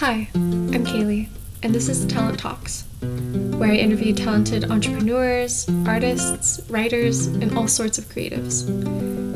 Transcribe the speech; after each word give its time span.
Hi, 0.00 0.28
I'm 0.34 0.84
Kaileigh, 0.84 1.26
and 1.62 1.74
this 1.74 1.88
is 1.88 2.04
Talent 2.04 2.38
Talks, 2.38 2.84
where 3.00 3.70
I 3.70 3.76
interview 3.76 4.12
talented 4.12 4.70
entrepreneurs, 4.70 5.66
artists, 5.86 6.60
writers, 6.68 7.28
and 7.28 7.56
all 7.56 7.66
sorts 7.66 7.96
of 7.96 8.04
creatives, 8.04 8.66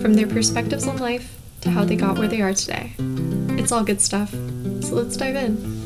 from 0.03 0.12
their 0.12 0.27
perspectives 0.27 0.87
on 0.87 0.99
life 0.99 1.41
to 1.62 1.71
how 1.71 1.87
they 1.87 1.96
got 1.96 2.19
where 2.19 2.29
they 2.29 2.43
are 2.43 2.53
today. 2.53 2.93
It's 3.59 3.73
all 3.73 3.85
good 3.85 4.03
stuff, 4.03 4.33
so 4.33 4.96
let's 4.96 5.17
dive 5.17 5.37
in. 5.37 5.79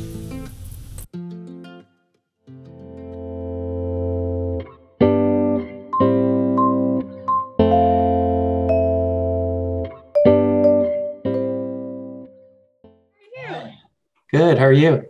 Good. 14.35 14.57
How 14.57 14.65
are 14.65 14.73
you? 14.73 15.05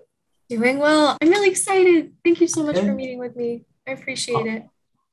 Doing 0.49 0.77
well. 0.77 1.17
I'm 1.19 1.29
really 1.29 1.49
excited. 1.49 2.13
Thank 2.23 2.41
you 2.41 2.47
so 2.47 2.63
much 2.63 2.75
Good. 2.75 2.85
for 2.85 2.93
meeting 2.93 3.17
with 3.17 3.35
me. 3.35 3.65
I 3.87 3.91
appreciate 3.93 4.45
it. 4.45 4.67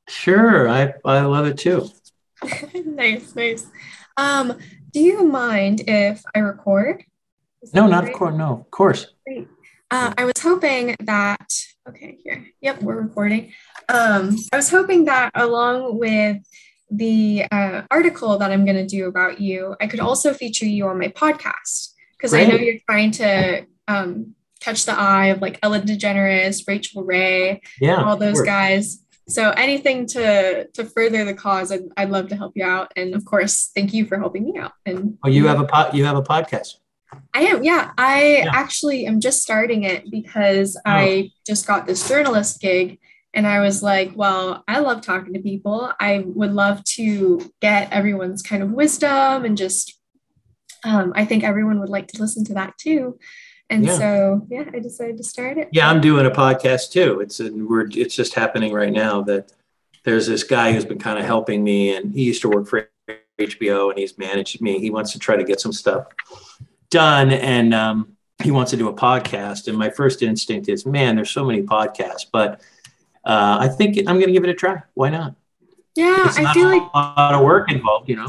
Sure. 0.07 0.69
I, 0.69 0.93
I 1.03 1.23
love 1.23 1.47
it 1.47 1.57
too. 1.57 1.89
nice, 2.85 3.35
nice. 3.35 3.67
Um, 4.19 4.59
do 4.91 5.01
you 5.01 5.25
mind 5.25 5.85
if 5.89 6.23
I 6.35 6.41
record? 6.41 7.05
No, 7.73 7.87
not 7.87 8.05
of 8.05 8.13
course. 8.13 8.35
No, 8.35 8.53
of 8.53 8.71
course. 8.71 9.07
Great. 9.27 9.49
Uh, 9.91 10.13
I 10.19 10.27
was 10.27 10.43
hoping 10.43 10.95
that, 11.01 11.51
okay, 11.89 12.19
here. 12.23 12.47
Yep, 12.61 12.83
we're 12.83 13.01
recording. 13.01 13.55
Um, 13.89 14.37
I 14.53 14.57
was 14.57 14.69
hoping 14.69 15.07
that 15.07 15.31
along 15.35 15.99
with 15.99 16.37
the 16.91 17.47
uh, 17.51 17.83
article 17.91 18.37
that 18.37 18.53
I'm 18.53 18.67
going 18.67 18.77
to 18.77 18.87
do 18.87 19.09
about 19.09 19.41
you, 19.41 19.75
I 19.81 19.87
could 19.87 20.01
also 20.01 20.35
feature 20.35 20.67
you 20.67 20.87
on 20.89 20.99
my 20.99 21.09
podcast 21.09 21.95
because 22.19 22.35
I 22.35 22.45
know 22.45 22.57
you're 22.57 22.79
trying 22.87 23.11
to 23.13 23.67
um, 23.93 24.35
catch 24.61 24.87
the 24.87 24.99
eye 24.99 25.27
of 25.27 25.41
like 25.41 25.59
Ellen 25.63 25.83
DeGeneres, 25.83 26.67
Rachael 26.67 27.05
Ray, 27.05 27.61
yeah, 27.81 28.03
all 28.03 28.17
those 28.17 28.41
guys. 28.41 28.99
So 29.29 29.51
anything 29.51 30.07
to 30.09 30.67
to 30.69 30.85
further 30.85 31.25
the 31.25 31.35
cause, 31.35 31.73
I'd, 31.73 31.85
I'd 31.97 32.11
love 32.11 32.29
to 32.29 32.37
help 32.37 32.53
you 32.55 32.65
out. 32.65 32.93
And 32.97 33.15
of 33.15 33.25
course, 33.25 33.71
thank 33.75 33.93
you 33.95 34.07
for 34.07 34.19
helping 34.19 34.45
me 34.45 34.59
out. 34.59 34.73
And 34.85 35.19
oh, 35.25 35.29
you 35.29 35.47
have 35.47 35.61
a 35.61 35.65
pod, 35.65 35.95
you 35.95 36.05
have 36.05 36.17
a 36.17 36.23
podcast. 36.23 36.77
I 37.35 37.43
am, 37.43 37.63
yeah. 37.63 37.93
I 37.99 38.37
yeah. 38.39 38.51
actually 38.53 39.07
am 39.07 39.21
just 39.21 39.43
starting 39.43 39.85
it 39.85 40.11
because 40.11 40.77
oh. 40.77 40.91
I 40.91 41.31
just 41.47 41.67
got 41.67 41.87
this 41.87 42.09
journalist 42.09 42.61
gig 42.61 42.99
and 43.35 43.47
I 43.47 43.61
was 43.61 43.83
like, 43.83 44.13
well, 44.15 44.65
I 44.69 44.81
love 44.81 45.03
talking 45.03 45.35
to 45.35 45.41
people. 45.41 45.93
I 46.01 46.25
would 46.27 46.53
love 46.53 46.85
to 46.85 47.51
get 47.61 47.93
everyone's 47.93 48.43
kind 48.43 48.63
of 48.63 48.71
wisdom 48.71 49.45
and 49.45 49.57
just 49.57 49.99
um, 50.85 51.13
I 51.15 51.25
think 51.25 51.45
everyone 51.45 51.81
would 51.81 51.89
like 51.89 52.09
to 52.09 52.21
listen 52.21 52.45
to 52.47 52.55
that 52.55 52.77
too. 52.79 53.19
And 53.73 53.87
yeah. 53.87 53.97
so, 53.97 54.47
yeah, 54.51 54.65
I 54.75 54.81
decided 54.81 55.17
to 55.17 55.25
start 55.25 55.57
it. 55.57 55.71
Yeah, 55.73 55.89
I'm 55.89 56.03
doing 56.03 56.27
a 56.27 56.31
podcast 56.31 56.93
too. 56.93 57.21
It's 57.21 57.41
a, 57.41 57.51
we're 57.51 57.89
it's 57.91 58.15
just 58.15 58.35
happening 58.35 58.71
right 58.75 58.93
now 58.93 59.23
that 59.23 59.51
there's 60.05 60.27
this 60.27 60.45
guy 60.45 60.75
who's 60.75 60.85
been 60.85 60.99
kind 60.99 61.19
of 61.19 61.25
helping 61.25 61.65
me, 61.65 61.97
and 61.97 62.13
he 62.13 62.25
used 62.25 62.43
to 62.43 62.51
work 62.51 62.69
for 62.69 62.91
HBO, 63.39 63.89
and 63.89 63.99
he's 63.99 64.19
managed 64.19 64.61
me. 64.61 64.79
He 64.79 64.91
wants 64.91 65.13
to 65.13 65.19
try 65.19 65.37
to 65.37 65.45
get 65.45 65.59
some 65.59 65.73
stuff 65.73 66.09
done, 66.91 67.31
and 67.31 67.73
um, 67.73 68.15
he 68.43 68.51
wants 68.51 68.73
to 68.73 68.77
do 68.77 68.89
a 68.89 68.93
podcast. 68.93 69.69
And 69.69 69.79
my 69.79 69.89
first 69.89 70.21
instinct 70.21 70.69
is, 70.69 70.85
man, 70.85 71.17
there's 71.17 71.31
so 71.31 71.43
many 71.43 71.63
podcasts, 71.63 72.27
but 72.31 72.61
uh, 73.25 73.57
I 73.59 73.69
think 73.69 73.97
I'm 74.01 74.17
going 74.17 74.27
to 74.27 74.33
give 74.33 74.45
it 74.45 74.51
a 74.51 74.55
try. 74.55 74.83
Why 74.93 75.09
not? 75.09 75.35
Yeah, 75.95 76.31
I 76.37 76.53
feel 76.53 76.69
like 76.69 76.83
a 76.83 76.99
lot 76.99 77.35
of 77.35 77.41
work 77.41 77.73
involved, 77.73 78.11
you 78.11 78.17
know. 78.17 78.29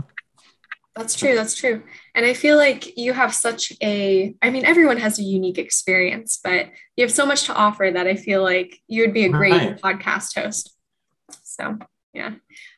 That's 0.96 1.16
true. 1.16 1.34
That's 1.34 1.56
true. 1.56 1.82
And 2.14 2.24
I 2.24 2.34
feel 2.34 2.56
like 2.56 2.98
you 2.98 3.14
have 3.14 3.34
such 3.34 3.74
a, 3.82 4.36
I 4.44 4.52
mean, 4.52 4.64
everyone 4.64 4.98
has 4.98 5.18
a 5.18 5.24
unique 5.24 5.58
experience, 5.58 6.40
but 6.44 6.68
you 6.96 7.04
have 7.04 7.12
so 7.12 7.26
much 7.26 7.46
to 7.46 7.56
offer 7.56 7.90
that 7.92 8.06
I 8.06 8.16
feel 8.16 8.44
like 8.44 8.80
you 8.88 9.02
would 9.02 9.14
be 9.14 9.26
a 9.26 9.30
great 9.30 9.54
right. 9.54 9.82
podcast 9.82 10.40
host. 10.40 10.76
So, 11.42 11.80
yeah. 12.14 12.34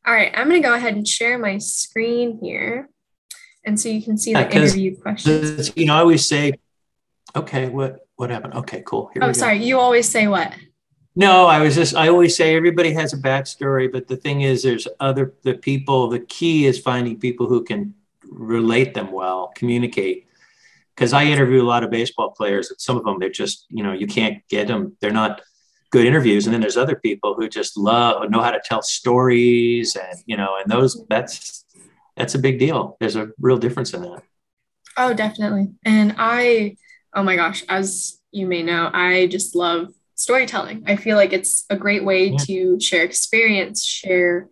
All 0.05 0.13
right. 0.13 0.31
I'm 0.33 0.47
going 0.47 0.61
to 0.61 0.67
go 0.67 0.73
ahead 0.73 0.95
and 0.95 1.05
share 1.05 1.37
my 1.37 1.57
screen 1.57 2.39
here. 2.41 2.89
And 3.65 3.77
so 3.77 3.89
you 3.89 4.01
can 4.01 4.17
see 4.17 4.31
the 4.31 4.49
interview 4.55 4.95
questions. 4.95 5.75
You 5.75 5.87
know, 5.87 5.95
I 5.95 5.99
always 5.99 6.25
say, 6.25 6.53
okay, 7.35 7.67
what, 7.67 8.07
what 8.15 8.29
happened? 8.29 8.53
Okay, 8.53 8.81
cool. 8.85 9.09
Here 9.13 9.23
oh, 9.23 9.33
sorry. 9.33 9.61
You 9.61 9.79
always 9.79 10.07
say 10.07 10.27
what? 10.27 10.53
No, 11.17 11.47
I 11.47 11.59
was 11.59 11.75
just, 11.75 11.95
I 11.95 12.07
always 12.07 12.35
say 12.35 12.55
everybody 12.55 12.93
has 12.93 13.11
a 13.11 13.17
backstory, 13.17 13.91
but 13.91 14.07
the 14.07 14.17
thing 14.17 14.41
is, 14.41 14.63
there's 14.63 14.87
other, 14.99 15.33
the 15.43 15.55
people, 15.55 16.07
the 16.07 16.19
key 16.19 16.65
is 16.65 16.79
finding 16.79 17.19
people 17.19 17.47
who 17.47 17.63
can 17.63 17.93
relate 18.29 18.93
them 18.93 19.11
well, 19.11 19.51
communicate. 19.55 20.27
Because 20.95 21.11
I 21.11 21.25
interview 21.25 21.61
a 21.61 21.67
lot 21.67 21.83
of 21.83 21.91
baseball 21.91 22.31
players, 22.31 22.69
and 22.69 22.79
some 22.79 22.95
of 22.97 23.03
them 23.03 23.19
they're 23.19 23.29
just 23.29 23.65
you 23.69 23.83
know 23.83 23.91
you 23.91 24.07
can't 24.07 24.41
get 24.49 24.67
them. 24.67 24.95
They're 25.01 25.11
not 25.11 25.41
good 25.91 26.05
interviews, 26.05 26.45
and 26.45 26.53
then 26.53 26.61
there's 26.61 26.77
other 26.77 26.95
people 26.95 27.35
who 27.35 27.49
just 27.49 27.77
love 27.77 28.29
know 28.29 28.41
how 28.41 28.51
to 28.51 28.61
tell 28.63 28.81
stories, 28.81 29.95
and 29.95 30.19
you 30.25 30.37
know, 30.37 30.55
and 30.61 30.71
those 30.71 31.03
that's 31.09 31.65
that's 32.15 32.35
a 32.35 32.39
big 32.39 32.59
deal. 32.59 32.97
There's 32.99 33.15
a 33.15 33.29
real 33.39 33.57
difference 33.57 33.93
in 33.93 34.01
that. 34.03 34.23
Oh, 34.97 35.13
definitely. 35.13 35.69
And 35.83 36.15
I, 36.17 36.77
oh 37.13 37.23
my 37.23 37.35
gosh, 37.35 37.63
as 37.67 38.19
you 38.31 38.47
may 38.47 38.63
know, 38.63 38.89
I 38.93 39.27
just 39.27 39.55
love 39.55 39.93
storytelling. 40.15 40.83
I 40.87 40.95
feel 40.95 41.17
like 41.17 41.33
it's 41.33 41.65
a 41.69 41.75
great 41.75 42.05
way 42.05 42.27
yeah. 42.27 42.37
to 42.45 42.79
share 42.79 43.03
experience, 43.03 43.83
share 43.83 44.49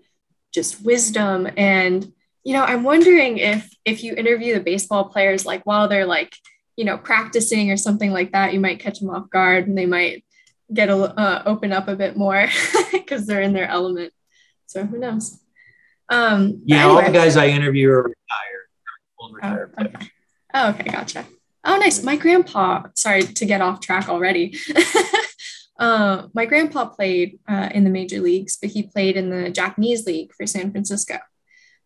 just 0.53 0.83
wisdom, 0.83 1.47
and 1.57 2.11
you 2.43 2.53
know, 2.53 2.63
I'm 2.63 2.83
wondering 2.83 3.37
if 3.37 3.73
if 3.85 4.03
you 4.03 4.13
interview 4.15 4.53
the 4.53 4.59
baseball 4.59 5.05
players 5.05 5.45
like 5.45 5.65
while 5.65 5.87
they're 5.87 6.05
like, 6.05 6.35
you 6.75 6.85
know, 6.85 6.97
practicing 6.97 7.71
or 7.71 7.77
something 7.77 8.11
like 8.11 8.31
that, 8.33 8.53
you 8.53 8.59
might 8.59 8.79
catch 8.79 8.99
them 8.99 9.09
off 9.09 9.29
guard 9.29 9.67
and 9.67 9.77
they 9.77 9.85
might 9.85 10.25
get 10.73 10.89
a 10.89 10.95
uh, 10.95 11.43
open 11.45 11.71
up 11.71 11.87
a 11.87 11.95
bit 11.95 12.17
more 12.17 12.47
because 12.91 13.25
they're 13.25 13.41
in 13.41 13.53
their 13.53 13.67
element. 13.67 14.13
So 14.65 14.85
who 14.85 14.97
knows? 14.97 15.39
Um, 16.09 16.61
yeah, 16.65 16.85
anyway. 16.85 17.01
all 17.01 17.07
the 17.07 17.17
guys 17.17 17.37
I 17.37 17.47
interview 17.47 17.89
are 17.91 18.03
retired. 18.03 19.69
oh, 19.79 19.85
okay. 19.85 20.09
oh, 20.53 20.69
okay, 20.69 20.89
gotcha. 20.89 21.25
Oh, 21.63 21.77
nice. 21.77 22.03
My 22.03 22.17
grandpa. 22.17 22.83
Sorry 22.93 23.23
to 23.23 23.45
get 23.45 23.61
off 23.61 23.79
track 23.79 24.09
already. 24.09 24.57
uh, 25.79 26.27
my 26.33 26.45
grandpa 26.45 26.85
played 26.85 27.39
uh, 27.47 27.69
in 27.73 27.85
the 27.85 27.89
major 27.89 28.19
leagues, 28.19 28.57
but 28.57 28.71
he 28.71 28.83
played 28.83 29.15
in 29.15 29.29
the 29.29 29.49
Japanese 29.49 30.05
league 30.05 30.33
for 30.33 30.45
San 30.45 30.71
Francisco. 30.71 31.19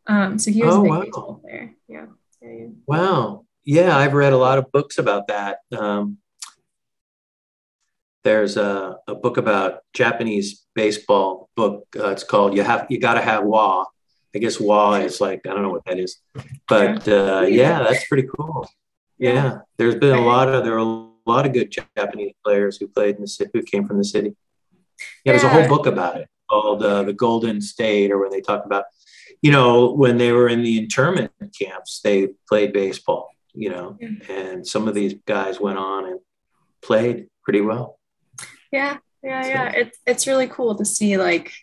Um, 0.07 0.39
so 0.39 0.51
he 0.51 0.63
was 0.63 0.75
oh, 0.75 0.79
a 0.79 0.83
big 0.83 0.91
wow. 0.91 1.01
baseball 1.01 1.41
player. 1.43 1.75
Yeah. 1.87 2.05
yeah. 2.41 2.67
Wow. 2.85 3.45
Yeah, 3.65 3.97
I've 3.97 4.13
read 4.13 4.33
a 4.33 4.37
lot 4.37 4.57
of 4.57 4.71
books 4.71 4.97
about 4.97 5.27
that. 5.27 5.59
Um, 5.77 6.19
there's 8.23 8.57
a, 8.57 8.97
a, 9.07 9.15
book 9.15 9.37
about 9.37 9.81
Japanese 9.93 10.65
baseball 10.75 11.49
book. 11.55 11.85
Uh, 11.97 12.09
it's 12.09 12.23
called 12.23 12.55
"You 12.55 12.63
Have 12.63 12.87
You 12.89 12.99
Got 12.99 13.15
to 13.15 13.21
Have 13.21 13.43
Wa." 13.43 13.85
I 14.35 14.39
guess 14.39 14.59
Wa 14.59 14.95
is 14.95 15.21
like 15.21 15.41
I 15.47 15.53
don't 15.53 15.63
know 15.63 15.69
what 15.69 15.85
that 15.85 15.99
is, 15.99 16.17
but 16.67 17.07
uh, 17.07 17.45
yeah, 17.47 17.79
that's 17.79 18.07
pretty 18.07 18.27
cool. 18.37 18.69
Yeah, 19.17 19.59
there's 19.77 19.95
been 19.95 20.17
a 20.17 20.25
lot 20.25 20.49
of 20.49 20.63
there 20.63 20.75
are 20.75 20.77
a 20.77 21.07
lot 21.25 21.45
of 21.45 21.53
good 21.53 21.71
Japanese 21.95 22.33
players 22.43 22.77
who 22.77 22.87
played 22.87 23.15
in 23.15 23.21
the 23.21 23.27
city 23.27 23.49
who 23.53 23.63
came 23.63 23.87
from 23.87 23.97
the 23.97 24.03
city. 24.03 24.35
Yeah, 25.23 25.33
there's 25.33 25.43
a 25.43 25.49
whole 25.49 25.67
book 25.67 25.87
about 25.87 26.17
it 26.17 26.27
called 26.49 26.83
uh, 26.83 27.03
"The 27.03 27.13
Golden 27.13 27.61
State," 27.61 28.11
or 28.11 28.19
when 28.19 28.31
they 28.31 28.41
talk 28.41 28.65
about 28.65 28.85
you 29.41 29.51
know, 29.51 29.91
when 29.91 30.17
they 30.17 30.31
were 30.31 30.47
in 30.47 30.63
the 30.63 30.77
internment 30.77 31.31
camps, 31.59 32.01
they 32.03 32.29
played 32.47 32.73
baseball, 32.73 33.29
you 33.53 33.69
know, 33.69 33.97
and 34.29 34.65
some 34.65 34.87
of 34.87 34.95
these 34.95 35.15
guys 35.25 35.59
went 35.59 35.77
on 35.77 36.05
and 36.05 36.19
played 36.81 37.27
pretty 37.43 37.61
well. 37.61 37.99
Yeah, 38.71 38.97
yeah, 39.23 39.41
so. 39.43 39.49
yeah. 39.49 39.71
It's 39.71 39.97
it's 40.05 40.27
really 40.27 40.47
cool 40.47 40.75
to 40.75 40.85
see 40.85 41.17
like, 41.17 41.53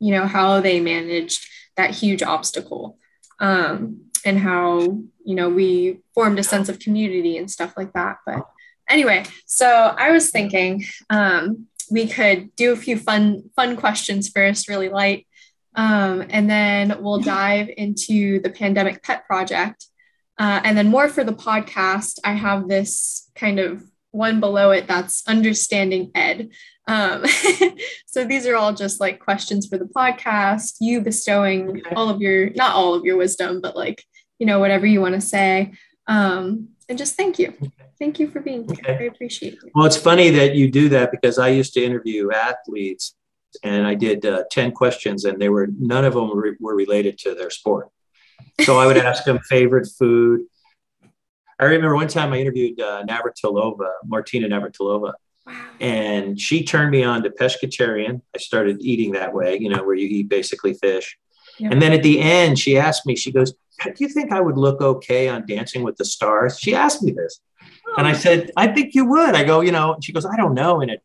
you 0.00 0.12
know, 0.12 0.26
how 0.26 0.60
they 0.60 0.80
managed 0.80 1.46
that 1.76 1.90
huge 1.90 2.22
obstacle. 2.22 2.98
Um, 3.40 4.12
and 4.24 4.38
how, 4.38 4.80
you 5.24 5.34
know, 5.34 5.48
we 5.48 6.00
formed 6.14 6.38
a 6.38 6.42
sense 6.42 6.68
of 6.68 6.78
community 6.78 7.36
and 7.36 7.50
stuff 7.50 7.74
like 7.76 7.92
that. 7.92 8.18
But 8.24 8.46
anyway, 8.88 9.24
so 9.46 9.66
I 9.66 10.10
was 10.10 10.30
thinking 10.30 10.84
um, 11.10 11.66
we 11.90 12.06
could 12.06 12.54
do 12.56 12.72
a 12.72 12.76
few 12.76 12.96
fun, 12.96 13.50
fun 13.56 13.76
questions 13.76 14.28
first, 14.28 14.68
really 14.68 14.88
light. 14.88 15.26
Um, 15.74 16.24
and 16.28 16.48
then 16.50 17.02
we'll 17.02 17.20
dive 17.20 17.70
into 17.76 18.40
the 18.40 18.50
pandemic 18.50 19.02
pet 19.02 19.26
project. 19.26 19.86
Uh, 20.38 20.60
and 20.64 20.76
then 20.76 20.88
more 20.88 21.08
for 21.08 21.24
the 21.24 21.32
podcast, 21.32 22.18
I 22.24 22.32
have 22.32 22.68
this 22.68 23.30
kind 23.34 23.58
of 23.58 23.84
one 24.10 24.40
below 24.40 24.70
it 24.70 24.86
that's 24.86 25.26
understanding 25.26 26.10
ed. 26.14 26.50
Um, 26.86 27.24
so 28.06 28.24
these 28.24 28.46
are 28.46 28.56
all 28.56 28.74
just 28.74 29.00
like 29.00 29.20
questions 29.20 29.66
for 29.66 29.78
the 29.78 29.86
podcast, 29.86 30.76
you 30.80 31.00
bestowing 31.00 31.70
okay. 31.70 31.94
all 31.94 32.08
of 32.08 32.20
your, 32.20 32.50
not 32.50 32.74
all 32.74 32.94
of 32.94 33.04
your 33.04 33.16
wisdom, 33.16 33.60
but 33.60 33.76
like, 33.76 34.04
you 34.38 34.46
know, 34.46 34.58
whatever 34.58 34.86
you 34.86 35.00
want 35.00 35.14
to 35.14 35.20
say. 35.20 35.72
Um, 36.06 36.68
and 36.88 36.98
just 36.98 37.16
thank 37.16 37.38
you. 37.38 37.54
Thank 37.98 38.18
you 38.18 38.28
for 38.28 38.40
being 38.40 38.66
here. 38.68 38.94
Okay. 38.94 39.04
I 39.04 39.06
appreciate 39.06 39.54
it. 39.54 39.70
Well, 39.74 39.86
it's 39.86 39.96
funny 39.96 40.30
that 40.30 40.54
you 40.54 40.70
do 40.70 40.88
that 40.90 41.10
because 41.12 41.38
I 41.38 41.48
used 41.48 41.72
to 41.74 41.84
interview 41.84 42.32
athletes 42.32 43.14
and 43.62 43.86
I 43.86 43.94
did 43.94 44.24
uh, 44.24 44.44
10 44.50 44.72
questions 44.72 45.24
and 45.24 45.40
they 45.40 45.48
were, 45.48 45.68
none 45.78 46.04
of 46.04 46.14
them 46.14 46.28
were, 46.28 46.56
were 46.60 46.74
related 46.74 47.18
to 47.18 47.34
their 47.34 47.50
sport. 47.50 47.88
So 48.62 48.78
I 48.78 48.86
would 48.86 48.96
ask 49.10 49.24
them 49.24 49.38
favorite 49.48 49.88
food. 49.98 50.42
I 51.58 51.66
remember 51.66 51.94
one 51.94 52.08
time 52.08 52.32
I 52.32 52.38
interviewed 52.38 52.80
uh, 52.80 53.04
Navratilova, 53.04 53.90
Martina 54.06 54.48
Navratilova, 54.48 55.12
wow. 55.46 55.66
and 55.80 56.40
she 56.40 56.64
turned 56.64 56.90
me 56.90 57.04
on 57.04 57.22
to 57.22 57.30
pescatarian. 57.30 58.20
I 58.34 58.38
started 58.38 58.78
eating 58.80 59.12
that 59.12 59.32
way, 59.32 59.58
you 59.58 59.68
know, 59.68 59.84
where 59.84 59.94
you 59.94 60.08
eat 60.08 60.28
basically 60.28 60.74
fish. 60.74 61.16
And 61.60 61.80
then 61.80 61.92
at 61.92 62.02
the 62.02 62.18
end, 62.18 62.58
she 62.58 62.78
asked 62.78 63.06
me, 63.06 63.14
she 63.14 63.30
goes, 63.30 63.52
Do 63.84 63.92
you 63.98 64.08
think 64.08 64.32
I 64.32 64.40
would 64.40 64.56
look 64.56 64.80
okay 64.80 65.28
on 65.28 65.46
Dancing 65.46 65.82
with 65.82 65.96
the 65.96 66.04
Stars? 66.04 66.58
She 66.58 66.74
asked 66.74 67.02
me 67.02 67.12
this. 67.12 67.40
Oh. 67.62 67.94
And 67.98 68.06
I 68.06 68.12
said, 68.14 68.50
I 68.56 68.68
think 68.68 68.94
you 68.94 69.04
would. 69.06 69.34
I 69.34 69.44
go, 69.44 69.60
you 69.60 69.72
know, 69.72 69.96
she 70.02 70.12
goes, 70.12 70.26
I 70.26 70.36
don't 70.36 70.54
know, 70.54 70.80
in 70.80 70.90
a 70.90 70.96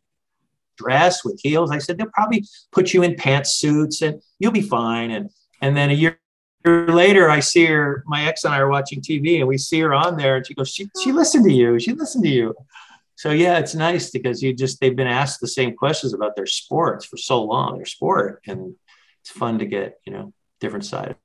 dress 0.77 1.23
with 1.23 1.39
heels. 1.41 1.71
I 1.71 1.79
said, 1.79 1.97
they'll 1.97 2.07
probably 2.07 2.45
put 2.71 2.93
you 2.93 3.03
in 3.03 3.15
pantsuits 3.15 4.01
and 4.01 4.21
you'll 4.39 4.51
be 4.51 4.61
fine. 4.61 5.11
And 5.11 5.29
and 5.61 5.75
then 5.75 5.89
a 5.89 5.93
year 5.93 6.19
later, 6.65 7.29
I 7.29 7.39
see 7.39 7.65
her, 7.65 8.03
my 8.05 8.27
ex 8.27 8.43
and 8.43 8.53
I 8.53 8.59
are 8.59 8.69
watching 8.69 9.01
TV 9.01 9.39
and 9.39 9.47
we 9.47 9.57
see 9.57 9.79
her 9.79 9.93
on 9.93 10.17
there 10.17 10.37
and 10.37 10.45
she 10.45 10.53
goes, 10.53 10.69
She 10.69 10.89
she 11.03 11.11
listened 11.11 11.45
to 11.45 11.53
you. 11.53 11.79
She 11.79 11.93
listened 11.93 12.23
to 12.23 12.29
you. 12.29 12.55
So 13.15 13.31
yeah, 13.31 13.57
it's 13.57 13.73
nice 13.73 14.11
because 14.11 14.43
you 14.43 14.53
just 14.53 14.79
they've 14.79 14.95
been 14.95 15.07
asked 15.07 15.41
the 15.41 15.47
same 15.47 15.75
questions 15.75 16.13
about 16.13 16.35
their 16.35 16.45
sports 16.45 17.05
for 17.05 17.17
so 17.17 17.43
long, 17.43 17.77
their 17.77 17.85
sport. 17.85 18.41
And 18.47 18.75
it's 19.21 19.31
fun 19.31 19.59
to 19.59 19.65
get, 19.65 19.99
you 20.05 20.13
know, 20.13 20.33
different 20.59 20.85
side. 20.85 21.15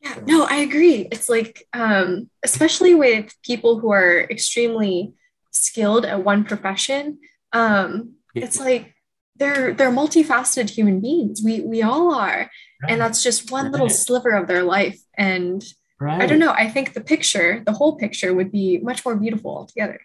Yeah, 0.00 0.18
no, 0.24 0.44
I 0.44 0.56
agree. 0.56 1.08
It's 1.10 1.28
like, 1.28 1.66
um, 1.72 2.30
especially 2.42 2.94
with 2.94 3.34
people 3.44 3.78
who 3.78 3.90
are 3.92 4.20
extremely 4.30 5.12
skilled 5.50 6.06
at 6.06 6.24
one 6.24 6.44
profession, 6.44 7.18
um, 7.52 8.14
it's 8.34 8.58
like 8.58 8.94
they're 9.40 9.72
they're 9.72 9.90
multifaceted 9.90 10.70
human 10.70 11.00
beings. 11.00 11.40
We 11.42 11.60
we 11.62 11.82
all 11.82 12.14
are, 12.14 12.48
right. 12.82 12.92
and 12.92 13.00
that's 13.00 13.22
just 13.22 13.50
one 13.50 13.64
right. 13.64 13.72
little 13.72 13.88
sliver 13.88 14.30
of 14.30 14.46
their 14.46 14.62
life. 14.62 15.00
And 15.16 15.64
right. 15.98 16.22
I 16.22 16.26
don't 16.26 16.38
know. 16.38 16.52
I 16.52 16.68
think 16.68 16.92
the 16.92 17.00
picture, 17.00 17.62
the 17.66 17.72
whole 17.72 17.96
picture, 17.96 18.32
would 18.32 18.52
be 18.52 18.78
much 18.78 19.04
more 19.04 19.16
beautiful 19.16 19.56
altogether. 19.56 20.00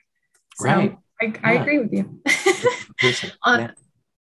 So 0.55 0.65
right. 0.65 0.97
I, 1.21 1.33
I 1.43 1.53
yeah. 1.53 1.61
agree 1.61 1.79
with 1.79 1.93
you. 1.93 2.21
on, 3.43 3.59
yeah. 3.59 3.71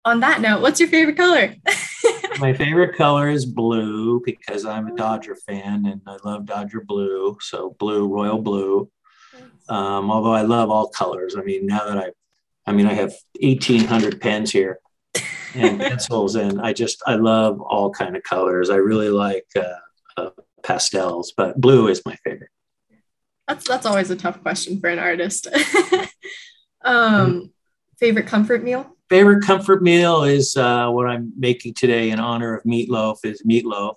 on 0.04 0.20
that 0.20 0.40
note, 0.40 0.60
what's 0.60 0.80
your 0.80 0.88
favorite 0.88 1.16
color? 1.16 1.54
my 2.40 2.52
favorite 2.52 2.96
color 2.96 3.28
is 3.28 3.46
blue 3.46 4.20
because 4.24 4.66
I'm 4.66 4.88
a 4.88 4.96
Dodger 4.96 5.36
fan 5.36 5.86
and 5.86 6.00
I 6.06 6.18
love 6.24 6.44
Dodger 6.44 6.80
blue. 6.80 7.38
So 7.40 7.76
blue, 7.78 8.08
royal 8.08 8.42
blue. 8.42 8.90
Um, 9.68 10.10
although 10.10 10.32
I 10.32 10.42
love 10.42 10.70
all 10.70 10.88
colors. 10.88 11.36
I 11.36 11.42
mean, 11.42 11.66
now 11.66 11.86
that 11.86 11.98
I, 11.98 12.10
I 12.66 12.72
mean, 12.72 12.86
I 12.86 12.94
have 12.94 13.12
1,800 13.40 14.20
pens 14.20 14.50
here 14.50 14.80
and 15.54 15.80
pencils, 15.80 16.34
and 16.34 16.60
I 16.60 16.72
just 16.72 17.02
I 17.06 17.14
love 17.14 17.60
all 17.60 17.90
kind 17.90 18.16
of 18.16 18.22
colors. 18.22 18.70
I 18.70 18.76
really 18.76 19.10
like 19.10 19.46
uh, 19.56 19.74
uh, 20.16 20.30
pastels, 20.62 21.32
but 21.36 21.60
blue 21.60 21.88
is 21.88 22.02
my 22.04 22.16
favorite. 22.24 22.50
That's 23.46 23.66
that's 23.66 23.86
always 23.86 24.10
a 24.10 24.16
tough 24.16 24.42
question 24.42 24.80
for 24.80 24.88
an 24.88 24.98
artist. 24.98 25.48
um, 26.82 27.52
favorite 27.98 28.26
comfort 28.26 28.62
meal? 28.62 28.94
favorite 29.08 29.42
comfort 29.42 29.82
meal 29.82 30.24
is 30.24 30.56
uh, 30.56 30.88
what 30.90 31.06
I'm 31.06 31.32
making 31.36 31.74
today 31.74 32.10
in 32.10 32.20
honor 32.20 32.56
of 32.56 32.64
meatloaf 32.64 33.18
is 33.24 33.42
meatloaf. 33.42 33.94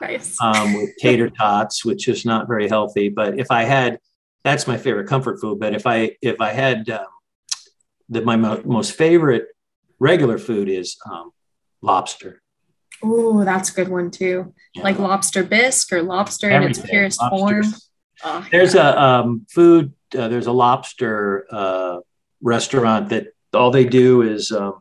Nice. 0.00 0.36
Um, 0.40 0.74
with 0.74 0.90
tater 0.98 1.30
tots, 1.30 1.84
which 1.84 2.08
is 2.08 2.24
not 2.24 2.48
very 2.48 2.68
healthy. 2.68 3.08
But 3.08 3.38
if 3.38 3.50
I 3.50 3.64
had, 3.64 3.98
that's 4.44 4.66
my 4.66 4.76
favorite 4.76 5.08
comfort 5.08 5.40
food. 5.40 5.58
But 5.58 5.74
if 5.74 5.86
I 5.86 6.16
if 6.22 6.40
I 6.40 6.52
had 6.52 6.88
um, 6.90 7.06
the 8.08 8.22
my 8.22 8.36
mo- 8.36 8.62
most 8.64 8.92
favorite 8.92 9.46
regular 9.98 10.38
food 10.38 10.68
is 10.68 10.96
um, 11.10 11.30
lobster. 11.82 12.42
Oh, 13.02 13.44
that's 13.44 13.70
a 13.70 13.74
good 13.74 13.88
one 13.88 14.10
too. 14.10 14.54
Yeah. 14.74 14.82
Like 14.82 14.98
lobster 14.98 15.44
bisque 15.44 15.92
or 15.92 16.02
lobster 16.02 16.50
Everything. 16.50 16.74
in 16.74 16.80
its 16.80 16.90
purest 16.90 17.20
form. 17.30 17.64
Oh, 18.24 18.46
there's 18.50 18.74
yeah. 18.74 18.92
a 18.92 18.96
um, 18.96 19.46
food. 19.50 19.92
Uh, 20.16 20.28
there's 20.28 20.46
a 20.46 20.52
lobster 20.52 21.46
uh, 21.50 21.98
restaurant 22.40 23.10
that 23.10 23.28
all 23.52 23.70
they 23.70 23.84
do 23.84 24.22
is 24.22 24.50
um, 24.52 24.80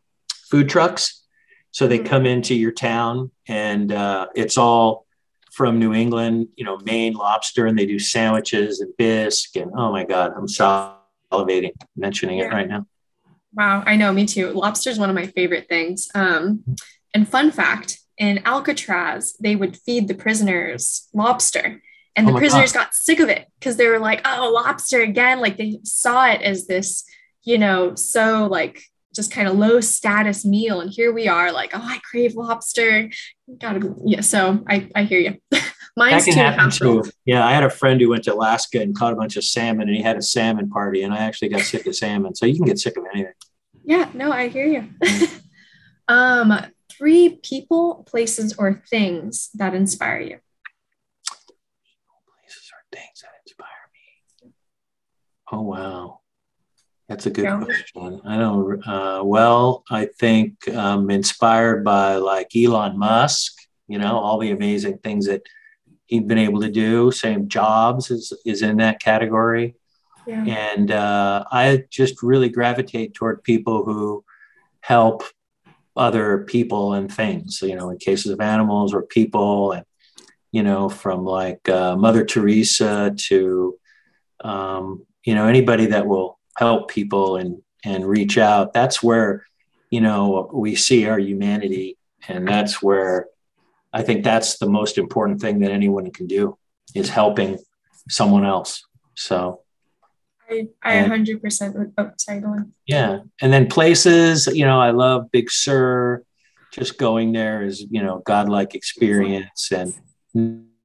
food 0.49 0.69
trucks. 0.69 1.23
So 1.71 1.87
they 1.87 1.99
mm-hmm. 1.99 2.07
come 2.07 2.25
into 2.25 2.55
your 2.55 2.71
town 2.71 3.31
and 3.47 3.91
uh, 3.91 4.27
it's 4.35 4.57
all 4.57 5.05
from 5.51 5.79
New 5.79 5.93
England, 5.93 6.49
you 6.57 6.65
know, 6.65 6.77
Maine 6.83 7.13
lobster, 7.13 7.65
and 7.65 7.79
they 7.79 7.85
do 7.85 7.97
sandwiches 7.97 8.81
and 8.81 8.95
bisque. 8.97 9.55
And 9.55 9.71
oh 9.75 9.91
my 9.91 10.03
God, 10.03 10.33
I'm 10.35 10.47
salivating 10.47 11.71
mentioning 11.95 12.39
yeah. 12.39 12.45
it 12.45 12.51
right 12.53 12.67
now. 12.67 12.85
Wow, 13.55 13.83
I 13.85 13.95
know, 13.95 14.11
me 14.11 14.25
too. 14.25 14.51
Lobster 14.51 14.89
is 14.89 14.99
one 14.99 15.09
of 15.09 15.15
my 15.15 15.27
favorite 15.27 15.67
things. 15.69 16.09
Um, 16.13 16.63
and 17.13 17.27
fun 17.27 17.51
fact 17.51 17.99
in 18.17 18.41
Alcatraz, 18.45 19.35
they 19.39 19.55
would 19.55 19.77
feed 19.77 20.07
the 20.07 20.15
prisoners 20.15 21.07
lobster. 21.13 21.81
And 22.17 22.27
the 22.27 22.33
oh 22.33 22.37
prisoners 22.37 22.71
God. 22.71 22.85
got 22.85 22.95
sick 22.95 23.19
of 23.19 23.29
it 23.29 23.47
because 23.59 23.75
they 23.75 23.87
were 23.87 23.99
like, 23.99 24.21
oh, 24.25 24.51
lobster 24.53 25.01
again. 25.01 25.41
Like 25.41 25.57
they 25.57 25.79
saw 25.83 26.25
it 26.27 26.41
as 26.41 26.67
this 26.67 27.05
you 27.45 27.57
know, 27.59 27.95
so 27.95 28.47
like 28.47 28.81
just 29.15 29.31
kind 29.31 29.47
of 29.47 29.55
low 29.55 29.79
status 29.79 30.43
meal. 30.43 30.81
And 30.81 30.91
here 30.91 31.13
we 31.13 31.29
are, 31.29 31.53
like, 31.53 31.71
oh, 31.73 31.81
I 31.81 31.99
crave 31.99 32.35
lobster. 32.35 33.09
Gotta, 33.59 33.95
yeah. 34.03 34.21
So 34.21 34.63
I, 34.67 34.89
I 34.93 35.03
hear 35.03 35.19
you. 35.19 35.37
Mine's 35.97 36.25
too 36.25 37.03
too. 37.03 37.11
Yeah, 37.25 37.45
I 37.45 37.53
had 37.53 37.63
a 37.63 37.69
friend 37.69 38.01
who 38.01 38.09
went 38.09 38.25
to 38.25 38.33
Alaska 38.33 38.81
and 38.81 38.95
caught 38.95 39.13
a 39.13 39.15
bunch 39.15 39.37
of 39.37 39.45
salmon, 39.45 39.87
and 39.87 39.95
he 39.95 40.03
had 40.03 40.17
a 40.17 40.21
salmon 40.21 40.69
party, 40.69 41.03
and 41.03 41.13
I 41.13 41.19
actually 41.19 41.49
got 41.49 41.61
sick 41.61 41.85
of 41.85 41.95
salmon. 41.95 42.35
So 42.35 42.45
you 42.45 42.55
can 42.55 42.65
get 42.65 42.79
sick 42.79 42.97
of 42.97 43.05
anything. 43.13 43.33
Yeah. 43.83 44.09
No, 44.13 44.31
I 44.31 44.49
hear 44.49 44.65
you. 44.65 44.89
um, 46.07 46.53
three 46.91 47.39
people, 47.43 48.03
places, 48.07 48.55
or 48.57 48.83
things 48.89 49.49
that 49.53 49.73
inspire 49.73 50.19
you. 50.19 50.39
Places 52.27 52.71
or 52.73 52.83
things 52.91 53.21
that 53.21 53.31
inspire 53.45 53.69
me. 53.93 54.51
Oh 55.51 55.61
wow. 55.61 56.19
That's 57.07 57.27
a 57.27 57.29
good 57.29 57.43
yeah. 57.43 57.63
question. 57.63 58.21
I 58.25 58.37
don't. 58.37 58.85
Uh, 58.85 59.21
well, 59.23 59.83
I 59.89 60.07
think 60.19 60.67
I'm 60.67 61.09
inspired 61.11 61.83
by 61.83 62.15
like 62.15 62.55
Elon 62.55 62.97
Musk. 62.97 63.53
You 63.87 63.99
know, 63.99 64.17
all 64.17 64.39
the 64.39 64.49
amazing 64.49 64.97
things 64.97 65.27
that 65.27 65.43
he's 66.05 66.23
been 66.23 66.37
able 66.37 66.61
to 66.61 66.71
do. 66.71 67.11
Steve 67.11 67.47
Jobs 67.47 68.11
is 68.11 68.33
is 68.45 68.61
in 68.61 68.77
that 68.77 68.99
category. 68.99 69.75
Yeah. 70.27 70.43
And 70.43 70.91
uh, 70.91 71.45
I 71.51 71.83
just 71.91 72.23
really 72.23 72.49
gravitate 72.49 73.13
toward 73.13 73.43
people 73.43 73.85
who 73.85 74.23
help 74.81 75.23
other 75.95 76.45
people 76.45 76.93
and 76.93 77.13
things. 77.13 77.61
You 77.61 77.75
know, 77.75 77.89
in 77.89 77.97
cases 77.97 78.31
of 78.31 78.41
animals 78.41 78.93
or 78.93 79.03
people, 79.03 79.71
and 79.71 79.85
you 80.51 80.63
know, 80.63 80.89
from 80.89 81.25
like 81.25 81.67
uh, 81.69 81.95
Mother 81.95 82.25
Teresa 82.25 83.13
to 83.27 83.77
um, 84.43 85.05
you 85.25 85.35
know 85.35 85.47
anybody 85.47 85.87
that 85.87 86.07
will 86.07 86.39
help 86.57 86.89
people 86.89 87.35
and 87.37 87.61
and 87.83 88.05
reach 88.05 88.37
out 88.37 88.73
that's 88.73 89.03
where 89.03 89.45
you 89.89 90.01
know 90.01 90.49
we 90.53 90.75
see 90.75 91.05
our 91.07 91.19
humanity 91.19 91.97
and 92.27 92.47
that's 92.47 92.81
where 92.81 93.27
i 93.95 94.01
think 94.03 94.23
that's 94.23 94.59
the 94.59 94.69
most 94.69 94.97
important 94.97 95.41
thing 95.41 95.59
that 95.61 95.71
anyone 95.71 96.11
can 96.11 96.27
do 96.27 96.57
is 96.93 97.09
helping 97.09 97.57
someone 98.09 98.45
else. 98.45 98.85
So. 99.15 99.61
I 100.49 100.67
i 100.83 100.93
and, 100.93 101.11
100% 101.11 101.93
oh, 101.97 102.11
sorry 102.19 102.39
go 102.39 102.49
on. 102.49 102.71
Yeah. 102.85 103.21
And 103.41 103.51
then 103.51 103.65
places 103.67 104.45
you 104.45 104.63
know 104.63 104.79
i 104.79 104.91
love 104.91 105.31
big 105.31 105.49
sur. 105.49 106.23
Just 106.71 106.99
going 106.99 107.31
there 107.31 107.63
is 107.63 107.85
you 107.89 108.03
know 108.03 108.21
godlike 108.25 108.75
experience 108.75 109.71
and 109.71 109.93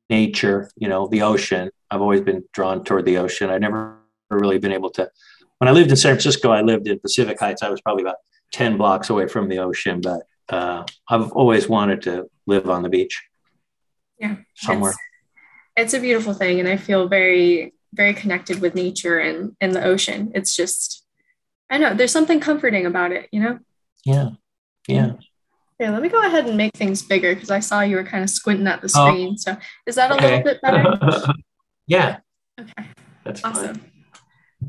nature 0.08 0.70
you 0.76 0.88
know 0.88 1.08
the 1.08 1.22
ocean. 1.22 1.70
I've 1.90 2.00
always 2.00 2.22
been 2.22 2.44
drawn 2.54 2.84
toward 2.84 3.04
the 3.04 3.18
ocean. 3.18 3.50
I've 3.50 3.60
never 3.60 3.98
really 4.30 4.58
been 4.58 4.72
able 4.72 4.90
to 4.90 5.10
when 5.58 5.68
I 5.68 5.72
lived 5.72 5.90
in 5.90 5.96
San 5.96 6.12
Francisco, 6.12 6.50
I 6.50 6.62
lived 6.62 6.88
in 6.88 6.98
Pacific 6.98 7.38
Heights. 7.38 7.62
I 7.62 7.68
was 7.68 7.82
probably 7.82 8.04
about 8.04 8.16
10 8.52 8.78
blocks 8.78 9.10
away 9.10 9.26
from 9.28 9.50
the 9.50 9.58
ocean, 9.58 10.00
but 10.00 10.22
uh, 10.52 10.84
I've 11.08 11.32
always 11.32 11.68
wanted 11.68 12.02
to 12.02 12.30
live 12.46 12.68
on 12.68 12.82
the 12.82 12.88
beach. 12.88 13.22
Yeah. 14.18 14.36
Somewhere. 14.54 14.92
It's, 15.76 15.92
it's, 15.92 15.94
a 15.94 16.00
beautiful 16.00 16.34
thing. 16.34 16.60
And 16.60 16.68
I 16.68 16.76
feel 16.76 17.08
very, 17.08 17.74
very 17.92 18.14
connected 18.14 18.60
with 18.60 18.74
nature 18.74 19.18
and, 19.18 19.56
and 19.60 19.74
the 19.74 19.82
ocean. 19.82 20.32
It's 20.34 20.54
just, 20.54 21.04
I 21.70 21.78
know 21.78 21.94
there's 21.94 22.12
something 22.12 22.40
comforting 22.40 22.86
about 22.86 23.12
it, 23.12 23.28
you 23.32 23.40
know? 23.40 23.58
Yeah. 24.04 24.30
Yeah. 24.86 25.12
Yeah, 25.78 25.92
let 25.92 26.02
me 26.02 26.10
go 26.10 26.20
ahead 26.20 26.46
and 26.46 26.58
make 26.58 26.74
things 26.74 27.00
bigger 27.00 27.34
because 27.34 27.50
I 27.50 27.60
saw 27.60 27.80
you 27.80 27.96
were 27.96 28.04
kind 28.04 28.22
of 28.22 28.28
squinting 28.28 28.66
at 28.66 28.82
the 28.82 28.92
oh. 28.94 29.08
screen. 29.08 29.28
Oh, 29.32 29.36
so 29.38 29.56
is 29.86 29.94
that 29.94 30.10
a 30.10 30.14
okay. 30.14 30.26
little 30.26 30.42
bit 30.42 30.60
better? 30.60 31.32
yeah. 31.86 32.18
Okay. 32.60 32.88
That's 33.24 33.42
awesome. 33.42 33.76
Fine. 33.76 33.90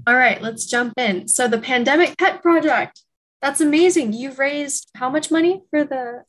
All 0.07 0.15
right, 0.15 0.41
let's 0.41 0.65
jump 0.65 0.93
in. 0.97 1.27
So 1.27 1.49
the 1.49 1.59
pandemic 1.59 2.17
pet 2.17 2.41
project. 2.41 3.01
That's 3.41 3.61
amazing. 3.61 4.13
You've 4.13 4.39
raised 4.39 4.89
how 4.95 5.09
much 5.09 5.31
money 5.31 5.63
for 5.69 5.83
the 5.83 6.23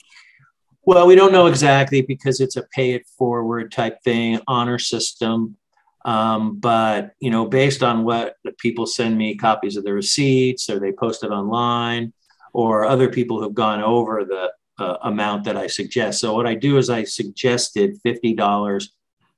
Well, 0.84 1.06
we 1.06 1.14
don't 1.14 1.32
know 1.32 1.46
exactly 1.46 2.02
because 2.02 2.40
it's 2.40 2.56
a 2.56 2.62
pay 2.74 2.92
it 2.92 3.06
forward 3.18 3.70
type 3.70 4.02
thing, 4.02 4.40
honor 4.46 4.78
system. 4.78 5.56
Um, 6.04 6.58
but 6.58 7.12
you 7.20 7.30
know, 7.30 7.46
based 7.46 7.82
on 7.82 8.04
what 8.04 8.36
people 8.58 8.86
send 8.86 9.16
me 9.16 9.36
copies 9.36 9.76
of 9.76 9.84
the 9.84 9.92
receipts 9.92 10.68
or 10.68 10.80
they 10.80 10.92
post 10.92 11.22
it 11.22 11.30
online 11.30 12.12
or 12.52 12.84
other 12.84 13.08
people 13.08 13.40
who've 13.40 13.54
gone 13.54 13.82
over 13.82 14.24
the 14.24 14.52
uh, 14.78 14.96
amount 15.02 15.44
that 15.44 15.56
I 15.56 15.66
suggest. 15.66 16.20
So 16.20 16.34
what 16.34 16.46
I 16.46 16.54
do 16.54 16.78
is 16.78 16.90
I 16.90 17.04
suggested 17.04 17.98
$50 18.04 18.88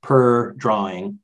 per 0.01 0.53
drawing 0.53 1.19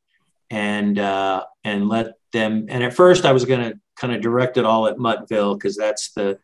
and 0.50 1.00
uh, 1.00 1.46
and 1.64 1.88
let 1.88 2.14
them. 2.34 2.68
And 2.70 2.84
at 2.84 2.94
first, 2.94 3.26
I 3.26 3.32
was 3.32 3.46
going 3.46 3.72
to 3.72 3.80
kind 4.02 4.14
of 4.14 4.22
direct 4.22 4.58
it 4.58 4.66
all 4.66 4.88
at 4.88 4.98
Muttville 4.98 5.56
because 5.58 5.78
that's 5.78 6.12
the 6.14 6.40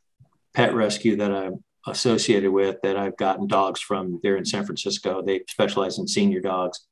pet 0.53 0.75
rescue 0.75 1.15
that 1.15 1.31
I'm 1.31 1.63
associated 1.87 2.51
with 2.51 2.77
that 2.83 2.97
I've 2.97 3.17
gotten 3.17 3.47
dogs 3.47 3.81
from 3.81 4.19
there 4.21 4.37
in 4.37 4.45
San 4.45 4.63
Francisco. 4.63 5.23
They 5.23 5.41
specialize 5.47 5.97
in 5.97 6.07
senior 6.07 6.39
dogs. 6.39 6.85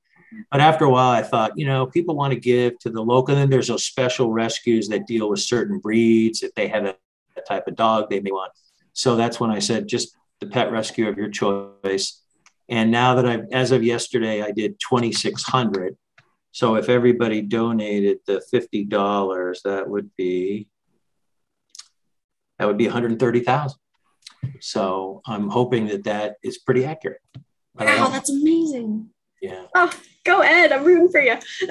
But 0.51 0.61
after 0.61 0.85
a 0.85 0.89
while, 0.89 1.11
I 1.11 1.21
thought, 1.21 1.51
you 1.55 1.67
know, 1.67 1.85
people 1.85 2.15
want 2.15 2.33
to 2.33 2.39
give 2.39 2.79
to 2.79 2.89
the 2.89 3.01
local. 3.01 3.35
And 3.35 3.41
then 3.41 3.49
there's 3.51 3.67
those 3.67 3.85
special 3.85 4.31
rescues 4.31 4.87
that 4.89 5.05
deal 5.05 5.29
with 5.29 5.39
certain 5.39 5.77
breeds. 5.77 6.41
If 6.41 6.55
they 6.55 6.67
have 6.67 6.85
a, 6.85 6.95
a 7.37 7.41
type 7.41 7.67
of 7.67 7.75
dog, 7.75 8.09
they 8.09 8.19
may 8.19 8.31
want. 8.31 8.51
So 8.93 9.15
that's 9.15 9.39
when 9.39 9.51
I 9.51 9.59
said, 9.59 9.87
just 9.87 10.17
the 10.39 10.47
pet 10.47 10.71
rescue 10.71 11.07
of 11.07 11.15
your 11.15 11.29
choice. 11.29 12.21
And 12.69 12.89
now 12.89 13.13
that 13.15 13.27
I've, 13.27 13.45
as 13.51 13.71
of 13.71 13.83
yesterday, 13.83 14.41
I 14.41 14.49
did 14.49 14.79
2,600. 14.79 15.95
So 16.55 16.75
if 16.75 16.87
everybody 16.87 17.41
donated 17.41 18.19
the 18.25 18.41
$50, 18.53 19.61
that 19.65 19.89
would 19.89 20.09
be, 20.15 20.69
that 22.57 22.65
would 22.65 22.77
be 22.77 22.85
130,000. 22.85 23.77
So 24.61 25.21
I'm 25.27 25.49
hoping 25.49 25.87
that 25.87 26.05
that 26.05 26.37
is 26.41 26.57
pretty 26.59 26.85
accurate. 26.85 27.19
Wow, 27.77 28.07
that's 28.07 28.29
amazing. 28.29 29.09
Yeah. 29.41 29.65
Oh, 29.75 29.91
go 30.23 30.39
Ed. 30.39 30.71
I'm 30.71 30.85
rooting 30.85 31.09
for 31.09 31.19
you. 31.19 31.33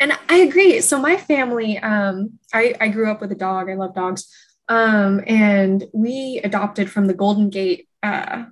and 0.00 0.16
I 0.28 0.36
agree. 0.48 0.80
So 0.80 1.00
my 1.00 1.16
family, 1.16 1.76
um, 1.80 2.38
I, 2.54 2.72
I 2.80 2.86
grew 2.86 3.10
up 3.10 3.20
with 3.20 3.32
a 3.32 3.34
dog. 3.34 3.68
I 3.68 3.74
love 3.74 3.96
dogs. 3.96 4.32
Um, 4.68 5.24
and 5.26 5.82
we 5.92 6.40
adopted 6.44 6.88
from 6.88 7.06
the 7.06 7.14
Golden 7.14 7.50
Gate 7.50 7.88
uh, 8.04 8.44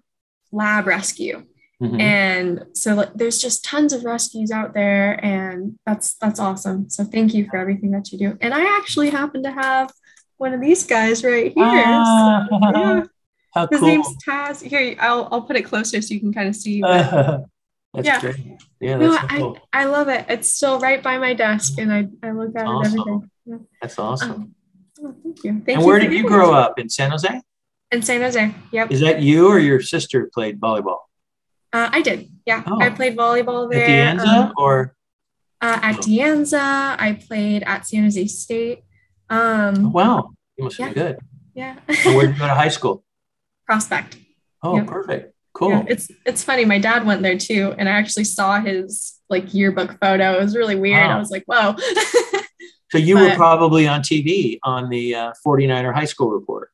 Lab 0.51 0.89
Rescue. 0.89 1.47
Mm-hmm. 1.83 2.01
And 2.01 2.67
so 2.73 2.95
like, 2.95 3.15
there's 3.15 3.41
just 3.41 3.65
tons 3.65 3.93
of 3.93 4.05
rescues 4.05 4.51
out 4.51 4.75
there, 4.75 5.23
and 5.25 5.79
that's 5.85 6.15
that's 6.15 6.39
awesome. 6.39 6.89
So 6.89 7.05
thank 7.05 7.35
you 7.35 7.47
for 7.49 7.57
everything 7.57 7.91
that 7.91 8.13
you 8.13 8.19
do. 8.19 8.39
And 8.41 8.55
I 8.55 8.77
actually 8.77 9.11
happen 9.11 9.43
to 9.43 9.51
have 9.51 9.93
one 10.37 10.55
of 10.55 10.61
these 10.61 10.87
guys 10.87 11.25
right 11.25 11.53
here. 11.53 11.55
Ah, 11.57 12.47
so, 12.49 12.59
yeah. 12.63 13.05
His 13.71 13.81
cool. 13.81 13.89
name's 13.89 14.09
Taz. 14.27 14.63
Here, 14.63 14.97
I'll 15.01 15.29
I'll 15.31 15.43
put 15.43 15.57
it 15.57 15.63
closer 15.63 16.01
so 16.01 16.15
you 16.15 16.21
can 16.21 16.33
kind 16.33 16.49
of 16.49 16.57
see. 16.57 16.81
that's 16.81 17.47
yeah. 18.03 18.21
great. 18.21 18.37
Yeah, 18.81 18.99
that's 18.99 19.13
no, 19.13 19.17
so 19.17 19.27
cool. 19.29 19.59
I, 19.73 19.83
I 19.83 19.85
love 19.85 20.09
it. 20.09 20.27
It's 20.29 20.53
still 20.53 20.79
right 20.79 21.03
by 21.03 21.19
my 21.19 21.35
desk, 21.35 21.79
and 21.79 21.93
I, 21.93 22.09
I 22.23 22.31
look 22.33 22.57
at 22.57 22.67
awesome. 22.67 22.99
it 22.99 23.01
every 23.01 23.19
day. 23.19 23.27
Yeah. 23.47 23.57
That's 23.83 23.99
awesome. 23.99 24.31
Um, 24.31 24.55
oh, 25.03 25.15
thank 25.23 25.45
you. 25.45 25.53
Thank 25.53 25.69
and 25.69 25.81
you 25.81 25.87
where 25.87 25.99
did 25.99 26.13
you 26.13 26.25
grow 26.25 26.53
up 26.53 26.79
in 26.79 26.89
San 26.89 27.11
Jose? 27.11 27.41
In 27.91 28.03
San 28.03 28.21
Jose. 28.21 28.55
Yep. 28.73 28.93
Is 28.93 29.01
that 29.01 29.23
you 29.23 29.49
or 29.49 29.59
your 29.59 29.81
sister 29.81 30.31
played 30.33 30.61
volleyball? 30.61 30.99
Uh, 31.75 31.91
I 31.93 32.03
did. 32.03 32.31
Yeah, 32.47 32.63
oh. 32.69 32.81
I 32.81 32.91
played 32.91 33.17
volleyball 33.17 33.69
there. 33.69 33.85
At 33.85 34.19
De 34.19 34.29
um, 34.29 34.53
or? 34.57 34.95
Uh, 35.61 35.81
at 35.83 35.99
oh. 35.99 36.03
De 36.03 36.57
I 36.57 37.21
played 37.27 37.65
at 37.65 37.85
San 37.85 38.05
Jose 38.05 38.27
State. 38.29 38.85
Um, 39.29 39.87
oh, 39.87 39.89
wow, 39.89 40.31
you 40.57 40.65
must 40.65 40.79
yeah. 40.79 40.89
be 40.89 40.95
good. 40.95 41.19
Yeah. 41.55 41.75
where 41.87 42.27
did 42.27 42.35
you 42.35 42.39
go 42.39 42.47
to 42.47 42.55
high 42.55 42.69
school? 42.79 43.03
Prospect. 43.67 44.19
Oh, 44.63 44.77
yeah. 44.77 44.85
perfect. 44.85 45.35
Cool. 45.53 45.71
Yeah, 45.71 45.85
it's 45.89 46.11
it's 46.25 46.45
funny. 46.45 46.65
My 46.65 46.79
dad 46.79 47.07
went 47.07 47.23
there 47.23 47.39
too, 47.39 47.75
and 47.77 47.89
I 47.89 47.93
actually 47.93 48.25
saw 48.25 48.61
his 48.61 49.19
like 49.29 49.53
yearbook 49.53 49.99
photo. 50.01 50.35
It 50.35 50.43
was 50.43 50.57
really 50.57 50.77
weird. 50.77 51.07
Wow. 51.07 51.17
I 51.17 51.19
was 51.19 51.31
like, 51.31 51.45
whoa. 51.47 51.75
so 52.91 52.99
you 52.99 53.15
but, 53.15 53.31
were 53.31 53.37
probably 53.37 53.89
on 53.89 54.03
TV 54.03 54.59
on 54.63 54.91
the 54.91 55.15
uh, 55.15 55.33
49er 55.45 55.95
high 55.95 56.05
school 56.05 56.31
report. 56.31 56.71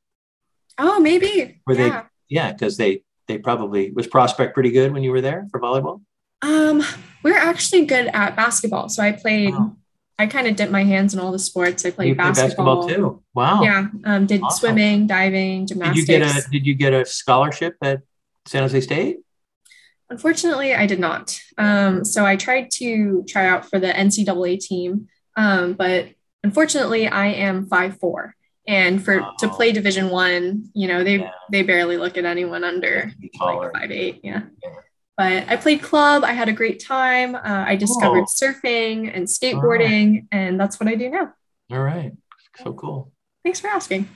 Oh, 0.78 0.99
maybe. 0.99 1.61
Were 1.66 1.75
yeah. 1.75 1.88
they? 1.88 2.07
Yeah, 2.28 2.52
because 2.52 2.76
they 2.76 3.02
they 3.31 3.39
probably 3.39 3.93
was 3.93 4.09
Prospect 4.09 4.55
pretty 4.55 4.71
good 4.71 4.93
when 4.93 5.05
you 5.05 5.13
were 5.13 5.21
there 5.21 5.47
for 5.51 5.61
volleyball. 5.61 6.03
Um, 6.43 6.83
we 7.23 7.31
are 7.31 7.39
actually 7.39 7.87
good 7.87 8.09
at 8.09 8.35
basketball. 8.35 8.89
So 8.89 9.03
I 9.03 9.13
played. 9.13 9.55
I 10.19 10.27
kind 10.27 10.47
of 10.47 10.57
dipped 10.57 10.73
my 10.73 10.85
hands 10.85 11.15
in 11.15 11.21
all 11.21 11.33
the 11.33 11.39
sports. 11.39 11.87
I 11.87 11.93
played 11.93 12.17
basketball. 12.17 12.83
basketball. 12.83 13.13
too. 13.13 13.23
Wow. 13.35 13.63
Yeah. 13.63 13.87
Um, 14.05 14.27
did 14.27 14.43
awesome. 14.43 14.59
swimming, 14.59 15.07
diving, 15.07 15.67
gymnastics. 15.67 16.07
Did 16.07 16.13
you 16.13 16.19
get 16.19 16.37
a 16.37 16.51
Did 16.51 16.67
you 16.67 16.75
get 16.75 16.93
a 16.93 17.07
scholarship 17.07 17.77
at 17.83 18.03
San 18.47 18.63
Jose 18.63 18.81
State? 18.81 19.21
Unfortunately, 20.11 20.75
I 20.75 20.87
did 20.87 20.99
not. 20.99 21.41
Um, 21.57 22.05
so 22.05 22.27
I 22.27 22.35
tried 22.35 22.71
to 22.73 23.25
try 23.29 23.47
out 23.47 23.71
for 23.71 23.79
the 23.79 23.87
NCAA 23.93 24.59
team, 24.59 25.09
um, 25.37 25.75
but 25.75 26.09
unfortunately, 26.43 27.07
I 27.07 27.27
am 27.29 27.67
five 27.67 27.97
four 27.99 28.35
and 28.71 29.05
for 29.05 29.29
to 29.39 29.49
play 29.49 29.73
division 29.73 30.09
one 30.09 30.65
you 30.75 30.87
know 30.87 31.03
they 31.03 31.19
yeah. 31.19 31.31
they 31.50 31.62
barely 31.62 31.97
look 31.97 32.17
at 32.17 32.25
anyone 32.25 32.62
under 32.62 33.12
like 33.41 33.73
five 33.75 33.91
eight 33.91 34.21
yeah. 34.23 34.43
yeah. 34.62 34.71
but 35.17 35.45
i 35.49 35.57
played 35.57 35.83
club 35.83 36.23
i 36.23 36.33
had 36.33 36.49
a 36.49 36.53
great 36.53 36.83
time 36.83 37.35
uh, 37.35 37.65
i 37.67 37.75
discovered 37.75 38.23
oh. 38.23 38.27
surfing 38.43 39.11
and 39.15 39.27
skateboarding 39.27 40.12
right. 40.12 40.25
and 40.31 40.59
that's 40.59 40.79
what 40.79 40.89
i 40.89 40.95
do 40.95 41.11
now 41.11 41.33
all 41.73 41.83
right 41.83 42.12
so 42.62 42.73
cool 42.73 43.12
thanks 43.43 43.59
for 43.59 43.67
asking 43.67 44.09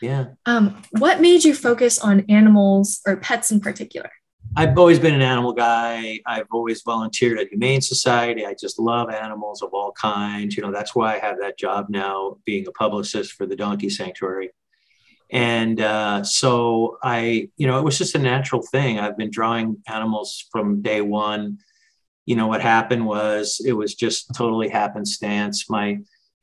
yeah 0.00 0.26
um, 0.46 0.82
what 0.92 1.20
made 1.20 1.44
you 1.44 1.54
focus 1.54 1.98
on 1.98 2.24
animals 2.30 3.00
or 3.06 3.16
pets 3.16 3.50
in 3.50 3.60
particular 3.60 4.10
I've 4.56 4.76
always 4.76 4.98
been 4.98 5.14
an 5.14 5.22
animal 5.22 5.52
guy. 5.52 6.20
I've 6.26 6.46
always 6.50 6.82
volunteered 6.82 7.38
at 7.38 7.48
Humane 7.48 7.80
Society. 7.80 8.44
I 8.44 8.54
just 8.58 8.78
love 8.78 9.10
animals 9.10 9.62
of 9.62 9.70
all 9.72 9.92
kinds. 9.92 10.56
You 10.56 10.62
know, 10.62 10.72
that's 10.72 10.94
why 10.94 11.14
I 11.14 11.18
have 11.18 11.38
that 11.40 11.58
job 11.58 11.86
now, 11.88 12.38
being 12.44 12.66
a 12.66 12.72
publicist 12.72 13.32
for 13.32 13.46
the 13.46 13.54
Donkey 13.54 13.88
Sanctuary. 13.88 14.50
And 15.30 15.80
uh, 15.80 16.24
so 16.24 16.98
I, 17.02 17.50
you 17.56 17.66
know, 17.66 17.78
it 17.78 17.84
was 17.84 17.98
just 17.98 18.14
a 18.14 18.18
natural 18.18 18.62
thing. 18.62 18.98
I've 18.98 19.18
been 19.18 19.30
drawing 19.30 19.82
animals 19.86 20.46
from 20.50 20.82
day 20.82 21.02
one. 21.02 21.58
You 22.26 22.36
know, 22.36 22.46
what 22.46 22.60
happened 22.60 23.06
was 23.06 23.62
it 23.64 23.72
was 23.72 23.94
just 23.94 24.34
totally 24.34 24.68
happenstance. 24.68 25.70
My 25.70 25.98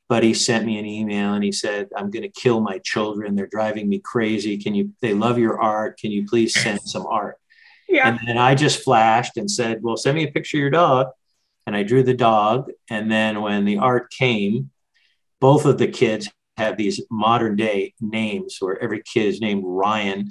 buddy 0.08 0.34
sent 0.34 0.64
me 0.64 0.78
an 0.78 0.86
email 0.86 1.34
and 1.34 1.42
he 1.42 1.52
said, 1.52 1.88
I'm 1.96 2.10
going 2.10 2.22
to 2.22 2.28
kill 2.28 2.60
my 2.60 2.78
children. 2.78 3.34
They're 3.34 3.48
driving 3.48 3.88
me 3.88 3.98
crazy. 3.98 4.56
Can 4.56 4.74
you, 4.74 4.92
they 5.02 5.14
love 5.14 5.38
your 5.38 5.60
art. 5.60 5.98
Can 5.98 6.12
you 6.12 6.24
please 6.26 6.54
send 6.54 6.80
some 6.82 7.06
art? 7.06 7.36
Yeah. 7.96 8.08
And 8.08 8.20
then 8.26 8.36
I 8.36 8.54
just 8.54 8.84
flashed 8.84 9.38
and 9.38 9.50
said, 9.50 9.82
Well, 9.82 9.96
send 9.96 10.16
me 10.16 10.24
a 10.24 10.30
picture 10.30 10.58
of 10.58 10.60
your 10.60 10.70
dog. 10.70 11.08
And 11.66 11.74
I 11.74 11.82
drew 11.82 12.02
the 12.02 12.14
dog. 12.14 12.70
And 12.90 13.10
then 13.10 13.40
when 13.40 13.64
the 13.64 13.78
art 13.78 14.10
came, 14.10 14.70
both 15.40 15.64
of 15.64 15.78
the 15.78 15.88
kids 15.88 16.28
have 16.58 16.76
these 16.76 17.00
modern 17.10 17.56
day 17.56 17.94
names 18.00 18.58
where 18.60 18.80
every 18.82 19.02
kid 19.02 19.26
is 19.26 19.40
named 19.40 19.62
Ryan 19.64 20.30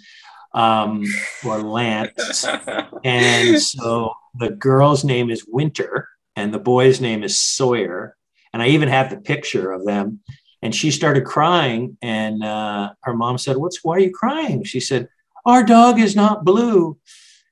um, 0.54 1.04
or 1.44 1.62
Lance. 1.62 2.46
and 3.04 3.62
so 3.62 4.14
the 4.36 4.52
girl's 4.52 5.04
name 5.04 5.32
is 5.32 5.46
Winter 5.48 6.08
and 6.36 6.54
the 6.54 6.60
boy's 6.60 7.02
name 7.02 7.24
is 7.24 7.40
Sawyer. 7.40 8.16
And 8.54 8.62
I 8.62 8.68
even 8.68 8.90
have 8.90 9.10
the 9.10 9.18
picture 9.18 9.72
of 9.72 9.86
them. 9.86 10.20
And 10.62 10.74
she 10.74 10.92
started 10.92 11.26
crying. 11.26 11.98
And 12.02 12.44
uh, 12.44 12.94
her 13.02 13.16
mom 13.16 13.40
said, 13.40 13.58
What's 13.58 13.84
why 13.84 13.96
are 13.96 14.00
you 14.00 14.12
crying? 14.12 14.64
She 14.64 14.80
said, 14.80 15.10
Our 15.46 15.64
dog 15.64 16.00
is 16.00 16.16
not 16.16 16.46
blue. 16.46 16.98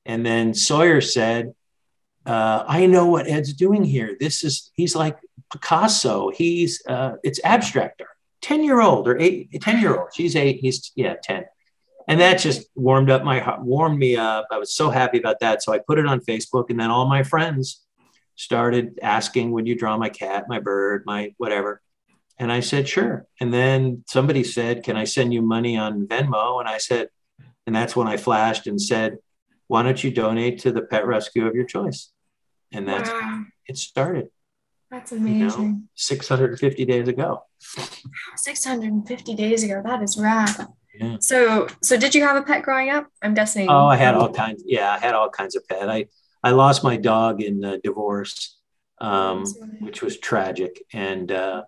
And 0.05 0.25
then 0.25 0.53
Sawyer 0.53 1.01
said, 1.01 1.53
uh, 2.25 2.63
I 2.67 2.85
know 2.85 3.07
what 3.07 3.27
Ed's 3.27 3.53
doing 3.53 3.83
here. 3.83 4.15
This 4.19 4.43
is, 4.43 4.71
he's 4.75 4.95
like 4.95 5.17
Picasso. 5.51 6.29
He's, 6.29 6.81
uh, 6.87 7.13
it's 7.23 7.41
abstractor, 7.41 8.07
10 8.41 8.63
year 8.63 8.81
old 8.81 9.07
or 9.07 9.19
eight, 9.19 9.49
10 9.61 9.81
year 9.81 9.99
old. 9.99 10.09
She's 10.13 10.35
eight. 10.35 10.59
He's, 10.61 10.91
yeah, 10.95 11.15
10. 11.21 11.45
And 12.07 12.19
that 12.19 12.39
just 12.39 12.67
warmed 12.75 13.09
up 13.09 13.23
my 13.23 13.39
heart, 13.39 13.61
warmed 13.61 13.97
me 13.97 14.17
up. 14.17 14.47
I 14.51 14.57
was 14.57 14.73
so 14.73 14.89
happy 14.89 15.17
about 15.17 15.39
that. 15.39 15.63
So 15.63 15.73
I 15.73 15.79
put 15.79 15.99
it 15.99 16.05
on 16.05 16.19
Facebook 16.19 16.69
and 16.69 16.79
then 16.79 16.91
all 16.91 17.07
my 17.07 17.23
friends 17.23 17.81
started 18.35 18.99
asking, 19.01 19.51
would 19.51 19.67
you 19.67 19.75
draw 19.75 19.97
my 19.97 20.09
cat, 20.09 20.45
my 20.49 20.59
bird, 20.59 21.03
my 21.05 21.33
whatever? 21.37 21.81
And 22.39 22.51
I 22.51 22.61
said, 22.61 22.89
sure. 22.89 23.27
And 23.39 23.53
then 23.53 24.03
somebody 24.07 24.43
said, 24.43 24.83
can 24.83 24.97
I 24.97 25.03
send 25.03 25.33
you 25.33 25.41
money 25.41 25.77
on 25.77 26.07
Venmo? 26.07 26.59
And 26.59 26.67
I 26.67 26.77
said, 26.77 27.09
and 27.65 27.75
that's 27.75 27.95
when 27.95 28.07
I 28.07 28.17
flashed 28.17 28.67
and 28.67 28.81
said, 28.81 29.17
why 29.67 29.83
don't 29.83 30.03
you 30.03 30.11
donate 30.11 30.59
to 30.59 30.71
the 30.71 30.81
pet 30.81 31.05
rescue 31.05 31.47
of 31.47 31.55
your 31.55 31.65
choice? 31.65 32.11
And 32.71 32.87
that's 32.87 33.09
wow. 33.09 33.43
it 33.67 33.77
started. 33.77 34.29
That's 34.89 35.11
amazing. 35.11 35.63
You 35.63 35.69
know, 35.69 35.81
650 35.95 36.85
days 36.85 37.07
ago. 37.07 37.43
650 38.35 39.35
days 39.35 39.63
ago. 39.63 39.81
That 39.83 40.03
is 40.03 40.19
rad. 40.19 40.67
Yeah. 40.93 41.17
So, 41.19 41.67
so 41.81 41.97
did 41.97 42.13
you 42.13 42.23
have 42.23 42.35
a 42.35 42.43
pet 42.43 42.61
growing 42.63 42.89
up? 42.91 43.07
I'm 43.23 43.33
guessing. 43.33 43.69
Oh, 43.69 43.87
I 43.87 43.95
had 43.95 44.13
all 44.13 44.31
kinds. 44.31 44.63
Yeah, 44.65 44.91
I 44.91 44.99
had 44.99 45.15
all 45.15 45.29
kinds 45.29 45.55
of 45.55 45.67
pet. 45.67 45.89
I 45.89 46.05
I 46.43 46.51
lost 46.51 46.83
my 46.83 46.97
dog 46.97 47.41
in 47.41 47.63
a 47.63 47.79
divorce, 47.79 48.59
um, 48.99 49.45
which 49.79 50.01
was 50.01 50.19
tragic, 50.19 50.83
and 50.93 51.31
uh, 51.31 51.63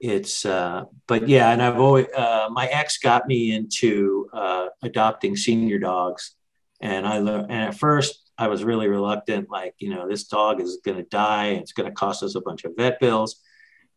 it's. 0.00 0.46
Uh, 0.46 0.84
but 1.06 1.28
yeah, 1.28 1.50
and 1.50 1.60
I've 1.60 1.78
always 1.78 2.06
uh, 2.16 2.48
my 2.50 2.66
ex 2.66 2.98
got 2.98 3.26
me 3.26 3.52
into 3.54 4.30
uh, 4.32 4.68
adopting 4.82 5.36
senior 5.36 5.78
dogs, 5.78 6.36
and 6.82 7.06
I 7.06 7.18
learned, 7.18 7.50
and 7.50 7.62
at 7.62 7.78
first 7.78 8.30
I 8.36 8.48
was 8.48 8.64
really 8.64 8.88
reluctant, 8.88 9.48
like, 9.48 9.74
you 9.78 9.88
know, 9.88 10.08
this 10.08 10.24
dog 10.24 10.60
is 10.60 10.78
going 10.84 10.98
to 10.98 11.04
die. 11.04 11.50
It's 11.50 11.72
going 11.72 11.88
to 11.88 11.94
cost 11.94 12.22
us 12.22 12.34
a 12.34 12.40
bunch 12.40 12.64
of 12.64 12.72
vet 12.76 12.98
bills. 12.98 13.40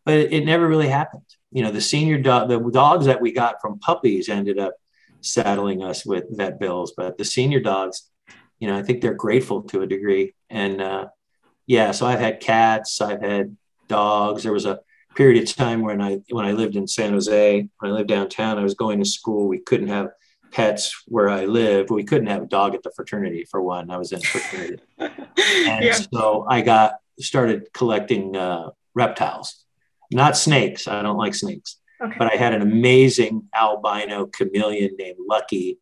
But 0.04 0.14
it, 0.14 0.32
it 0.32 0.44
never 0.44 0.68
really 0.68 0.88
happened. 0.88 1.24
You 1.50 1.62
know, 1.62 1.72
the 1.72 1.80
senior 1.80 2.18
dog, 2.18 2.48
the 2.48 2.60
dogs 2.70 3.06
that 3.06 3.20
we 3.20 3.32
got 3.32 3.60
from 3.60 3.80
puppies 3.80 4.28
ended 4.28 4.58
up 4.58 4.74
saddling 5.20 5.82
us 5.82 6.06
with 6.06 6.24
vet 6.30 6.60
bills. 6.60 6.94
But 6.96 7.18
the 7.18 7.24
senior 7.24 7.60
dogs, 7.60 8.08
you 8.60 8.68
know, 8.68 8.78
I 8.78 8.82
think 8.82 9.00
they're 9.00 9.14
grateful 9.14 9.62
to 9.62 9.82
a 9.82 9.86
degree. 9.86 10.34
And 10.48 10.80
uh, 10.80 11.06
yeah, 11.66 11.90
so 11.90 12.06
I've 12.06 12.20
had 12.20 12.40
cats, 12.40 13.00
I've 13.00 13.22
had 13.22 13.56
dogs. 13.88 14.44
There 14.44 14.52
was 14.52 14.66
a 14.66 14.80
period 15.16 15.42
of 15.42 15.56
time 15.56 15.80
when 15.80 16.00
I 16.00 16.20
when 16.30 16.44
I 16.44 16.52
lived 16.52 16.76
in 16.76 16.86
San 16.86 17.12
Jose, 17.12 17.68
when 17.78 17.90
I 17.90 17.94
lived 17.94 18.08
downtown, 18.08 18.58
I 18.58 18.62
was 18.62 18.74
going 18.74 19.00
to 19.00 19.04
school. 19.04 19.48
We 19.48 19.58
couldn't 19.58 19.88
have 19.88 20.10
pets 20.56 21.04
where 21.06 21.28
I 21.28 21.44
lived. 21.44 21.90
We 21.90 22.02
couldn't 22.02 22.28
have 22.28 22.44
a 22.44 22.46
dog 22.46 22.74
at 22.74 22.82
the 22.82 22.90
fraternity 22.96 23.44
for 23.44 23.60
one. 23.60 23.90
I 23.90 23.98
was 23.98 24.10
in 24.12 24.20
fraternity, 24.22 24.82
and 24.98 25.84
yeah. 25.84 25.92
so 25.92 26.46
I 26.48 26.62
got 26.62 26.94
started 27.20 27.68
collecting 27.74 28.34
uh, 28.34 28.70
reptiles, 28.94 29.66
not 30.10 30.34
snakes. 30.34 30.88
I 30.88 31.02
don't 31.02 31.18
like 31.18 31.34
snakes, 31.34 31.76
okay. 32.02 32.14
but 32.18 32.32
I 32.32 32.36
had 32.36 32.54
an 32.54 32.62
amazing 32.62 33.48
albino 33.54 34.26
chameleon 34.26 34.96
named 34.98 35.18
Lucky, 35.28 35.78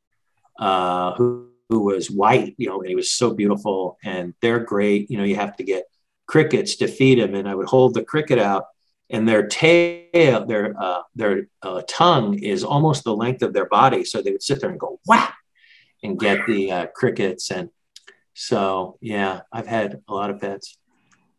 uh, 0.58 1.14
who 1.14 1.50
who 1.68 1.84
was 1.84 2.10
white, 2.10 2.56
you 2.58 2.68
know, 2.68 2.80
and 2.80 2.88
he 2.88 2.96
was 2.96 3.12
so 3.12 3.32
beautiful. 3.32 3.96
And 4.02 4.34
they're 4.42 4.58
great. 4.58 5.08
You 5.08 5.18
know, 5.18 5.24
you 5.24 5.36
have 5.36 5.56
to 5.56 5.64
get 5.64 5.84
crickets 6.26 6.74
to 6.76 6.88
feed 6.88 7.20
him, 7.20 7.36
and 7.36 7.48
I 7.48 7.54
would 7.54 7.68
hold 7.68 7.94
the 7.94 8.02
cricket 8.02 8.40
out 8.40 8.64
and 9.10 9.28
their 9.28 9.46
tail, 9.46 10.46
their 10.46 10.74
uh, 10.80 11.02
their 11.14 11.48
uh, 11.62 11.82
tongue 11.86 12.38
is 12.38 12.64
almost 12.64 13.04
the 13.04 13.14
length 13.14 13.42
of 13.42 13.52
their 13.52 13.66
body. 13.66 14.04
So 14.04 14.22
they 14.22 14.32
would 14.32 14.42
sit 14.42 14.60
there 14.60 14.70
and 14.70 14.80
go 14.80 15.00
whack 15.06 15.36
and 16.02 16.18
get 16.18 16.46
the 16.46 16.72
uh, 16.72 16.86
crickets. 16.94 17.50
And 17.50 17.70
so, 18.34 18.98
yeah, 19.00 19.40
I've 19.52 19.66
had 19.66 20.02
a 20.08 20.14
lot 20.14 20.30
of 20.30 20.40
pets. 20.40 20.78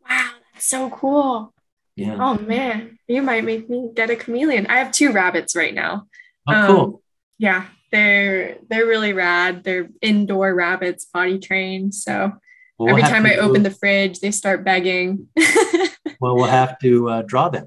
Wow, 0.08 0.30
that's 0.52 0.66
so 0.66 0.90
cool. 0.90 1.52
Yeah. 1.96 2.16
Oh 2.20 2.38
man, 2.38 2.98
you 3.08 3.22
might 3.22 3.44
make 3.44 3.70
me 3.70 3.90
get 3.94 4.10
a 4.10 4.16
chameleon. 4.16 4.66
I 4.66 4.78
have 4.78 4.92
two 4.92 5.12
rabbits 5.12 5.56
right 5.56 5.74
now. 5.74 6.06
Oh, 6.46 6.54
um, 6.54 6.66
cool. 6.66 7.02
Yeah, 7.38 7.66
they're 7.90 8.58
they're 8.68 8.86
really 8.86 9.14
rad. 9.14 9.64
They're 9.64 9.88
indoor 10.02 10.54
rabbits, 10.54 11.06
body 11.06 11.38
trained. 11.38 11.94
So 11.94 12.32
well, 12.78 12.90
every 12.90 13.02
time 13.02 13.24
I 13.24 13.36
open 13.36 13.62
the 13.62 13.70
fridge, 13.70 14.20
they 14.20 14.30
start 14.30 14.64
begging. 14.64 15.28
well, 16.20 16.36
we'll 16.36 16.46
have 16.46 16.78
to 16.80 17.08
uh, 17.08 17.22
draw 17.22 17.48
them. 17.48 17.66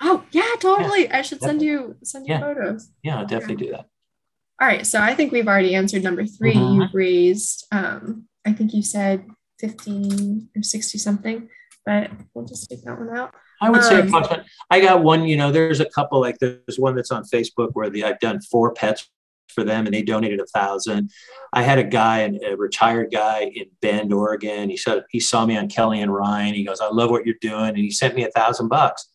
Oh 0.00 0.24
yeah, 0.30 0.52
totally. 0.60 1.04
Yeah, 1.04 1.18
I 1.18 1.22
should 1.22 1.40
definitely. 1.40 1.46
send 1.46 1.62
you 1.62 1.96
send 2.02 2.26
you 2.26 2.34
yeah. 2.34 2.40
photos. 2.40 2.90
Yeah, 3.02 3.18
I'll 3.18 3.26
definitely 3.26 3.66
do 3.66 3.72
that. 3.72 3.86
All 4.60 4.66
right, 4.66 4.86
so 4.86 5.00
I 5.00 5.14
think 5.14 5.32
we've 5.32 5.48
already 5.48 5.74
answered 5.74 6.02
number 6.02 6.24
3 6.24 6.52
you 6.52 6.58
mm-hmm. 6.58 6.80
You've 6.80 6.94
raised, 6.94 7.66
um, 7.72 8.26
I 8.46 8.52
think 8.52 8.72
you 8.72 8.82
said 8.82 9.26
fifteen 9.58 10.48
or 10.56 10.62
sixty 10.62 10.98
something, 10.98 11.48
but 11.84 12.10
we'll 12.32 12.46
just 12.46 12.68
take 12.70 12.82
that 12.84 12.98
one 12.98 13.14
out. 13.16 13.34
I 13.60 13.70
would 13.70 13.82
say 13.82 14.00
um, 14.00 14.44
I 14.70 14.80
got 14.80 15.02
one. 15.02 15.24
You 15.24 15.36
know, 15.36 15.50
there's 15.50 15.80
a 15.80 15.86
couple 15.86 16.20
like 16.20 16.38
there's 16.38 16.78
one 16.78 16.94
that's 16.94 17.10
on 17.10 17.24
Facebook 17.24 17.70
where 17.72 17.88
the 17.88 18.04
I've 18.04 18.20
done 18.20 18.40
four 18.40 18.72
pets 18.72 19.08
for 19.48 19.64
them 19.64 19.86
and 19.86 19.94
they 19.94 20.02
donated 20.02 20.40
a 20.40 20.46
thousand. 20.46 21.10
I 21.52 21.62
had 21.62 21.78
a 21.78 21.84
guy, 21.84 22.18
a 22.20 22.56
retired 22.56 23.10
guy 23.10 23.50
in 23.54 23.66
Bend, 23.80 24.12
Oregon. 24.12 24.68
He 24.70 24.76
said 24.76 25.04
he 25.10 25.20
saw 25.20 25.46
me 25.46 25.56
on 25.56 25.68
Kelly 25.68 26.00
and 26.00 26.12
Ryan. 26.12 26.54
He 26.54 26.64
goes, 26.64 26.80
I 26.80 26.88
love 26.88 27.10
what 27.10 27.24
you're 27.24 27.36
doing. 27.40 27.68
And 27.68 27.78
he 27.78 27.90
sent 27.90 28.14
me 28.14 28.24
a 28.24 28.30
thousand 28.30 28.68
bucks. 28.68 29.08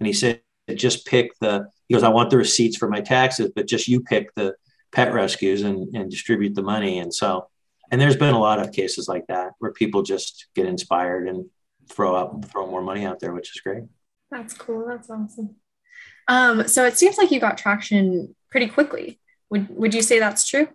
And 0.00 0.06
he 0.06 0.12
said, 0.12 0.42
just 0.74 1.06
pick 1.06 1.32
the, 1.40 1.68
he 1.88 1.94
goes, 1.94 2.02
I 2.02 2.08
want 2.08 2.30
the 2.30 2.36
receipts 2.36 2.76
for 2.76 2.88
my 2.88 3.00
taxes, 3.00 3.50
but 3.54 3.66
just 3.66 3.88
you 3.88 4.02
pick 4.02 4.34
the 4.34 4.54
pet 4.92 5.12
rescues 5.12 5.62
and, 5.62 5.94
and 5.94 6.10
distribute 6.10 6.54
the 6.54 6.62
money. 6.62 6.98
And 6.98 7.12
so, 7.12 7.48
and 7.90 8.00
there's 8.00 8.16
been 8.16 8.34
a 8.34 8.40
lot 8.40 8.60
of 8.60 8.72
cases 8.72 9.08
like 9.08 9.26
that 9.28 9.52
where 9.58 9.72
people 9.72 10.02
just 10.02 10.46
get 10.54 10.66
inspired 10.66 11.26
and 11.26 11.46
throw 11.90 12.14
up, 12.14 12.44
throw 12.44 12.66
more 12.66 12.82
money 12.82 13.04
out 13.04 13.18
there, 13.18 13.32
which 13.32 13.56
is 13.56 13.60
great. 13.62 13.84
That's 14.30 14.52
cool. 14.52 14.86
That's 14.86 15.08
awesome. 15.08 15.56
Um, 16.28 16.68
so 16.68 16.84
it 16.84 16.98
seems 16.98 17.16
like 17.16 17.30
you 17.30 17.40
got 17.40 17.56
traction 17.56 18.34
pretty 18.50 18.68
quickly. 18.68 19.18
Would 19.50 19.68
would 19.76 19.94
you 19.94 20.02
say 20.02 20.18
that's 20.18 20.46
true? 20.46 20.68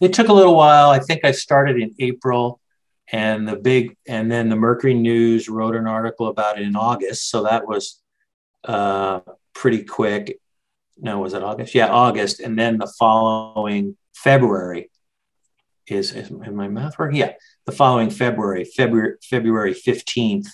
It 0.00 0.12
took 0.12 0.28
a 0.28 0.32
little 0.32 0.54
while. 0.54 0.90
I 0.90 0.98
think 0.98 1.24
I 1.24 1.32
started 1.32 1.80
in 1.80 1.94
April 1.98 2.60
and 3.10 3.48
the 3.48 3.56
big 3.56 3.96
and 4.06 4.30
then 4.30 4.48
the 4.48 4.56
Mercury 4.56 4.94
News 4.94 5.48
wrote 5.48 5.74
an 5.74 5.86
article 5.86 6.28
about 6.28 6.58
it 6.58 6.66
in 6.66 6.76
August. 6.76 7.30
So 7.30 7.44
that 7.44 7.66
was 7.66 8.00
uh, 8.64 9.20
pretty 9.54 9.84
quick. 9.84 10.38
No, 10.96 11.20
was 11.20 11.32
it 11.32 11.42
August? 11.42 11.74
Yeah, 11.74 11.88
August. 11.88 12.40
And 12.40 12.58
then 12.58 12.78
the 12.78 12.92
following 12.98 13.96
February 14.14 14.90
is, 15.86 16.12
is 16.12 16.30
in 16.30 16.56
my 16.56 16.68
math 16.68 16.98
working? 16.98 17.16
Yeah, 17.16 17.32
the 17.66 17.72
following 17.72 18.10
February, 18.10 18.64
February, 18.64 19.16
February 19.22 19.74
15th 19.74 20.48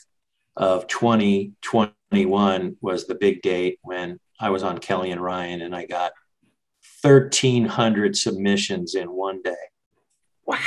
of 0.57 0.87
2021 0.87 2.77
was 2.81 3.07
the 3.07 3.15
big 3.15 3.43
date 3.43 3.79
when 3.83 4.21
I 4.39 4.51
was 4.51 4.63
on 4.63 4.79
Kelly 4.79 5.11
and 5.11 5.21
Ryan 5.21 5.63
and 5.63 5.75
I 5.75 5.87
got 5.87 6.13
1,300 7.05 8.17
submissions 8.17 8.95
in 8.95 9.11
one 9.11 9.43
day. 9.43 9.55
Wow. 10.47 10.59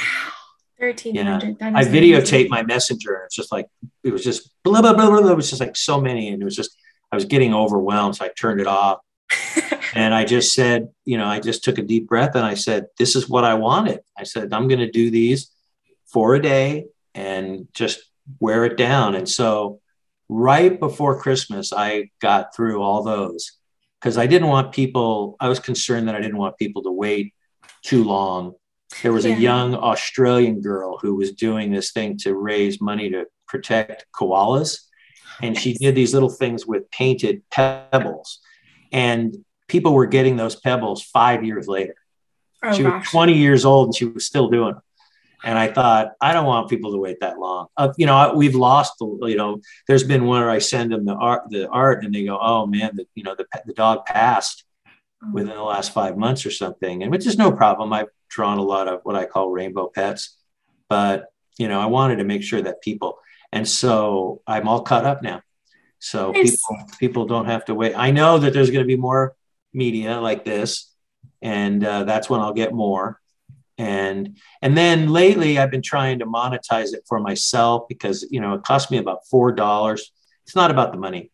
1300. 0.78 1.58
Yeah. 1.60 1.72
I 1.76 1.84
videotaped 1.84 2.50
my 2.50 2.62
messenger 2.62 3.16
and 3.16 3.26
it's 3.26 3.36
just 3.36 3.52
like, 3.52 3.68
it 4.04 4.12
was 4.12 4.24
just 4.24 4.52
blah, 4.64 4.82
blah, 4.82 4.94
blah, 4.94 5.10
blah. 5.10 5.32
It 5.32 5.36
was 5.36 5.50
just 5.50 5.60
like 5.60 5.76
so 5.76 6.00
many. 6.00 6.30
And 6.30 6.42
it 6.42 6.46
was 6.46 6.56
just, 6.56 6.78
I 7.12 7.16
was 7.16 7.26
getting 7.26 7.54
overwhelmed. 7.54 8.18
So 8.18 8.26
I 8.26 8.30
turned 8.30 8.62
it 8.62 8.68
off. 8.68 9.00
and 9.96 10.14
I 10.14 10.24
just 10.24 10.54
said, 10.54 10.90
you 11.04 11.18
know, 11.18 11.26
I 11.26 11.40
just 11.40 11.64
took 11.64 11.80
a 11.80 11.84
deep 11.84 12.08
breath 12.08 12.36
and 12.36 12.46
I 12.46 12.54
said, 12.54 12.88
this 13.00 13.16
is 13.16 13.28
what 13.28 13.44
I 13.44 13.56
wanted. 13.56 14.02
I 14.18 14.24
said, 14.24 14.54
I'm 14.54 14.68
going 14.68 14.80
to 14.80 14.92
do 14.92 15.10
these 15.10 15.52
for 16.06 16.36
a 16.36 16.42
day 16.42 16.86
and 17.16 17.68
just 17.74 18.00
wear 18.40 18.64
it 18.66 18.78
down. 18.78 19.16
And 19.16 19.28
so 19.28 19.82
right 20.30 20.80
before 20.80 21.20
Christmas, 21.20 21.74
I 21.74 22.12
got 22.22 22.56
through 22.56 22.82
all 22.82 23.04
those 23.04 23.54
because 24.00 24.18
I 24.18 24.28
didn't 24.28 24.48
want 24.48 24.74
people, 24.74 25.36
I 25.40 25.50
was 25.50 25.60
concerned 25.60 26.08
that 26.08 26.16
I 26.16 26.22
didn't 26.22 26.38
want 26.38 26.58
people 26.58 26.84
to 26.84 26.92
wait 26.92 27.34
too 27.84 28.04
long. 28.04 28.54
There 29.02 29.12
was 29.12 29.26
yeah. 29.26 29.36
a 29.36 29.40
young 29.40 29.76
Australian 29.76 30.62
girl 30.62 30.98
who 30.98 31.16
was 31.16 31.34
doing 31.34 31.72
this 31.72 31.92
thing 31.92 32.18
to 32.20 32.36
raise 32.36 32.80
money 32.80 33.10
to 33.10 33.26
protect 33.48 34.06
koalas. 34.14 34.82
And 35.42 35.58
she 35.58 35.74
did 35.74 35.94
these 35.94 36.14
little 36.14 36.30
things 36.30 36.66
with 36.66 36.90
painted 36.90 37.44
pebbles. 37.52 38.40
And 38.92 39.36
people 39.68 39.94
were 39.94 40.08
getting 40.08 40.36
those 40.36 40.56
pebbles 40.56 41.04
five 41.04 41.44
years 41.44 41.68
later. 41.68 41.96
Oh, 42.64 42.74
she 42.74 42.84
gosh. 42.84 43.02
was 43.02 43.12
20 43.12 43.34
years 43.34 43.66
old 43.66 43.88
and 43.88 43.96
she 43.96 44.06
was 44.06 44.26
still 44.26 44.50
doing 44.50 44.74
them. 44.74 44.82
And 45.44 45.58
I 45.58 45.68
thought, 45.68 46.14
I 46.20 46.34
don't 46.34 46.46
want 46.46 46.70
people 46.70 46.92
to 46.92 46.98
wait 46.98 47.20
that 47.20 47.38
long. 47.38 47.68
Uh, 47.78 47.94
you 47.98 48.08
know, 48.08 48.34
we've 48.36 48.56
lost, 48.56 48.94
you 49.00 49.36
know, 49.36 49.62
there's 49.88 50.04
been 50.04 50.26
one 50.26 50.42
where 50.42 50.50
I 50.50 50.58
send 50.58 50.92
them 50.92 51.06
the 51.06 51.14
art, 51.14 51.44
the 51.50 51.68
art 51.70 52.04
and 52.04 52.14
they 52.14 52.26
go, 52.26 52.40
oh 52.42 52.66
man, 52.66 52.96
the, 52.96 53.06
you 53.14 53.24
know, 53.24 53.36
the, 53.36 53.46
the 53.66 53.74
dog 53.74 54.06
passed 54.06 54.64
mm. 55.24 55.34
within 55.34 55.56
the 55.56 55.62
last 55.62 55.94
five 55.94 56.18
months 56.18 56.46
or 56.46 56.52
something. 56.52 57.04
And 57.04 57.12
which 57.12 57.28
is 57.28 57.38
no 57.38 57.52
problem. 57.52 57.94
I've 57.94 58.08
drawn 58.30 58.58
a 58.58 58.64
lot 58.64 58.88
of 58.88 59.02
what 59.04 59.16
I 59.16 59.26
call 59.26 59.52
rainbow 59.52 59.92
pets, 59.94 60.38
but, 60.90 61.28
you 61.60 61.68
know, 61.68 61.80
I 61.80 61.86
wanted 61.86 62.16
to 62.18 62.24
make 62.24 62.42
sure 62.42 62.62
that 62.62 62.82
people, 62.82 63.20
and 63.52 63.68
so 63.68 64.42
I'm 64.48 64.68
all 64.68 64.82
caught 64.82 65.06
up 65.06 65.22
now. 65.22 65.42
So 66.00 66.32
nice. 66.32 66.52
people, 66.52 66.86
people 67.00 67.26
don't 67.26 67.46
have 67.46 67.66
to 67.66 67.76
wait. 67.76 67.94
I 67.96 68.12
know 68.12 68.40
that 68.40 68.54
there's 68.54 68.72
going 68.72 68.84
to 68.84 68.88
be 68.88 68.98
more 68.98 69.36
media 69.74 70.20
like 70.20 70.46
this, 70.46 70.92
and 71.42 71.84
uh, 71.84 72.04
that's 72.04 72.30
when 72.30 72.42
I'll 72.42 72.54
get 72.54 72.74
more 72.74 73.20
and 73.78 74.38
and 74.62 74.78
then 74.78 75.10
lately 75.10 75.60
i've 75.60 75.72
been 75.72 75.82
trying 75.82 76.20
to 76.20 76.26
monetize 76.26 76.94
it 76.94 77.04
for 77.08 77.20
myself 77.20 77.84
because 77.88 78.26
you 78.32 78.42
know 78.42 78.54
it 78.54 78.64
cost 78.64 78.92
me 78.92 78.98
about 78.98 79.28
four 79.30 79.52
dollars. 79.52 80.12
It's 80.46 80.56
not 80.56 80.72
about 80.72 80.94
the 80.94 80.98
money 80.98 81.30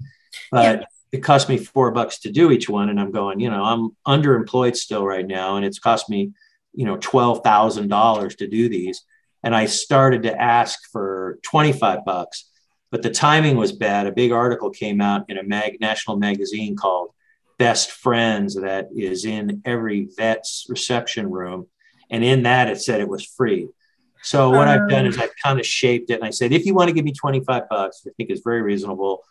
but 0.52 0.80
yeah. 0.80 0.86
it 1.12 1.24
cost 1.24 1.48
me 1.48 1.58
four 1.58 1.92
bucks 1.92 2.20
to 2.20 2.32
do 2.32 2.52
each 2.52 2.68
one. 2.68 2.90
And 2.90 3.00
i'm 3.00 3.12
going 3.12 3.40
you 3.40 3.50
know 3.50 3.64
i'm 3.64 3.92
underemployed 4.08 4.76
still 4.76 5.06
right 5.06 5.26
now 5.26 5.56
and 5.56 5.66
it's 5.66 5.80
cost 5.80 6.10
me 6.10 6.32
you 6.74 6.86
know 6.86 6.98
$12000 6.98 8.38
to 8.38 8.48
do 8.48 8.70
these. 8.70 9.04
And 9.44 9.56
i 9.56 9.66
started 9.66 10.24
to 10.24 10.42
ask 10.42 10.90
for 10.92 11.40
25 11.44 12.06
bucks 12.06 12.50
but 12.94 13.02
the 13.02 13.10
timing 13.10 13.58
was 13.58 13.72
bad. 13.72 14.06
A 14.06 14.12
big 14.12 14.32
article 14.32 14.70
came 14.70 15.02
out 15.02 15.28
in 15.28 15.40
a 15.40 15.44
mag 15.44 15.82
national 15.82 16.18
magazine 16.18 16.76
called 16.76 17.10
best 17.58 17.90
friends 17.90 18.54
that 18.54 18.90
is 18.96 19.26
in 19.26 19.64
every 19.66 20.10
vet's 20.16 20.68
reception 20.70 21.28
room 21.28 21.66
and 22.14 22.24
in 22.24 22.44
that, 22.44 22.70
it 22.70 22.80
said 22.80 23.02
it 23.02 23.10
was 23.10 23.26
free. 23.26 23.68
So 24.22 24.52
what 24.52 24.68
um, 24.68 24.84
I've 24.84 24.90
done 24.90 25.08
is 25.08 25.18
um. 25.18 25.24
I've 25.24 25.34
kind 25.44 25.60
of 25.60 25.66
shaped 25.66 26.12
it 26.12 26.14
and 26.14 26.24
I 26.24 26.30
said, 26.30 26.54
if 26.54 26.66
you 26.66 26.76
want 26.76 26.88
to 26.90 26.94
give 26.94 27.04
me 27.04 27.12
25 27.12 27.68
bucks, 27.68 28.04
I 28.08 28.12
think 28.16 28.30
is 28.30 28.42
very 28.44 28.62
reasonable, 28.62 29.24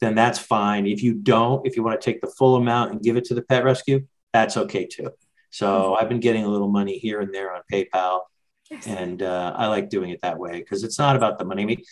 then 0.00 0.16
that's 0.16 0.38
fine. 0.38 0.86
If 0.86 1.02
you 1.02 1.14
don't, 1.14 1.64
if 1.64 1.76
you 1.76 1.84
want 1.84 1.98
to 1.98 2.04
take 2.04 2.20
the 2.20 2.26
full 2.26 2.56
amount 2.56 2.90
and 2.90 3.00
give 3.00 3.16
it 3.16 3.24
to 3.26 3.34
the 3.34 3.42
pet 3.42 3.64
rescue, 3.64 4.06
that's 4.32 4.56
okay 4.56 4.84
too. 4.84 5.10
So. 5.50 5.94
I've 5.94 6.08
been 6.08 6.20
getting 6.20 6.44
a 6.44 6.48
little 6.48 6.68
money 6.68 6.98
here 6.98 7.20
and 7.20 7.32
there 7.32 7.54
on 7.54 7.62
PayPal. 7.72 8.22
Yes. 8.68 8.86
And 8.88 9.22
uh, 9.22 9.54
I 9.56 9.68
like 9.68 9.88
doing 9.88 10.10
it 10.10 10.20
that 10.22 10.36
way 10.36 10.58
because 10.58 10.82
it's 10.82 10.98
not 10.98 11.14
about 11.14 11.38
the 11.38 11.44
money. 11.44 11.62
I 11.62 11.66
mean, 11.66 11.82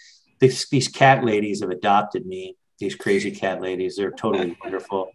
this, 0.41 0.69
these 0.69 0.89
cat 0.89 1.25
ladies 1.25 1.61
have 1.61 1.71
adopted 1.71 2.27
me, 2.27 2.57
these 2.81 2.97
crazy 2.97 3.31
cat 3.31 3.63
ladies. 3.63 3.97
They're 3.97 4.11
totally 4.11 4.57
wonderful. 4.65 5.11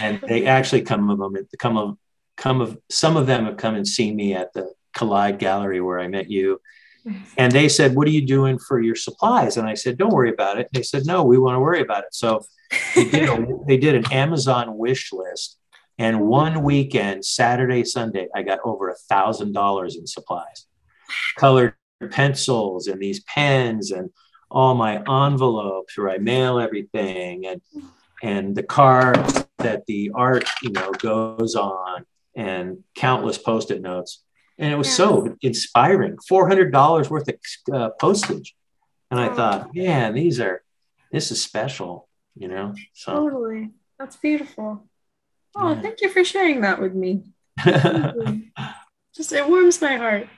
And 0.00 0.20
they 0.26 0.46
actually 0.46 0.82
come 0.82 1.08
of 1.08 1.18
them, 1.18 1.36
come 1.58 1.78
of 1.78 1.98
come 2.36 2.60
of 2.60 2.78
some 2.90 3.16
of 3.16 3.26
them 3.26 3.44
have 3.44 3.56
come 3.56 3.74
and 3.74 3.86
seen 3.86 4.16
me 4.16 4.34
at 4.34 4.52
the 4.52 4.72
Collide 4.94 5.38
Gallery 5.38 5.80
where 5.80 6.00
I 6.00 6.08
met 6.08 6.30
you. 6.30 6.60
And 7.38 7.52
they 7.52 7.68
said, 7.68 7.94
What 7.94 8.08
are 8.08 8.10
you 8.10 8.26
doing 8.26 8.58
for 8.58 8.80
your 8.80 8.96
supplies? 8.96 9.56
And 9.56 9.68
I 9.68 9.74
said, 9.74 9.96
Don't 9.96 10.12
worry 10.12 10.32
about 10.32 10.58
it. 10.58 10.68
And 10.72 10.72
they 10.72 10.82
said, 10.82 11.06
No, 11.06 11.22
we 11.22 11.38
want 11.38 11.54
to 11.54 11.60
worry 11.60 11.80
about 11.80 12.02
it. 12.02 12.12
So 12.12 12.40
they 12.96 13.04
did, 13.04 13.28
a, 13.28 13.46
they 13.68 13.76
did 13.76 13.94
an 13.94 14.12
Amazon 14.12 14.76
wish 14.76 15.12
list. 15.12 15.56
And 15.98 16.22
one 16.22 16.64
weekend, 16.64 17.24
Saturday, 17.24 17.84
Sunday, 17.84 18.26
I 18.34 18.42
got 18.42 18.58
over 18.64 18.88
a 18.88 18.96
thousand 19.08 19.52
dollars 19.52 19.94
in 19.96 20.04
supplies, 20.04 20.66
colored 21.36 21.74
pencils 22.10 22.88
and 22.88 23.00
these 23.00 23.22
pens 23.22 23.92
and 23.92 24.10
all 24.50 24.74
my 24.74 24.96
envelopes 25.26 25.96
where 25.96 26.10
I 26.10 26.18
mail 26.18 26.58
everything 26.58 27.46
and 27.46 27.60
and 28.22 28.56
the 28.56 28.62
cards 28.62 29.46
that 29.58 29.86
the 29.86 30.10
art, 30.14 30.48
you 30.62 30.72
know, 30.72 30.90
goes 30.92 31.54
on 31.54 32.04
and 32.36 32.84
countless 32.94 33.38
post-it 33.38 33.80
notes. 33.80 34.22
And 34.58 34.72
it 34.72 34.76
was 34.76 34.94
so 34.94 35.36
inspiring. 35.42 36.16
$400 36.30 37.10
worth 37.10 37.28
of 37.28 37.74
uh, 37.74 37.90
postage. 38.00 38.54
And 39.10 39.18
I 39.18 39.34
thought, 39.34 39.74
man, 39.74 40.14
these 40.14 40.40
are, 40.40 40.62
this 41.10 41.30
is 41.30 41.42
special, 41.42 42.08
you 42.34 42.48
know? 42.48 42.74
So. 42.94 43.12
Totally. 43.12 43.70
That's 43.98 44.16
beautiful. 44.16 44.86
Oh, 45.54 45.72
yeah. 45.72 45.80
thank 45.80 46.00
you 46.00 46.10
for 46.10 46.24
sharing 46.24 46.60
that 46.62 46.80
with 46.80 46.94
me. 46.94 47.22
Just, 49.14 49.32
it 49.32 49.48
warms 49.48 49.80
my 49.80 49.96
heart. 49.96 50.28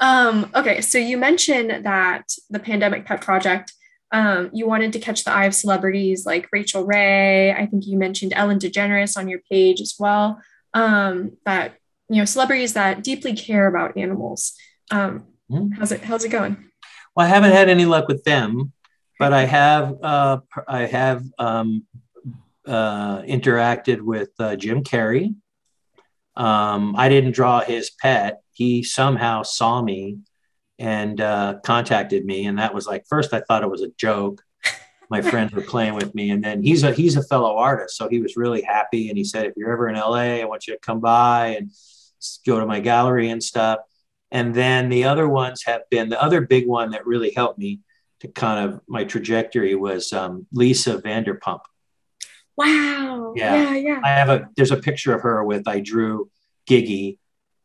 Um, 0.00 0.50
okay, 0.54 0.80
so 0.80 0.98
you 0.98 1.16
mentioned 1.18 1.84
that 1.84 2.32
the 2.50 2.58
Pandemic 2.58 3.04
Pet 3.04 3.20
Project 3.20 3.72
um, 4.12 4.50
you 4.52 4.66
wanted 4.66 4.92
to 4.92 4.98
catch 4.98 5.24
the 5.24 5.32
eye 5.32 5.46
of 5.46 5.54
celebrities 5.54 6.26
like 6.26 6.48
Rachael 6.52 6.84
Ray. 6.84 7.50
I 7.52 7.64
think 7.66 7.86
you 7.86 7.96
mentioned 7.96 8.34
Ellen 8.36 8.58
DeGeneres 8.58 9.16
on 9.16 9.26
your 9.26 9.40
page 9.50 9.80
as 9.80 9.94
well. 9.98 10.40
Um, 10.74 11.36
that 11.44 11.76
you 12.08 12.16
know, 12.16 12.24
celebrities 12.24 12.74
that 12.74 13.02
deeply 13.02 13.34
care 13.34 13.66
about 13.66 13.96
animals. 13.96 14.54
Um, 14.90 15.26
mm. 15.50 15.70
How's 15.76 15.92
it 15.92 16.02
How's 16.02 16.24
it 16.24 16.30
going? 16.30 16.56
Well, 17.14 17.26
I 17.26 17.28
haven't 17.28 17.52
had 17.52 17.68
any 17.68 17.84
luck 17.84 18.08
with 18.08 18.24
them, 18.24 18.72
but 19.18 19.32
I 19.32 19.44
have 19.44 19.96
uh, 20.02 20.38
I 20.66 20.86
have 20.86 21.24
um, 21.38 21.86
uh, 22.66 23.22
interacted 23.22 24.00
with 24.00 24.30
uh, 24.38 24.56
Jim 24.56 24.82
Carrey. 24.82 25.34
Um, 26.36 26.94
I 26.96 27.08
didn't 27.08 27.32
draw 27.32 27.60
his 27.60 27.90
pet. 27.90 28.40
He 28.52 28.82
somehow 28.82 29.42
saw 29.42 29.82
me 29.82 30.18
and 30.78 31.20
uh, 31.20 31.56
contacted 31.64 32.24
me. 32.24 32.46
And 32.46 32.58
that 32.58 32.74
was 32.74 32.86
like, 32.86 33.04
first 33.08 33.32
I 33.32 33.40
thought 33.40 33.62
it 33.62 33.70
was 33.70 33.82
a 33.82 33.92
joke. 33.98 34.42
My 35.12 35.20
friends 35.20 35.52
were 35.52 35.60
playing 35.62 35.94
with 35.94 36.14
me, 36.14 36.30
and 36.30 36.42
then 36.42 36.62
he's 36.62 36.82
a 36.82 36.92
he's 36.92 37.16
a 37.16 37.22
fellow 37.22 37.56
artist, 37.56 37.96
so 37.96 38.08
he 38.08 38.20
was 38.20 38.34
really 38.34 38.62
happy. 38.62 39.10
And 39.10 39.18
he 39.18 39.24
said, 39.24 39.44
if 39.44 39.52
you're 39.56 39.70
ever 39.70 39.88
in 39.88 39.94
LA, 39.94 40.40
I 40.40 40.44
want 40.44 40.66
you 40.66 40.72
to 40.72 40.80
come 40.80 41.00
by 41.00 41.48
and 41.58 41.70
go 42.46 42.58
to 42.58 42.66
my 42.66 42.80
gallery 42.80 43.28
and 43.28 43.42
stuff. 43.42 43.80
And 44.30 44.54
then 44.54 44.88
the 44.88 45.04
other 45.04 45.28
ones 45.28 45.64
have 45.64 45.82
been 45.90 46.08
the 46.08 46.20
other 46.20 46.40
big 46.40 46.66
one 46.66 46.92
that 46.92 47.06
really 47.06 47.32
helped 47.32 47.58
me 47.58 47.80
to 48.20 48.28
kind 48.28 48.66
of 48.66 48.80
my 48.88 49.04
trajectory 49.04 49.74
was 49.74 50.14
um, 50.14 50.46
Lisa 50.50 50.96
Vanderpump. 50.98 51.60
Wow. 52.56 53.34
Yeah. 53.36 53.74
yeah. 53.74 53.74
Yeah. 53.74 54.00
I 54.02 54.08
have 54.08 54.30
a 54.30 54.48
there's 54.56 54.70
a 54.70 54.76
picture 54.78 55.14
of 55.14 55.20
her 55.22 55.44
with 55.44 55.68
I 55.68 55.80
drew 55.80 56.30
Gigi 56.66 57.18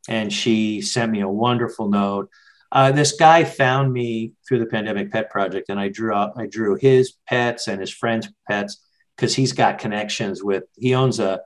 and 0.09 0.31
she 0.33 0.81
sent 0.81 1.11
me 1.11 1.21
a 1.21 1.29
wonderful 1.29 1.87
note. 1.87 2.29
Uh, 2.71 2.91
this 2.91 3.13
guy 3.13 3.43
found 3.43 3.93
me 3.93 4.33
through 4.47 4.59
the 4.59 4.65
pandemic 4.65 5.11
pet 5.11 5.29
project, 5.29 5.69
and 5.69 5.79
I 5.79 5.87
drew 5.87 6.13
out, 6.13 6.33
I 6.37 6.47
drew 6.47 6.75
his 6.75 7.13
pets 7.27 7.67
and 7.67 7.79
his 7.79 7.91
friends' 7.91 8.29
pets 8.47 8.83
because 9.15 9.33
he's 9.33 9.53
got 9.53 9.79
connections 9.79 10.43
with. 10.43 10.65
He 10.77 10.93
owns 10.93 11.19
a, 11.19 11.41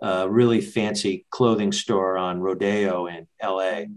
a, 0.00 0.28
really 0.28 0.60
fancy 0.60 1.26
clothing 1.30 1.72
store 1.72 2.16
on 2.16 2.40
Rodeo 2.40 3.06
in 3.06 3.26
L.A., 3.40 3.88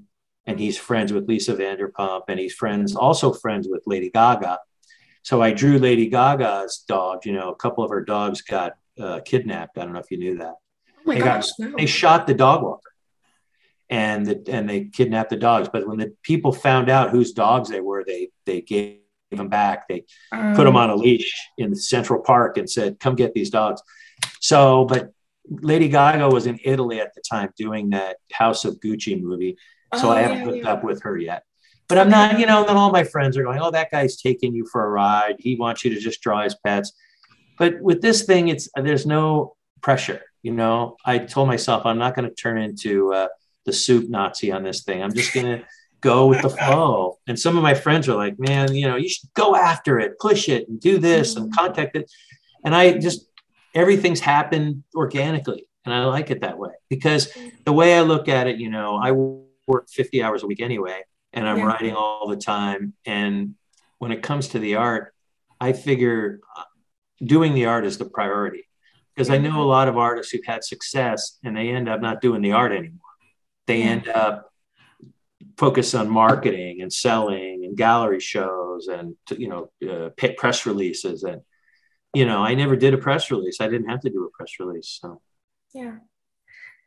and 0.46 0.60
he's 0.60 0.78
friends 0.78 1.14
with 1.14 1.30
Lisa 1.30 1.56
Vanderpump, 1.56 2.24
and 2.28 2.40
he's 2.40 2.54
friends 2.54 2.96
also 2.96 3.32
friends 3.32 3.68
with 3.70 3.84
Lady 3.86 4.10
Gaga. 4.10 4.60
So 5.22 5.42
I 5.42 5.54
drew 5.54 5.78
Lady 5.78 6.10
Gaga's 6.10 6.84
dog. 6.88 7.26
You 7.26 7.34
know, 7.34 7.50
a 7.50 7.56
couple 7.56 7.84
of 7.84 7.92
her 7.92 8.04
dogs 8.04 8.42
got 8.42 8.74
uh, 9.00 9.22
kidnapped. 9.24 9.78
I 9.78 9.84
don't 9.84 9.94
know 9.94 10.00
if 10.00 10.12
you 10.12 10.18
knew 10.18 10.38
that. 10.40 10.56
Oh 10.56 11.02
my 11.06 11.16
they 11.16 11.22
gosh! 11.22 11.52
Got, 11.52 11.70
no. 11.70 11.78
They 11.78 11.86
shot 11.86 12.28
the 12.28 12.34
dog 12.34 12.64
walker 12.64 12.93
and 13.94 14.26
the, 14.26 14.44
and 14.48 14.68
they 14.68 14.86
kidnapped 14.86 15.30
the 15.30 15.36
dogs. 15.38 15.70
But 15.72 15.88
when 15.88 16.00
the 16.00 16.16
people 16.24 16.52
found 16.52 16.90
out 16.90 17.12
whose 17.12 17.32
dogs 17.32 17.70
they 17.70 17.80
were, 17.80 18.04
they 18.04 18.30
they 18.46 18.62
gave 18.62 18.98
them 19.30 19.50
back. 19.50 19.88
They 19.88 20.06
um, 20.32 20.56
put 20.56 20.64
them 20.64 20.76
on 20.76 20.90
a 20.90 20.96
leash 20.96 21.32
in 21.60 21.76
Central 21.76 22.20
Park 22.20 22.58
and 22.58 22.68
said, 22.68 23.00
"Come 23.00 23.16
get 23.16 23.36
these 23.36 23.52
dogs." 23.52 23.84
So, 24.40 24.86
but 24.86 25.14
Lady 25.48 25.90
Gaga 25.90 26.28
was 26.28 26.48
in 26.48 26.60
Italy 26.64 27.00
at 27.00 27.14
the 27.14 27.22
time 27.22 27.54
doing 27.56 27.92
that 27.92 28.18
House 28.32 28.66
of 28.66 28.80
Gucci 28.80 29.22
movie, 29.22 29.58
so 29.96 30.10
oh, 30.10 30.12
I 30.12 30.22
haven't 30.22 30.40
yeah, 30.40 30.44
hooked 30.46 30.58
yeah. 30.64 30.72
up 30.72 30.84
with 30.84 31.04
her 31.04 31.16
yet. 31.16 31.44
But 31.88 32.00
I'm 32.00 32.10
not, 32.10 32.40
you 32.40 32.48
know. 32.48 32.66
Then 32.66 32.78
all 32.78 32.92
my 32.92 33.04
friends 33.04 33.38
are 33.38 33.44
going, 33.44 33.60
"Oh, 33.62 33.70
that 33.70 33.92
guy's 33.92 34.20
taking 34.20 34.56
you 34.56 34.66
for 34.72 34.84
a 34.84 34.90
ride. 34.90 35.36
He 35.38 35.56
wants 35.56 35.86
you 35.86 35.94
to 35.94 36.00
just 36.00 36.20
draw 36.22 36.42
his 36.42 36.56
pets." 36.66 36.94
But 37.60 37.80
with 37.80 38.02
this 38.02 38.24
thing, 38.24 38.48
it's 38.48 38.68
there's 38.76 39.06
no 39.06 39.56
pressure. 39.82 40.22
You 40.42 40.54
know, 40.54 40.98
I 41.06 41.20
told 41.20 41.48
myself 41.48 41.86
I'm 41.86 42.00
not 42.00 42.16
going 42.16 42.28
to 42.28 42.34
turn 42.34 42.58
into 42.58 43.14
uh, 43.14 43.28
the 43.66 43.74
soup 43.74 44.10
Nazi 44.10 44.52
on 44.52 44.64
this 44.64 44.84
thing. 44.84 45.02
I'm 45.02 45.14
just 45.14 45.34
gonna 45.34 45.64
go 46.04 46.28
with 46.28 46.42
the 46.42 46.50
flow. 46.50 47.18
And 47.28 47.40
some 47.40 47.58
of 47.58 47.64
my 47.64 47.74
friends 47.74 48.10
are 48.10 48.16
like, 48.16 48.38
man, 48.38 48.76
you 48.76 48.88
know, 48.88 48.98
you 48.98 49.10
should 49.10 49.34
go 49.34 49.56
after 49.56 50.00
it, 50.00 50.20
push 50.20 50.50
it, 50.50 50.68
and 50.68 50.80
do 50.80 50.98
this 51.00 51.36
and 51.36 51.54
contact 51.56 51.96
it. 51.96 52.12
And 52.64 52.76
I 52.76 52.98
just 52.98 53.28
everything's 53.74 54.20
happened 54.20 54.84
organically. 54.94 55.66
And 55.86 55.94
I 55.94 56.06
like 56.06 56.30
it 56.30 56.42
that 56.42 56.58
way 56.58 56.72
because 56.90 57.34
the 57.66 57.74
way 57.74 57.98
I 57.98 58.02
look 58.02 58.30
at 58.30 58.48
it, 58.48 58.58
you 58.58 58.70
know, 58.70 58.96
I 58.96 59.12
work 59.12 59.90
50 59.90 60.24
hours 60.24 60.44
a 60.44 60.48
week 60.48 60.62
anyway, 60.62 61.04
and 61.34 61.48
I'm 61.48 61.58
yeah. 61.58 61.66
writing 61.66 61.96
all 61.96 62.28
the 62.28 62.38
time. 62.38 62.94
And 63.06 63.56
when 63.98 64.12
it 64.12 64.22
comes 64.22 64.50
to 64.50 64.60
the 64.60 64.76
art, 64.76 65.14
I 65.60 65.74
figure 65.74 66.40
uh, 66.58 66.64
doing 67.24 67.54
the 67.54 67.66
art 67.66 67.86
is 67.86 67.98
the 67.98 68.06
priority 68.06 68.68
because 69.14 69.30
I 69.30 69.38
know 69.38 69.62
a 69.62 69.64
lot 69.64 69.88
of 69.88 69.98
artists 69.98 70.32
who've 70.32 70.46
had 70.46 70.64
success 70.64 71.38
and 71.44 71.56
they 71.56 71.70
end 71.70 71.88
up 71.88 72.02
not 72.02 72.22
doing 72.22 72.42
the 72.42 72.54
art 72.54 72.72
anymore 72.72 73.00
they 73.68 73.80
yeah. 73.80 73.86
end 73.86 74.08
up 74.08 74.54
focus 75.58 75.94
on 75.94 76.10
marketing 76.10 76.82
and 76.82 76.92
selling 76.92 77.64
and 77.66 77.78
gallery 77.78 78.20
shows 78.20 78.88
and 78.88 79.16
you 79.38 79.48
know 79.48 79.70
uh, 79.90 80.10
press 80.38 80.66
releases 80.66 81.24
and 81.24 81.42
you 82.14 82.26
know 82.26 82.44
i 82.44 82.54
never 82.56 82.76
did 82.76 82.94
a 82.94 82.98
press 82.98 83.30
release. 83.30 83.60
I 83.60 83.68
didn't 83.68 83.90
have 83.90 84.02
to 84.02 84.10
do 84.10 84.26
a 84.26 84.30
press 84.30 84.54
release 84.60 85.00
so. 85.02 85.22
Yeah. 85.74 85.96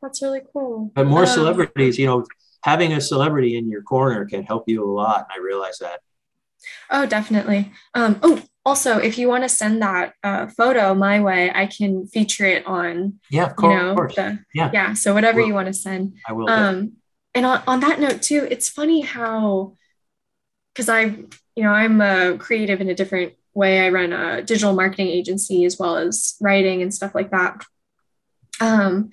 That's 0.01 0.21
really 0.21 0.41
cool. 0.53 0.91
But 0.93 1.07
more 1.07 1.21
um, 1.21 1.27
celebrities 1.27 1.97
you 1.97 2.07
know 2.07 2.25
having 2.63 2.93
a 2.93 3.01
celebrity 3.01 3.57
in 3.57 3.69
your 3.69 3.83
corner 3.83 4.25
can 4.25 4.43
help 4.43 4.65
you 4.67 4.83
a 4.83 4.91
lot 4.91 5.27
and 5.29 5.39
i 5.39 5.43
realize 5.43 5.77
that. 5.79 6.01
Oh 6.89 7.05
definitely. 7.05 7.71
Um, 7.93 8.19
oh 8.23 8.43
also 8.67 8.97
if 8.97 9.17
you 9.17 9.29
want 9.29 9.43
to 9.43 9.49
send 9.49 9.81
that 9.81 10.13
uh, 10.23 10.45
photo 10.47 10.93
my 10.93 11.21
way 11.21 11.51
i 11.55 11.65
can 11.65 12.05
feature 12.07 12.45
it 12.45 12.65
on 12.67 13.19
yeah 13.31 13.45
of 13.45 13.55
course, 13.55 13.71
you 13.71 13.77
know, 13.79 13.95
course. 13.95 14.15
The, 14.15 14.39
yeah. 14.53 14.69
Yeah 14.73 14.93
so 14.93 15.13
whatever 15.13 15.39
you 15.41 15.53
want 15.53 15.67
to 15.67 15.73
send. 15.73 16.15
I 16.27 16.33
will 16.33 16.49
um 16.49 16.93
and 17.33 17.45
on, 17.45 17.63
on 17.65 17.79
that 17.79 17.99
note 17.99 18.21
too 18.21 18.47
it's 18.51 18.69
funny 18.69 19.01
how 19.01 19.75
because 20.73 20.89
i 20.89 21.01
you 21.55 21.63
know 21.63 21.71
i'm 21.71 22.01
a 22.01 22.37
creative 22.37 22.81
in 22.81 22.89
a 22.89 22.95
different 22.95 23.33
way. 23.57 23.79
I 23.79 23.89
run 23.89 24.13
a 24.13 24.43
digital 24.43 24.73
marketing 24.73 25.07
agency 25.07 25.65
as 25.65 25.79
well 25.79 25.97
as 25.97 26.35
writing 26.39 26.83
and 26.83 26.93
stuff 26.93 27.15
like 27.15 27.31
that. 27.31 27.65
Um 28.61 29.09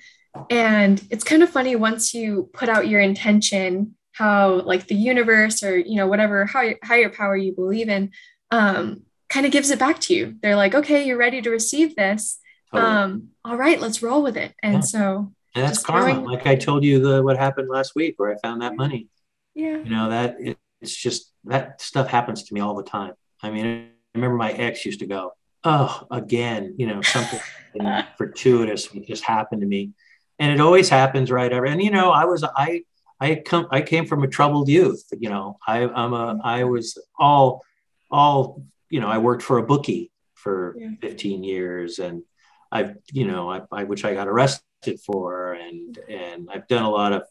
and 0.49 1.01
it's 1.09 1.23
kind 1.23 1.41
of 1.43 1.49
funny 1.49 1.75
once 1.75 2.13
you 2.13 2.49
put 2.53 2.69
out 2.69 2.87
your 2.87 3.01
intention 3.01 3.95
how 4.11 4.61
like 4.61 4.87
the 4.87 4.95
universe 4.95 5.63
or 5.63 5.77
you 5.77 5.95
know 5.95 6.07
whatever 6.07 6.45
higher, 6.45 6.77
higher 6.83 7.09
power 7.09 7.35
you 7.35 7.53
believe 7.53 7.89
in 7.89 8.11
um 8.51 9.01
kind 9.35 9.45
of 9.45 9.51
gives 9.51 9.69
it 9.69 9.77
back 9.77 9.99
to 9.99 10.15
you. 10.15 10.35
They're 10.41 10.55
like, 10.55 10.73
okay, 10.73 11.05
you're 11.05 11.17
ready 11.17 11.41
to 11.41 11.49
receive 11.49 11.97
this. 11.97 12.39
Totally. 12.71 12.89
Um, 12.89 13.29
all 13.43 13.57
right, 13.57 13.81
let's 13.81 14.01
roll 14.01 14.23
with 14.23 14.37
it. 14.37 14.53
And 14.63 14.75
yeah. 14.75 14.79
so 14.79 15.33
and 15.53 15.65
that's 15.65 15.83
karma. 15.83 16.21
Like 16.21 16.47
I 16.47 16.55
told 16.55 16.85
you 16.85 16.99
the 16.99 17.21
what 17.21 17.37
happened 17.37 17.67
last 17.69 17.95
week 17.95 18.15
where 18.15 18.33
I 18.33 18.37
found 18.37 18.61
that 18.61 18.77
money. 18.77 19.09
Yeah. 19.53 19.77
You 19.77 19.89
know, 19.89 20.09
that 20.09 20.37
it, 20.39 20.57
it's 20.79 20.95
just 20.95 21.33
that 21.43 21.81
stuff 21.81 22.07
happens 22.07 22.43
to 22.43 22.53
me 22.53 22.61
all 22.61 22.75
the 22.75 22.83
time. 22.83 23.11
I 23.43 23.51
mean, 23.51 23.65
I 23.65 24.17
remember 24.17 24.37
my 24.37 24.53
ex 24.53 24.85
used 24.85 25.01
to 25.01 25.05
go, 25.05 25.33
Oh, 25.65 26.07
again, 26.09 26.75
you 26.77 26.87
know, 26.87 27.01
something 27.01 27.41
fortuitous 28.17 28.87
just 29.05 29.25
happened 29.25 29.61
to 29.61 29.67
me. 29.67 29.91
And 30.39 30.53
it 30.53 30.61
always 30.61 30.87
happens 30.87 31.29
right 31.29 31.51
ever. 31.51 31.65
And 31.65 31.83
you 31.83 31.91
know, 31.91 32.11
I 32.11 32.23
was 32.23 32.41
I 32.43 32.83
I 33.19 33.35
come 33.35 33.67
I 33.69 33.81
came 33.81 34.05
from 34.05 34.23
a 34.23 34.27
troubled 34.27 34.69
youth. 34.69 35.03
You 35.11 35.29
know, 35.29 35.57
I 35.67 35.83
I'm 35.83 36.13
a 36.13 36.39
I 36.41 36.63
was 36.63 36.97
all 37.19 37.63
all 38.09 38.63
you 38.95 39.01
know, 39.01 39.09
I 39.09 39.17
worked 39.17 39.43
for 39.43 39.57
a 39.57 39.63
bookie 39.63 40.09
for 40.35 40.73
yeah. 40.79 40.91
15 41.01 41.43
years 41.43 41.99
and 41.99 42.23
I've, 42.71 42.95
you 43.11 43.27
know, 43.27 43.51
I, 43.51 43.63
I, 43.69 43.83
which 43.83 44.05
I 44.05 44.13
got 44.13 44.29
arrested 44.29 45.01
for 45.05 45.51
and, 45.51 45.99
and 46.09 46.47
I've 46.49 46.65
done 46.69 46.83
a 46.83 46.89
lot 46.89 47.11
of 47.11 47.23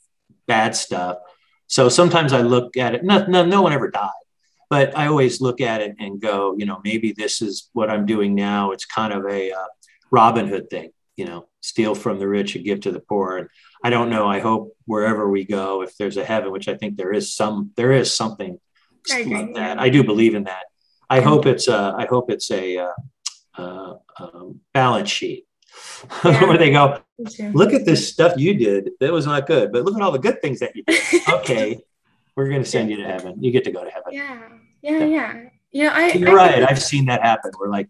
bad 0.46 0.76
stuff. 0.76 1.16
So 1.66 1.88
sometimes 1.88 2.34
I 2.34 2.42
look 2.42 2.76
at 2.76 2.94
it, 2.94 3.02
no, 3.02 3.24
no, 3.24 3.46
no 3.46 3.62
one 3.62 3.72
ever 3.72 3.90
died, 3.90 4.10
but 4.68 4.94
I 4.94 5.06
always 5.06 5.40
look 5.40 5.62
at 5.62 5.80
it 5.80 5.96
and 5.98 6.20
go, 6.20 6.54
you 6.58 6.66
know, 6.66 6.82
maybe 6.84 7.14
this 7.16 7.40
is 7.40 7.70
what 7.72 7.88
I'm 7.88 8.04
doing 8.04 8.34
now. 8.34 8.72
It's 8.72 8.84
kind 8.84 9.14
of 9.14 9.24
a 9.24 9.50
uh, 9.50 9.68
Robin 10.10 10.46
Hood 10.46 10.68
thing, 10.68 10.90
you 11.16 11.24
know, 11.24 11.48
steal 11.62 11.94
from 11.94 12.18
the 12.18 12.28
rich 12.28 12.56
and 12.56 12.64
give 12.66 12.80
to 12.80 12.92
the 12.92 13.00
poor. 13.00 13.38
And 13.38 13.48
I 13.82 13.88
don't 13.88 14.10
know. 14.10 14.28
I 14.28 14.40
hope 14.40 14.76
wherever 14.84 15.30
we 15.30 15.46
go, 15.46 15.80
if 15.80 15.96
there's 15.96 16.18
a 16.18 16.26
heaven, 16.26 16.52
which 16.52 16.68
I 16.68 16.74
think 16.74 16.98
there 16.98 17.14
is 17.14 17.34
some, 17.34 17.70
there 17.74 17.92
is 17.92 18.14
something 18.14 18.60
like 19.10 19.54
that. 19.54 19.80
I 19.80 19.88
do 19.88 20.04
believe 20.04 20.34
in 20.34 20.44
that 20.44 20.64
I 21.14 21.20
hope 21.20 21.46
it's 21.46 21.68
a, 21.68 21.94
I 21.96 22.06
hope 22.06 22.30
it's 22.30 22.50
a, 22.50 22.78
uh, 22.78 22.92
uh, 23.56 23.94
um, 24.18 24.60
balance 24.72 25.10
sheet 25.10 25.46
yeah. 26.24 26.44
where 26.44 26.58
they 26.58 26.70
go, 26.70 27.00
look 27.52 27.72
at 27.72 27.84
this 27.84 28.08
stuff 28.08 28.34
you 28.36 28.54
did. 28.54 28.90
That 29.00 29.12
was 29.12 29.26
not 29.26 29.46
good, 29.46 29.72
but 29.72 29.84
look 29.84 29.94
at 29.94 30.02
all 30.02 30.12
the 30.12 30.18
good 30.18 30.40
things 30.42 30.60
that 30.60 30.74
you 30.74 30.82
did. 30.84 31.00
Okay, 31.28 31.80
we're 32.36 32.48
going 32.48 32.62
to 32.62 32.68
send 32.68 32.90
you 32.90 32.96
to 32.96 33.04
heaven. 33.04 33.42
You 33.42 33.50
get 33.50 33.64
to 33.64 33.70
go 33.70 33.84
to 33.84 33.90
heaven. 33.90 34.12
Yeah, 34.12 34.48
yeah, 34.82 35.04
yeah. 35.04 35.42
Yeah, 35.72 35.90
I. 35.92 36.12
You're 36.12 36.30
I, 36.30 36.34
right. 36.34 36.62
I, 36.62 36.70
I've 36.70 36.82
seen 36.82 37.06
that 37.06 37.22
happen. 37.22 37.50
We're 37.58 37.68
like, 37.68 37.88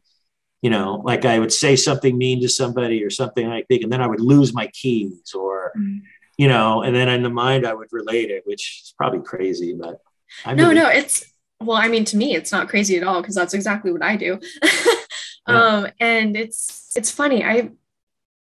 you 0.63 0.71
know, 0.71 1.03
like 1.05 1.27
I 1.27 1.39
would 1.39 1.53
say 1.53 1.77
something 1.77 2.17
mean 2.17 2.41
to 2.41 2.49
somebody 2.49 3.05
or 3.05 3.11
something 3.11 3.47
like 3.47 3.67
that, 3.69 3.83
and 3.83 3.93
then 3.93 4.01
I 4.01 4.07
would 4.07 4.21
lose 4.21 4.55
my 4.55 4.69
keys 4.69 5.35
or, 5.35 5.73
mm-hmm. 5.77 5.99
you 6.39 6.49
know, 6.49 6.83
and 6.83 6.97
then 6.97 7.11
in 7.11 7.23
the 7.23 7.29
mind 7.29 7.67
I 7.67 7.75
would 7.75 7.89
relate 7.93 8.31
it, 8.31 8.45
which 8.47 8.83
is 8.83 8.95
probably 8.97 9.21
crazy, 9.21 9.75
but 9.75 10.01
I 10.47 10.55
no, 10.55 10.73
no, 10.73 10.89
it's 10.89 11.31
well, 11.61 11.77
I 11.77 11.88
mean, 11.88 12.05
to 12.07 12.17
me, 12.17 12.35
it's 12.35 12.53
not 12.53 12.69
crazy 12.69 12.97
at 12.97 13.05
all 13.05 13.21
because 13.21 13.35
that's 13.35 13.55
exactly 13.55 13.93
what 13.93 14.03
I 14.03 14.17
do. 14.17 14.40
Um, 15.47 15.88
and 16.01 16.38
it's 16.38 16.90
it's 16.97 17.11
funny. 17.11 17.45
I 17.45 17.69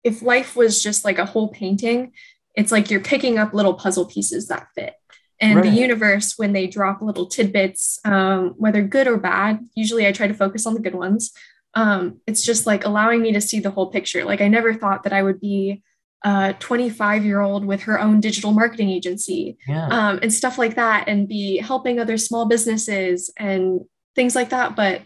if 0.05 0.21
life 0.21 0.55
was 0.55 0.81
just 0.81 1.03
like 1.03 1.19
a 1.19 1.25
whole 1.25 1.49
painting, 1.49 2.13
it's 2.55 2.71
like 2.71 2.89
you're 2.89 3.01
picking 3.01 3.37
up 3.37 3.53
little 3.53 3.73
puzzle 3.73 4.05
pieces 4.05 4.47
that 4.47 4.67
fit 4.73 4.95
and 5.39 5.57
right. 5.57 5.63
the 5.63 5.69
universe 5.69 6.37
when 6.37 6.53
they 6.53 6.67
drop 6.67 7.01
little 7.01 7.25
tidbits 7.25 7.99
um, 8.05 8.53
whether 8.57 8.81
good 8.81 9.07
or 9.07 9.17
bad 9.17 9.59
usually 9.75 10.07
i 10.07 10.11
try 10.11 10.27
to 10.27 10.33
focus 10.33 10.65
on 10.65 10.73
the 10.73 10.79
good 10.79 10.95
ones 10.95 11.31
um, 11.75 12.19
it's 12.27 12.43
just 12.43 12.67
like 12.67 12.85
allowing 12.85 13.21
me 13.21 13.33
to 13.33 13.41
see 13.41 13.59
the 13.59 13.71
whole 13.71 13.87
picture 13.87 14.23
like 14.23 14.41
i 14.41 14.47
never 14.47 14.73
thought 14.73 15.03
that 15.03 15.13
i 15.13 15.21
would 15.21 15.39
be 15.39 15.83
a 16.23 16.55
25 16.59 17.25
year 17.25 17.41
old 17.41 17.65
with 17.65 17.83
her 17.83 17.99
own 17.99 18.19
digital 18.19 18.51
marketing 18.51 18.89
agency 18.89 19.57
yeah. 19.67 19.87
um, 19.87 20.19
and 20.21 20.33
stuff 20.33 20.57
like 20.57 20.75
that 20.75 21.07
and 21.07 21.27
be 21.27 21.57
helping 21.57 21.99
other 21.99 22.17
small 22.17 22.45
businesses 22.45 23.31
and 23.37 23.81
things 24.15 24.35
like 24.35 24.49
that 24.49 24.75
but 24.75 25.01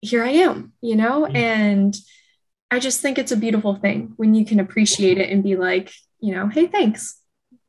here 0.00 0.22
i 0.22 0.30
am 0.30 0.72
you 0.80 0.96
know 0.96 1.22
mm-hmm. 1.22 1.36
and 1.36 1.96
i 2.70 2.78
just 2.78 3.00
think 3.00 3.18
it's 3.18 3.32
a 3.32 3.36
beautiful 3.36 3.74
thing 3.74 4.12
when 4.16 4.34
you 4.34 4.44
can 4.44 4.60
appreciate 4.60 5.18
it 5.18 5.30
and 5.30 5.42
be 5.42 5.56
like 5.56 5.92
you 6.20 6.34
know 6.34 6.48
hey 6.48 6.66
thanks 6.66 7.20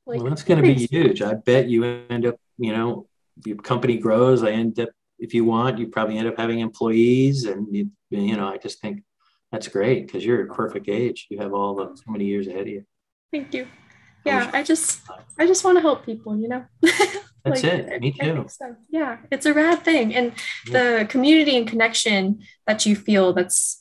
like, 0.06 0.22
well, 0.22 0.30
that's 0.30 0.44
going 0.44 0.62
to 0.62 0.76
be 0.76 0.86
huge. 0.86 1.22
I 1.22 1.34
bet 1.34 1.68
you 1.68 1.84
end 1.84 2.26
up, 2.26 2.36
you 2.58 2.72
know, 2.72 3.08
your 3.44 3.58
company 3.58 3.98
grows. 3.98 4.44
I 4.44 4.52
end 4.52 4.80
up, 4.80 4.90
if 5.18 5.34
you 5.34 5.46
want, 5.46 5.80
you 5.80 5.88
probably 5.88 6.18
end 6.18 6.28
up 6.28 6.38
having 6.38 6.60
employees, 6.60 7.46
and 7.46 7.68
you, 7.74 7.90
you 8.10 8.38
know, 8.38 8.48
I 8.48 8.58
just 8.58 8.82
think 8.82 9.04
that's 9.56 9.68
great 9.68 10.06
because 10.06 10.26
you're 10.26 10.44
a 10.44 10.54
perfect 10.54 10.90
age. 10.90 11.28
You 11.30 11.40
have 11.40 11.54
all 11.54 11.76
the 11.76 11.96
so 11.96 12.12
many 12.12 12.26
years 12.26 12.48
ahead 12.48 12.62
of 12.62 12.68
you. 12.68 12.86
Thank 13.32 13.54
you. 13.54 13.68
Yeah, 14.26 14.50
I 14.54 14.64
just, 14.64 15.02
I 15.38 15.46
just 15.46 15.64
want 15.64 15.78
to 15.78 15.82
help 15.82 16.06
people. 16.06 16.38
You 16.38 16.50
know. 16.50 16.66
That's 16.82 17.64
like, 17.64 17.64
it. 17.64 18.02
Me 18.02 18.12
too. 18.12 18.46
So. 18.50 18.76
Yeah, 18.90 19.18
it's 19.32 19.46
a 19.46 19.54
rad 19.54 19.84
thing, 19.84 20.16
and 20.16 20.34
yeah. 20.68 21.00
the 21.00 21.06
community 21.06 21.56
and 21.56 21.68
connection 21.68 22.42
that 22.66 22.88
you 22.88 22.96
feel 22.96 23.34
that's 23.34 23.80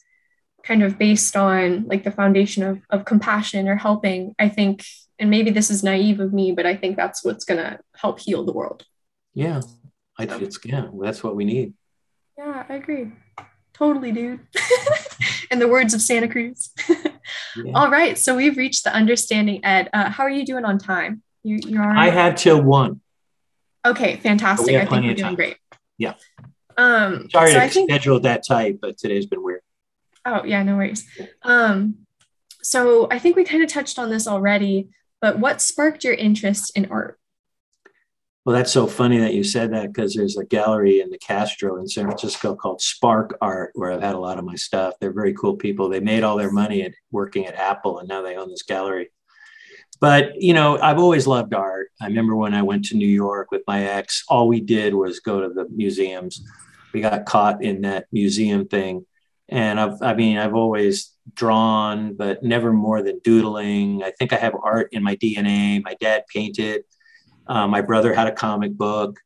kind 0.63 0.83
of 0.83 0.99
based 0.99 1.35
on 1.35 1.87
like 1.87 2.05
the 2.05 2.11
foundation 2.11 2.63
of, 2.63 2.81
of 2.91 3.05
compassion 3.05 3.69
or 3.69 3.77
helping 3.77 4.35
i 4.39 4.49
think 4.49 4.83
and 5.19 5.31
maybe 5.31 5.51
this 5.51 5.71
is 5.71 5.83
naive 5.83 6.21
of 6.21 6.33
me, 6.33 6.53
but 6.53 6.67
I 6.67 6.77
think 6.77 6.97
that's 6.97 7.25
what's 7.25 7.45
going 7.45 7.63
to 7.63 7.79
help 7.95 8.21
heal 8.21 8.45
the 8.45 8.53
world. 8.53 8.85
Yeah, 9.33 9.61
I 10.19 10.25
it's 10.25 10.59
yeah, 10.65 10.89
that's 11.01 11.23
what 11.23 11.37
we 11.37 11.45
need. 11.45 11.75
Yeah, 12.39 12.65
I 12.69 12.75
agree. 12.75 13.13
Totally, 13.75 14.13
dude. 14.13 14.41
In 15.51 15.59
the 15.59 15.69
words 15.69 15.95
of 15.95 16.01
Santa 16.01 16.29
Cruz. 16.29 16.71
yeah. 16.89 17.73
All 17.75 17.91
right, 17.91 18.17
so 18.17 18.37
we've 18.37 18.57
reached 18.57 18.85
the 18.85 18.95
understanding. 18.95 19.65
Ed, 19.65 19.91
uh, 19.93 20.11
how 20.11 20.25
are 20.25 20.31
you 20.31 20.47
doing 20.47 20.65
on 20.65 20.79
time? 20.79 21.23
You, 21.43 21.59
you 21.67 21.81
are. 21.81 21.95
I 21.95 22.09
have 22.09 22.37
till 22.37 22.63
one. 22.63 23.01
Okay, 23.85 24.17
fantastic. 24.17 24.77
I 24.77 24.87
think 24.87 25.05
you're 25.05 25.15
doing 25.15 25.35
great. 25.35 25.59
Yeah. 25.99 26.15
Um, 26.77 27.29
sorry 27.31 27.53
so 27.53 27.61
to 27.61 27.85
schedule 27.85 28.21
that 28.21 28.45
tight, 28.47 28.81
but 28.81 28.97
today's 28.97 29.27
been 29.27 29.43
weird. 29.43 29.61
Oh 30.25 30.45
yeah, 30.45 30.63
no 30.63 30.77
worries. 30.77 31.07
Um, 31.43 32.07
so 32.63 33.09
I 33.11 33.19
think 33.19 33.37
we 33.37 33.45
kind 33.45 33.63
of 33.63 33.69
touched 33.69 33.99
on 33.99 34.11
this 34.11 34.27
already, 34.27 34.89
but 35.21 35.39
what 35.39 35.61
sparked 35.61 36.03
your 36.03 36.15
interest 36.15 36.73
in 36.77 36.91
art? 36.91 37.19
Well, 38.45 38.55
that's 38.55 38.73
so 38.73 38.87
funny 38.87 39.19
that 39.21 39.33
you 39.33 39.43
said 39.43 39.73
that 39.73 39.93
because 39.93 40.15
there's 40.15 40.37
a 40.37 40.45
gallery 40.45 41.01
in 41.01 41.09
the 41.09 41.17
Castro 41.17 41.79
in 41.79 41.89
San 41.89 42.05
Francisco 42.05 42.55
called 42.55 42.83
Spark 42.83 43.39
Art, 43.41 43.71
where 43.75 43.91
I've 43.91 44.03
had 44.03 44.15
a 44.15 44.19
lot 44.19 44.39
of 44.39 44.45
my 44.45 44.55
stuff. 44.55 44.95
They're 45.01 45.15
very 45.15 45.33
cool 45.33 45.57
people. 45.57 45.89
They 45.89 46.01
made 46.01 46.25
all 46.25 46.37
their 46.37 46.53
money 46.53 46.83
at 46.83 46.93
working 47.11 47.47
at 47.47 47.55
Apple, 47.55 48.01
and 48.01 48.09
now 48.09 48.21
they 48.21 48.37
own 48.37 48.51
this 48.51 48.63
gallery. 48.63 49.11
But 49.99 50.43
you 50.43 50.53
know, 50.53 50.79
I've 50.79 50.99
always 50.99 51.27
loved 51.27 51.55
art. 51.55 51.89
I 52.03 52.07
remember 52.07 52.37
when 52.37 52.53
I 52.53 52.61
went 52.61 52.85
to 52.87 52.97
New 52.97 53.09
York 53.09 53.51
with 53.51 53.63
my 53.67 53.85
ex, 53.85 54.25
all 54.29 54.47
we 54.47 54.61
did 54.61 54.93
was 54.93 55.21
go 55.21 55.41
to 55.41 55.49
the 55.49 55.67
museums. 55.71 56.47
We 56.93 57.01
got 57.01 57.25
caught 57.25 57.65
in 57.65 57.81
that 57.83 58.09
museum 58.13 58.69
thing, 58.69 59.07
and 59.49 59.81
I've, 59.81 60.03
I 60.03 60.13
mean, 60.13 60.37
I've 60.37 60.55
always 60.55 61.13
drawn, 61.33 62.15
but 62.15 62.43
never 62.43 62.75
more 62.75 63.03
than 63.03 63.21
doodling. 63.25 64.03
I 64.03 64.11
think 64.11 64.35
I 64.35 64.37
have 64.37 64.55
art 64.63 64.91
in 64.93 65.03
my 65.03 65.17
DNA. 65.17 65.83
My 65.83 65.95
dad 65.99 66.25
painted. 66.31 66.85
Uh, 67.47 67.67
my 67.67 67.81
brother 67.81 68.15
had 68.15 68.27
a 68.27 68.33
comic 68.33 68.73
book 68.73 69.19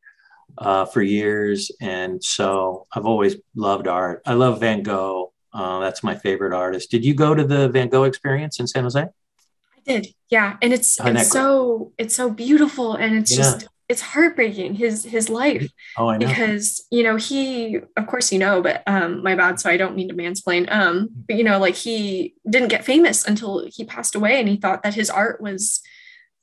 uh, 0.59 0.85
for 0.85 1.02
years. 1.02 1.70
And 1.81 2.22
so 2.22 2.87
I've 2.92 3.07
always 3.07 3.37
loved 3.54 3.88
art. 3.88 4.22
I 4.26 4.35
love 4.35 4.61
Van 4.61 4.83
Gogh. 4.83 5.33
Uh, 5.52 5.81
that's 5.81 6.02
my 6.02 6.14
favorite 6.14 6.52
artist. 6.52 6.90
Did 6.90 7.04
you 7.04 7.14
go 7.14 7.35
to 7.35 7.44
the 7.44 7.68
Van 7.68 7.88
Gogh 7.88 8.04
experience 8.04 8.61
in 8.61 8.66
San 8.66 8.83
Jose? 8.83 9.00
I 9.00 9.81
did. 9.85 10.09
Yeah. 10.31 10.57
And 10.61 10.72
it's, 10.72 10.98
it's 11.00 11.31
so, 11.31 11.92
it's 11.96 12.14
so 12.14 12.31
beautiful. 12.31 12.94
And 12.94 13.16
it's 13.16 13.31
yeah. 13.31 13.37
just 13.37 13.68
it's 13.88 14.02
heartbreaking 14.02 14.74
his 14.74 15.04
his 15.04 15.31
life 15.31 15.70
oh, 15.96 16.09
I 16.09 16.18
know. 16.18 16.26
because 16.26 16.87
you 16.90 17.02
know 17.02 17.16
he 17.16 17.78
of 17.96 18.07
course 18.07 18.31
you 18.31 18.38
know 18.38 18.61
but 18.61 18.83
um 18.87 19.22
my 19.22 19.35
bad 19.35 19.59
so 19.59 19.70
I 19.70 19.78
don't 19.78 19.96
mean 19.96 20.09
to 20.09 20.14
mansplain 20.14 20.70
um 20.70 21.09
but 21.26 21.37
you 21.37 21.44
know 21.44 21.59
like 21.59 21.74
he 21.74 22.35
didn't 22.48 22.68
get 22.68 22.85
famous 22.85 23.26
until 23.26 23.66
he 23.66 23.85
passed 23.85 24.14
away 24.14 24.38
and 24.38 24.48
he 24.48 24.57
thought 24.57 24.83
that 24.83 24.92
his 24.92 25.09
art 25.09 25.40
was 25.40 25.81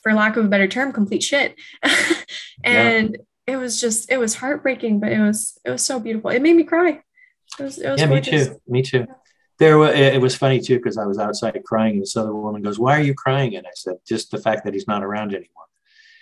for 0.05 0.13
lack 0.13 0.37
of 0.37 0.45
a 0.45 0.47
better 0.47 0.67
term 0.67 0.93
complete 0.93 1.23
shit 1.23 1.55
and 2.63 3.17
yeah. 3.47 3.53
it 3.53 3.57
was 3.57 3.81
just 3.81 4.11
it 4.11 4.17
was 4.17 4.35
heartbreaking 4.35 4.99
but 4.99 5.11
it 5.11 5.19
was 5.19 5.57
it 5.65 5.71
was 5.71 5.83
so 5.83 5.99
beautiful 5.99 6.29
it 6.29 6.43
made 6.43 6.55
me 6.55 6.63
cry 6.63 7.01
it 7.59 7.63
was, 7.63 7.79
it 7.79 7.89
was 7.89 7.99
yeah 7.99 8.05
gorgeous. 8.05 8.49
me 8.49 8.53
too 8.53 8.61
me 8.67 8.81
too 8.83 9.07
there 9.57 9.79
was, 9.79 9.95
it 9.95 10.21
was 10.21 10.35
funny 10.35 10.59
too 10.59 10.75
because 10.75 10.97
I 10.97 11.05
was 11.05 11.17
outside 11.17 11.59
crying 11.65 11.93
and 11.93 12.01
this 12.03 12.15
other 12.15 12.35
woman 12.35 12.61
goes 12.61 12.77
why 12.77 12.95
are 12.95 13.01
you 13.01 13.15
crying 13.15 13.55
and 13.55 13.65
I 13.65 13.71
said 13.73 13.95
just 14.07 14.29
the 14.29 14.37
fact 14.37 14.63
that 14.65 14.75
he's 14.75 14.87
not 14.87 15.03
around 15.03 15.33
anymore 15.33 15.65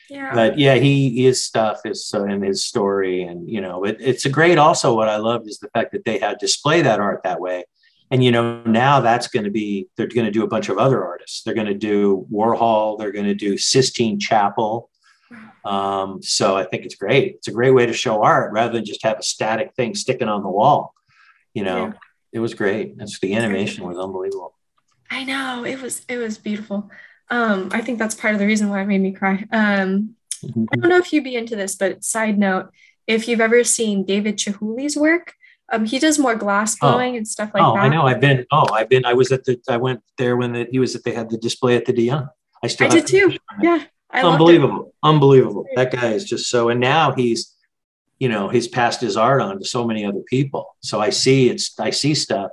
yeah. 0.09 0.33
But 0.33 0.59
yeah, 0.59 0.75
he 0.75 1.23
his 1.23 1.43
stuff 1.43 1.79
is 1.85 2.05
so 2.05 2.25
in 2.25 2.43
his 2.43 2.65
story, 2.65 3.23
and 3.23 3.49
you 3.49 3.61
know, 3.61 3.83
it, 3.83 3.97
it's 3.99 4.25
a 4.25 4.29
great. 4.29 4.59
Also, 4.59 4.93
what 4.93 5.09
I 5.09 5.17
loved 5.17 5.47
is 5.47 5.57
the 5.57 5.69
fact 5.69 5.91
that 5.93 6.05
they 6.05 6.19
had 6.19 6.37
display 6.37 6.83
that 6.83 6.99
art 6.99 7.21
that 7.23 7.39
way, 7.39 7.63
and 8.13 8.23
you 8.23 8.31
know, 8.31 8.61
now 8.61 8.99
that's 8.99 9.27
going 9.27 9.43
to 9.43 9.49
be 9.49 9.87
they're 9.97 10.05
going 10.05 10.27
to 10.27 10.31
do 10.31 10.43
a 10.43 10.47
bunch 10.47 10.69
of 10.69 10.77
other 10.77 11.03
artists. 11.03 11.41
They're 11.41 11.55
going 11.55 11.65
to 11.65 11.73
do 11.73 12.27
Warhol. 12.31 12.99
They're 12.99 13.11
going 13.11 13.25
to 13.25 13.33
do 13.33 13.57
Sistine 13.57 14.19
Chapel. 14.19 14.91
Um, 15.65 16.21
so 16.21 16.55
I 16.55 16.63
think 16.63 16.85
it's 16.85 16.93
great. 16.93 17.37
It's 17.37 17.47
a 17.47 17.51
great 17.51 17.71
way 17.71 17.87
to 17.87 17.93
show 17.93 18.21
art 18.21 18.53
rather 18.53 18.73
than 18.73 18.85
just 18.85 19.01
have 19.01 19.17
a 19.17 19.23
static 19.23 19.73
thing 19.73 19.95
sticking 19.95 20.27
on 20.27 20.43
the 20.43 20.49
wall. 20.49 20.93
You 21.55 21.63
know, 21.63 21.87
yeah. 21.87 21.93
it 22.33 22.39
was 22.39 22.53
great. 22.53 22.93
It's 22.99 23.19
the 23.19 23.33
animation 23.33 23.83
was 23.83 23.97
unbelievable. 23.97 24.53
I 25.09 25.23
know 25.23 25.65
it 25.65 25.81
was 25.81 26.05
it 26.07 26.17
was 26.17 26.37
beautiful. 26.37 26.91
Um, 27.31 27.69
I 27.71 27.81
think 27.81 27.97
that's 27.97 28.13
part 28.13 28.35
of 28.35 28.39
the 28.39 28.45
reason 28.45 28.69
why 28.69 28.83
it 28.83 28.85
made 28.85 29.01
me 29.01 29.13
cry. 29.13 29.43
Um, 29.51 30.17
mm-hmm. 30.45 30.65
I 30.71 30.75
don't 30.75 30.89
know 30.89 30.97
if 30.97 31.11
you'd 31.11 31.23
be 31.23 31.35
into 31.35 31.55
this, 31.55 31.75
but 31.75 32.03
side 32.03 32.37
note, 32.37 32.69
if 33.07 33.27
you've 33.27 33.41
ever 33.41 33.63
seen 33.63 34.05
David 34.05 34.37
Chihuly's 34.37 34.95
work, 34.95 35.33
um, 35.73 35.85
he 35.85 35.99
does 35.99 36.19
more 36.19 36.35
glass 36.35 36.75
oh. 36.81 36.91
blowing 36.91 37.13
oh. 37.13 37.17
and 37.17 37.27
stuff 37.27 37.51
like 37.53 37.63
oh, 37.63 37.73
that. 37.75 37.83
I 37.83 37.89
know. 37.89 38.03
I've 38.03 38.21
been. 38.21 38.45
Oh, 38.51 38.71
I've 38.73 38.89
been. 38.89 39.05
I 39.05 39.13
was 39.13 39.31
at 39.31 39.43
the. 39.45 39.59
I 39.69 39.77
went 39.77 40.01
there 40.17 40.37
when 40.37 40.53
the, 40.53 40.67
he 40.71 40.79
was 40.79 40.95
at. 40.95 41.03
They 41.03 41.13
had 41.13 41.29
the 41.29 41.37
display 41.37 41.75
at 41.75 41.85
the 41.85 41.93
de 41.93 42.03
Young. 42.03 42.29
I 42.63 42.67
still. 42.67 42.87
I 42.87 42.89
did 42.89 43.07
too. 43.07 43.37
Yeah. 43.61 43.83
I 44.11 44.21
Unbelievable. 44.21 44.93
Unbelievable. 45.01 45.65
That 45.75 45.91
guy 45.91 46.11
is 46.11 46.23
just 46.23 46.47
so. 46.47 46.69
And 46.69 46.79
now 46.79 47.13
he's, 47.13 47.55
you 48.19 48.29
know, 48.29 48.47
he's 48.47 48.67
passed 48.67 49.01
his 49.01 49.17
art 49.17 49.41
on 49.41 49.57
to 49.57 49.65
so 49.65 49.87
many 49.87 50.05
other 50.05 50.21
people. 50.27 50.75
So 50.81 51.01
I 51.01 51.09
see 51.09 51.49
it's. 51.49 51.79
I 51.79 51.89
see 51.89 52.13
stuff. 52.13 52.51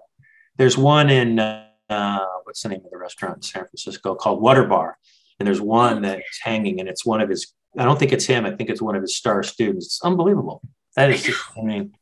There's 0.57 0.79
one 0.79 1.11
in. 1.11 1.39
Uh, 1.39 1.67
uh, 1.91 2.25
what's 2.45 2.63
the 2.63 2.69
name 2.69 2.81
of 2.85 2.91
the 2.91 2.97
restaurant 2.97 3.37
in 3.37 3.43
San 3.43 3.65
Francisco 3.65 4.15
called 4.15 4.43
Waterbar. 4.43 4.95
And 5.39 5.47
there's 5.47 5.61
one 5.61 6.03
that's 6.03 6.39
hanging, 6.43 6.81
and 6.81 6.89
it's 6.89 7.05
one 7.05 7.21
of 7.21 7.29
his. 7.29 7.53
I 7.77 7.85
don't 7.85 7.99
think 7.99 8.13
it's 8.13 8.27
him. 8.27 8.47
I 8.47 8.53
think 8.53 8.71
it's 8.71 8.83
one 8.83 8.95
of 8.95 9.03
his 9.03 9.17
star 9.17 9.43
students. 9.43 9.87
It's 9.87 10.03
unbelievable. 10.03 10.63
That 10.97 11.11
is 11.11 11.23
just. 11.25 11.41
I 11.59 11.63
mean, 11.63 11.95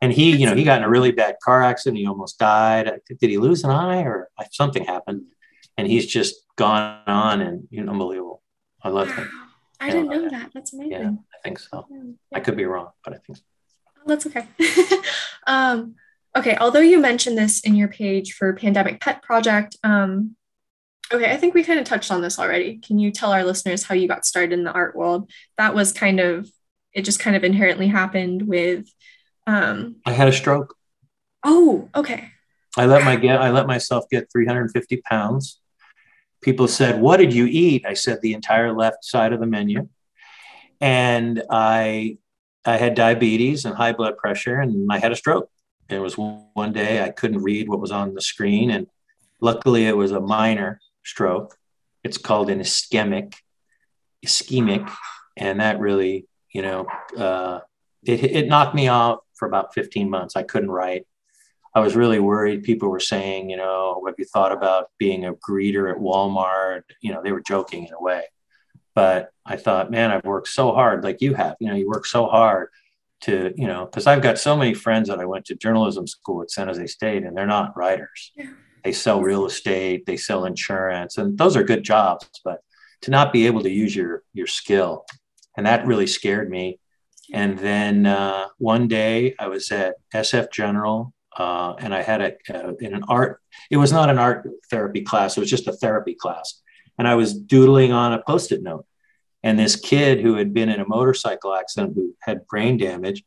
and 0.00 0.12
he, 0.12 0.36
you 0.36 0.46
know, 0.46 0.54
he 0.54 0.64
got 0.64 0.78
in 0.78 0.84
a 0.84 0.88
really 0.88 1.12
bad 1.12 1.36
car 1.42 1.62
accident. 1.62 1.98
He 1.98 2.06
almost 2.06 2.38
died. 2.38 2.90
Did 3.08 3.30
he 3.30 3.38
lose 3.38 3.64
an 3.64 3.70
eye 3.70 4.02
or 4.02 4.28
something 4.52 4.84
happened? 4.84 5.22
And 5.76 5.86
he's 5.86 6.06
just 6.06 6.34
gone 6.56 7.00
on, 7.06 7.40
and 7.40 7.68
you 7.70 7.82
know, 7.82 7.92
unbelievable. 7.92 8.42
I 8.82 8.88
love 8.88 9.10
him. 9.10 9.30
I 9.80 9.90
didn't 9.90 10.08
know 10.08 10.22
that. 10.22 10.30
that. 10.32 10.50
That's 10.54 10.72
amazing. 10.72 10.92
Yeah, 10.92 11.10
I 11.10 11.38
think 11.42 11.58
so. 11.58 11.86
Yeah. 11.90 12.02
I 12.32 12.40
could 12.40 12.56
be 12.56 12.64
wrong, 12.64 12.90
but 13.04 13.14
I 13.14 13.18
think 13.18 13.38
so. 13.38 13.44
that's 14.06 14.26
okay. 14.26 14.46
um, 15.46 15.94
okay, 16.36 16.56
although 16.60 16.80
you 16.80 16.98
mentioned 16.98 17.38
this 17.38 17.60
in 17.60 17.74
your 17.74 17.88
page 17.88 18.32
for 18.32 18.52
Pandemic 18.54 19.00
Pet 19.00 19.22
Project, 19.22 19.76
um, 19.84 20.36
okay, 21.12 21.30
I 21.30 21.36
think 21.36 21.54
we 21.54 21.64
kind 21.64 21.78
of 21.78 21.84
touched 21.84 22.10
on 22.10 22.22
this 22.22 22.38
already. 22.38 22.78
Can 22.78 22.98
you 22.98 23.10
tell 23.10 23.32
our 23.32 23.44
listeners 23.44 23.84
how 23.84 23.94
you 23.94 24.08
got 24.08 24.26
started 24.26 24.52
in 24.52 24.64
the 24.64 24.72
art 24.72 24.96
world? 24.96 25.30
That 25.56 25.74
was 25.74 25.92
kind 25.92 26.20
of, 26.20 26.50
it 26.92 27.02
just 27.02 27.20
kind 27.20 27.36
of 27.36 27.44
inherently 27.44 27.88
happened 27.88 28.42
with. 28.42 28.88
Um, 29.48 29.96
I 30.04 30.12
had 30.12 30.28
a 30.28 30.32
stroke. 30.32 30.76
Oh, 31.42 31.88
okay. 31.96 32.28
I 32.76 32.84
let 32.84 33.02
my 33.02 33.16
get, 33.16 33.40
I 33.40 33.50
let 33.50 33.66
myself 33.66 34.04
get 34.10 34.30
350 34.30 35.00
pounds. 35.08 35.58
People 36.42 36.68
said, 36.68 37.00
"What 37.00 37.16
did 37.16 37.32
you 37.32 37.46
eat?" 37.46 37.86
I 37.86 37.94
said, 37.94 38.20
"The 38.20 38.34
entire 38.34 38.74
left 38.74 39.04
side 39.04 39.32
of 39.32 39.40
the 39.40 39.46
menu," 39.46 39.88
and 40.82 41.42
I, 41.50 42.18
I 42.66 42.76
had 42.76 42.94
diabetes 42.94 43.64
and 43.64 43.74
high 43.74 43.94
blood 43.94 44.18
pressure, 44.18 44.60
and 44.60 44.86
I 44.92 44.98
had 44.98 45.12
a 45.12 45.16
stroke 45.16 45.50
It 45.88 45.98
was 45.98 46.18
one 46.18 46.72
day 46.74 47.02
I 47.02 47.08
couldn't 47.08 47.42
read 47.42 47.70
what 47.70 47.80
was 47.80 47.90
on 47.90 48.12
the 48.12 48.20
screen, 48.20 48.70
and 48.70 48.86
luckily 49.40 49.86
it 49.86 49.96
was 49.96 50.12
a 50.12 50.20
minor 50.20 50.78
stroke. 51.04 51.56
It's 52.04 52.18
called 52.18 52.50
an 52.50 52.60
ischemic, 52.60 53.34
ischemic, 54.24 54.92
and 55.38 55.60
that 55.60 55.80
really, 55.80 56.28
you 56.52 56.60
know, 56.60 56.86
uh, 57.16 57.60
it, 58.04 58.22
it 58.22 58.46
knocked 58.46 58.74
me 58.74 58.88
out 58.88 59.24
for 59.38 59.46
about 59.46 59.74
15 59.74 60.10
months. 60.10 60.36
I 60.36 60.42
couldn't 60.42 60.70
write. 60.70 61.06
I 61.74 61.80
was 61.80 61.94
really 61.94 62.18
worried. 62.18 62.64
People 62.64 62.88
were 62.88 63.00
saying, 63.00 63.50
you 63.50 63.56
know, 63.56 64.02
have 64.06 64.16
you 64.18 64.24
thought 64.24 64.52
about 64.52 64.90
being 64.98 65.24
a 65.26 65.34
greeter 65.34 65.90
at 65.90 65.98
Walmart? 65.98 66.82
You 67.00 67.12
know, 67.12 67.22
they 67.22 67.32
were 67.32 67.42
joking 67.42 67.86
in 67.86 67.92
a 67.92 68.02
way. 68.02 68.24
But 68.94 69.30
I 69.46 69.56
thought, 69.56 69.90
man, 69.90 70.10
I've 70.10 70.24
worked 70.24 70.48
so 70.48 70.72
hard, 70.72 71.04
like 71.04 71.22
you 71.22 71.34
have. 71.34 71.56
You 71.60 71.68
know, 71.68 71.74
you 71.76 71.86
work 71.86 72.04
so 72.04 72.26
hard 72.26 72.68
to, 73.22 73.52
you 73.56 73.66
know, 73.66 73.84
because 73.84 74.06
I've 74.06 74.22
got 74.22 74.38
so 74.38 74.56
many 74.56 74.74
friends 74.74 75.08
that 75.08 75.20
I 75.20 75.24
went 75.24 75.44
to 75.46 75.54
journalism 75.54 76.06
school 76.06 76.42
at 76.42 76.50
San 76.50 76.66
Jose 76.68 76.86
State, 76.86 77.24
and 77.24 77.36
they're 77.36 77.46
not 77.46 77.76
writers. 77.76 78.32
Yeah. 78.34 78.50
They 78.82 78.92
sell 78.92 79.20
real 79.20 79.46
estate, 79.46 80.06
they 80.06 80.16
sell 80.16 80.44
insurance, 80.44 81.18
and 81.18 81.36
those 81.36 81.56
are 81.56 81.62
good 81.62 81.82
jobs. 81.82 82.28
But 82.44 82.60
to 83.02 83.10
not 83.10 83.32
be 83.32 83.46
able 83.46 83.62
to 83.62 83.70
use 83.70 83.94
your 83.94 84.22
your 84.32 84.46
skill, 84.46 85.04
and 85.56 85.66
that 85.66 85.86
really 85.86 86.06
scared 86.06 86.50
me. 86.50 86.80
And 87.32 87.58
then 87.58 88.06
uh, 88.06 88.48
one 88.58 88.88
day 88.88 89.34
I 89.38 89.48
was 89.48 89.70
at 89.70 89.96
SF 90.14 90.50
General 90.52 91.12
uh, 91.36 91.74
and 91.78 91.94
I 91.94 92.02
had 92.02 92.20
a, 92.20 92.74
in 92.80 92.94
an 92.94 93.04
art, 93.08 93.40
it 93.70 93.76
was 93.76 93.92
not 93.92 94.10
an 94.10 94.18
art 94.18 94.48
therapy 94.70 95.02
class, 95.02 95.36
it 95.36 95.40
was 95.40 95.50
just 95.50 95.68
a 95.68 95.72
therapy 95.72 96.14
class. 96.14 96.60
And 96.96 97.06
I 97.06 97.14
was 97.14 97.34
doodling 97.34 97.92
on 97.92 98.12
a 98.12 98.22
post 98.22 98.50
it 98.50 98.62
note. 98.62 98.86
And 99.42 99.58
this 99.58 99.76
kid 99.76 100.20
who 100.20 100.34
had 100.34 100.52
been 100.52 100.68
in 100.68 100.80
a 100.80 100.88
motorcycle 100.88 101.54
accident, 101.54 101.94
who 101.94 102.14
had 102.20 102.46
brain 102.48 102.76
damage, 102.76 103.22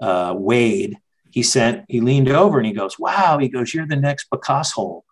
uh, 0.00 0.34
Wade, 0.36 0.98
he 1.30 1.42
sent, 1.42 1.84
he 1.88 2.00
leaned 2.00 2.28
over 2.28 2.58
and 2.58 2.66
he 2.66 2.72
goes, 2.72 2.98
Wow, 2.98 3.38
he 3.38 3.48
goes, 3.48 3.72
You're 3.72 3.86
the 3.86 3.96
next 3.96 4.26
Picasso. 4.30 5.04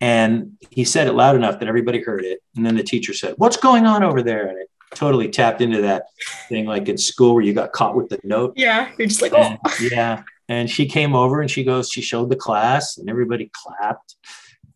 And 0.00 0.58
he 0.70 0.84
said 0.84 1.06
it 1.06 1.12
loud 1.12 1.36
enough 1.36 1.60
that 1.60 1.68
everybody 1.68 2.02
heard 2.02 2.24
it. 2.24 2.40
And 2.56 2.66
then 2.66 2.76
the 2.76 2.82
teacher 2.82 3.14
said, 3.14 3.34
What's 3.38 3.56
going 3.56 3.86
on 3.86 4.02
over 4.02 4.22
there? 4.22 4.48
And 4.48 4.58
it 4.58 4.68
totally 4.94 5.28
tapped 5.28 5.60
into 5.60 5.80
that 5.82 6.06
thing 6.48 6.66
like 6.66 6.88
in 6.88 6.98
school 6.98 7.34
where 7.34 7.44
you 7.44 7.52
got 7.52 7.72
caught 7.72 7.94
with 7.94 8.08
the 8.08 8.18
note. 8.24 8.54
Yeah. 8.56 8.90
You're 8.98 9.08
just 9.08 9.22
like, 9.22 9.32
Oh. 9.34 9.42
And, 9.42 9.58
yeah. 9.90 10.22
And 10.48 10.68
she 10.68 10.86
came 10.86 11.14
over 11.14 11.40
and 11.40 11.50
she 11.50 11.64
goes, 11.64 11.90
she 11.90 12.02
showed 12.02 12.30
the 12.30 12.36
class 12.36 12.98
and 12.98 13.08
everybody 13.08 13.50
clapped. 13.52 14.16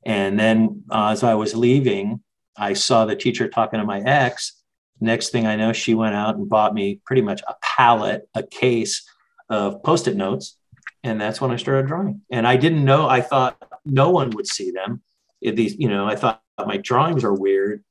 And 0.05 0.39
then 0.39 0.85
uh, 0.91 1.09
as 1.09 1.23
I 1.23 1.35
was 1.35 1.55
leaving, 1.55 2.23
I 2.57 2.73
saw 2.73 3.05
the 3.05 3.17
teacher 3.17 3.49
talking 3.49 3.79
to 3.79 3.87
my 3.87 4.01
ex. 4.01 4.55
Next 5.01 5.31
thing 5.31 5.47
I 5.47 5.57
know, 5.57 5.73
she 5.73 5.95
went 5.95 6.15
out 6.15 6.37
and 6.37 6.49
bought 6.49 6.75
me 6.75 7.01
pretty 7.05 7.23
much 7.23 7.43
a 7.47 7.55
pallet, 7.63 8.29
a 8.35 8.43
case 8.43 9.09
of 9.49 9.83
post 9.83 10.09
it 10.09 10.17
notes. 10.17 10.57
And 11.05 11.21
that's 11.21 11.41
when 11.41 11.51
I 11.51 11.57
started 11.57 11.87
drawing. 11.87 12.23
And 12.31 12.47
I 12.47 12.57
didn't 12.57 12.85
know, 12.85 13.09
I 13.09 13.21
thought 13.21 13.57
no 13.85 14.11
one 14.11 14.31
would 14.31 14.47
see 14.47 14.71
them. 14.71 15.03
these, 15.41 15.77
you 15.79 15.89
know, 15.89 16.07
I 16.07 16.17
thought 16.17 16.43
my 16.67 16.79
drawings 16.79 17.23
are 17.23 17.35
weird. 17.35 17.85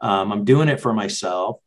Um, 0.00 0.32
I'm 0.32 0.44
doing 0.44 0.68
it 0.68 0.80
for 0.80 0.92
myself 0.92 1.60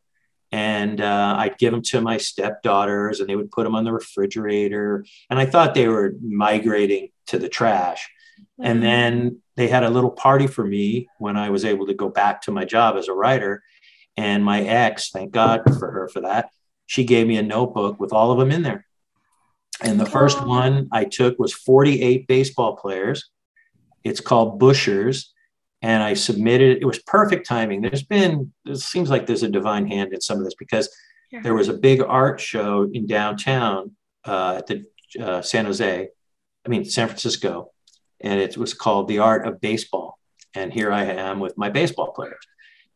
and 0.50 1.00
uh, 1.00 1.34
I'd 1.38 1.58
give 1.58 1.72
them 1.72 1.82
to 1.82 2.00
my 2.00 2.16
stepdaughters, 2.16 3.20
and 3.20 3.28
they 3.28 3.36
would 3.36 3.50
put 3.50 3.64
them 3.64 3.74
on 3.74 3.84
the 3.84 3.92
refrigerator. 3.92 5.04
And 5.28 5.38
I 5.38 5.46
thought 5.46 5.74
they 5.74 5.88
were 5.88 6.14
migrating 6.22 7.10
to 7.26 7.38
the 7.38 7.48
trash. 7.48 8.08
Mm-hmm. 8.40 8.66
And 8.66 8.82
then 8.82 9.42
they 9.56 9.68
had 9.68 9.84
a 9.84 9.90
little 9.90 10.10
party 10.10 10.46
for 10.46 10.64
me 10.64 11.08
when 11.18 11.36
I 11.36 11.50
was 11.50 11.64
able 11.64 11.86
to 11.86 11.94
go 11.94 12.08
back 12.08 12.42
to 12.42 12.50
my 12.50 12.64
job 12.64 12.96
as 12.96 13.08
a 13.08 13.12
writer. 13.12 13.62
And 14.16 14.44
my 14.44 14.62
ex, 14.62 15.10
thank 15.10 15.32
God 15.32 15.62
for 15.78 15.90
her 15.90 16.08
for 16.08 16.20
that, 16.22 16.50
she 16.86 17.04
gave 17.04 17.26
me 17.26 17.36
a 17.36 17.42
notebook 17.42 18.00
with 18.00 18.12
all 18.12 18.32
of 18.32 18.38
them 18.38 18.50
in 18.50 18.62
there. 18.62 18.86
And 19.82 20.00
the 20.00 20.06
first 20.06 20.44
one 20.44 20.88
I 20.90 21.04
took 21.04 21.38
was 21.38 21.52
48 21.52 22.26
baseball 22.26 22.76
players. 22.76 23.30
It's 24.02 24.20
called 24.20 24.58
Bushers 24.58 25.32
and 25.82 26.02
I 26.02 26.14
submitted. 26.14 26.78
It 26.78 26.82
It 26.82 26.86
was 26.86 26.98
perfect 27.00 27.46
timing. 27.46 27.80
There's 27.82 28.02
been, 28.02 28.52
it 28.66 28.78
seems 28.78 29.10
like 29.10 29.26
there's 29.26 29.42
a 29.42 29.48
divine 29.48 29.86
hand 29.86 30.12
in 30.12 30.20
some 30.20 30.38
of 30.38 30.44
this 30.44 30.54
because 30.54 30.88
yeah. 31.30 31.40
there 31.42 31.54
was 31.54 31.68
a 31.68 31.74
big 31.74 32.00
art 32.00 32.40
show 32.40 32.88
in 32.92 33.06
downtown 33.06 33.92
uh, 34.24 34.56
at 34.58 34.66
the 34.66 34.84
uh, 35.20 35.42
San 35.42 35.64
Jose, 35.64 36.08
I 36.64 36.68
mean, 36.68 36.84
San 36.84 37.08
Francisco, 37.08 37.72
and 38.20 38.40
it 38.40 38.56
was 38.56 38.74
called 38.74 39.08
The 39.08 39.20
Art 39.20 39.46
of 39.46 39.60
Baseball. 39.60 40.18
And 40.54 40.72
here 40.72 40.92
I 40.92 41.04
am 41.04 41.40
with 41.40 41.56
my 41.56 41.68
baseball 41.68 42.12
players. 42.12 42.44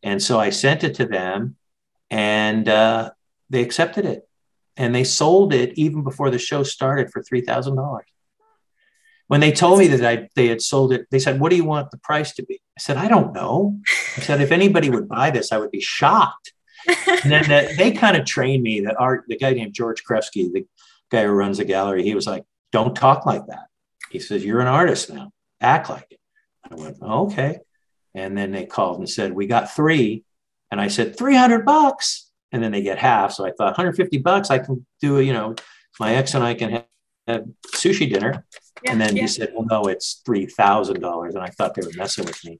And 0.01 0.21
so 0.21 0.39
I 0.39 0.49
sent 0.49 0.83
it 0.83 0.95
to 0.95 1.05
them 1.05 1.55
and 2.09 2.67
uh, 2.67 3.11
they 3.49 3.61
accepted 3.61 4.05
it. 4.05 4.27
And 4.75 4.93
they 4.93 5.03
sold 5.03 5.53
it 5.53 5.77
even 5.77 6.03
before 6.03 6.29
the 6.29 6.39
show 6.39 6.63
started 6.63 7.11
for 7.11 7.23
$3,000. 7.23 8.01
When 9.27 9.39
they 9.39 9.51
told 9.51 9.79
me 9.79 9.87
that 9.87 10.05
I, 10.05 10.29
they 10.35 10.47
had 10.47 10.61
sold 10.61 10.93
it, 10.93 11.07
they 11.09 11.19
said, 11.19 11.39
What 11.39 11.49
do 11.49 11.55
you 11.55 11.65
want 11.65 11.91
the 11.91 11.97
price 11.97 12.33
to 12.35 12.43
be? 12.43 12.55
I 12.77 12.81
said, 12.81 12.97
I 12.97 13.07
don't 13.07 13.33
know. 13.33 13.79
I 14.17 14.21
said, 14.21 14.41
If 14.41 14.51
anybody 14.51 14.89
would 14.89 15.07
buy 15.07 15.31
this, 15.31 15.51
I 15.51 15.57
would 15.57 15.71
be 15.71 15.81
shocked. 15.81 16.53
and 16.87 17.31
then 17.31 17.43
the, 17.43 17.73
they 17.77 17.91
kind 17.91 18.17
of 18.17 18.25
trained 18.25 18.63
me. 18.63 18.81
The 18.81 18.95
art, 18.97 19.25
the 19.27 19.37
guy 19.37 19.53
named 19.53 19.73
George 19.73 20.03
Krefsky, 20.03 20.51
the 20.51 20.65
guy 21.09 21.23
who 21.23 21.29
runs 21.31 21.57
the 21.57 21.65
gallery, 21.65 22.03
he 22.03 22.15
was 22.15 22.27
like, 22.27 22.43
Don't 22.71 22.95
talk 22.95 23.25
like 23.25 23.47
that. 23.47 23.67
He 24.09 24.19
says, 24.19 24.43
You're 24.43 24.61
an 24.61 24.67
artist 24.67 25.11
now, 25.11 25.31
act 25.61 25.89
like 25.89 26.07
it. 26.11 26.19
I 26.69 26.75
went, 26.75 26.97
oh, 27.01 27.27
Okay. 27.27 27.59
And 28.15 28.37
then 28.37 28.51
they 28.51 28.65
called 28.65 28.99
and 28.99 29.09
said, 29.09 29.33
We 29.33 29.47
got 29.47 29.73
three. 29.73 30.23
And 30.71 30.81
I 30.81 30.87
said, 30.87 31.17
300 31.17 31.65
bucks. 31.65 32.31
And 32.51 32.63
then 32.63 32.71
they 32.71 32.81
get 32.81 32.97
half. 32.97 33.33
So 33.33 33.45
I 33.45 33.51
thought, 33.51 33.77
150 33.77 34.17
bucks, 34.19 34.49
I 34.49 34.59
can 34.59 34.85
do, 35.01 35.19
you 35.19 35.33
know, 35.33 35.55
my 35.99 36.15
ex 36.15 36.33
and 36.33 36.43
I 36.43 36.55
can 36.55 36.71
have, 36.71 36.85
have 37.27 37.45
sushi 37.73 38.11
dinner. 38.11 38.45
Yeah, 38.83 38.91
and 38.91 39.01
then 39.01 39.15
yeah. 39.15 39.23
he 39.23 39.27
said, 39.27 39.51
well, 39.53 39.65
no, 39.69 39.89
it's 39.89 40.21
$3,000. 40.27 41.29
And 41.29 41.39
I 41.39 41.47
thought 41.47 41.73
they 41.75 41.85
were 41.85 41.93
messing 41.95 42.25
with 42.25 42.43
me. 42.43 42.57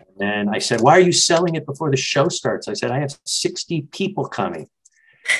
And 0.00 0.08
then 0.16 0.48
I 0.48 0.58
said, 0.58 0.80
why 0.80 0.96
are 0.96 1.00
you 1.00 1.12
selling 1.12 1.54
it 1.54 1.66
before 1.66 1.90
the 1.90 1.96
show 1.96 2.28
starts? 2.28 2.68
I 2.68 2.74
said, 2.74 2.90
I 2.90 3.00
have 3.00 3.18
60 3.24 3.82
people 3.92 4.26
coming. 4.26 4.68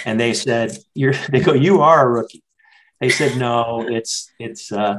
And 0.05 0.21
they 0.21 0.35
said, 0.35 0.77
you're, 0.95 1.15
they 1.31 1.41
go, 1.41 1.55
you 1.55 1.81
are 1.81 2.07
a 2.07 2.11
rookie. 2.11 2.43
They 3.01 3.09
said, 3.09 3.39
no, 3.39 3.87
it's, 3.89 4.31
it's, 4.39 4.73
uh, 4.73 4.99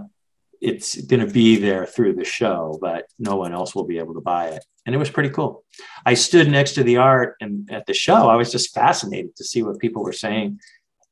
it's 0.61 0.99
going 1.01 1.25
to 1.25 1.31
be 1.31 1.57
there 1.57 1.85
through 1.85 2.15
the 2.15 2.25
show, 2.25 2.77
but 2.81 3.05
no 3.17 3.35
one 3.35 3.53
else 3.53 3.75
will 3.75 3.85
be 3.85 3.97
able 3.97 4.13
to 4.13 4.21
buy 4.21 4.47
it. 4.47 4.63
And 4.85 4.95
it 4.95 4.97
was 4.97 5.09
pretty 5.09 5.29
cool. 5.29 5.63
I 6.05 6.15
stood 6.15 6.49
next 6.49 6.73
to 6.73 6.83
the 6.83 6.97
art 6.97 7.35
and 7.39 7.69
at 7.71 7.85
the 7.85 7.93
show, 7.93 8.27
I 8.27 8.35
was 8.35 8.51
just 8.51 8.73
fascinated 8.73 9.35
to 9.35 9.43
see 9.43 9.63
what 9.63 9.79
people 9.79 10.03
were 10.03 10.13
saying 10.13 10.59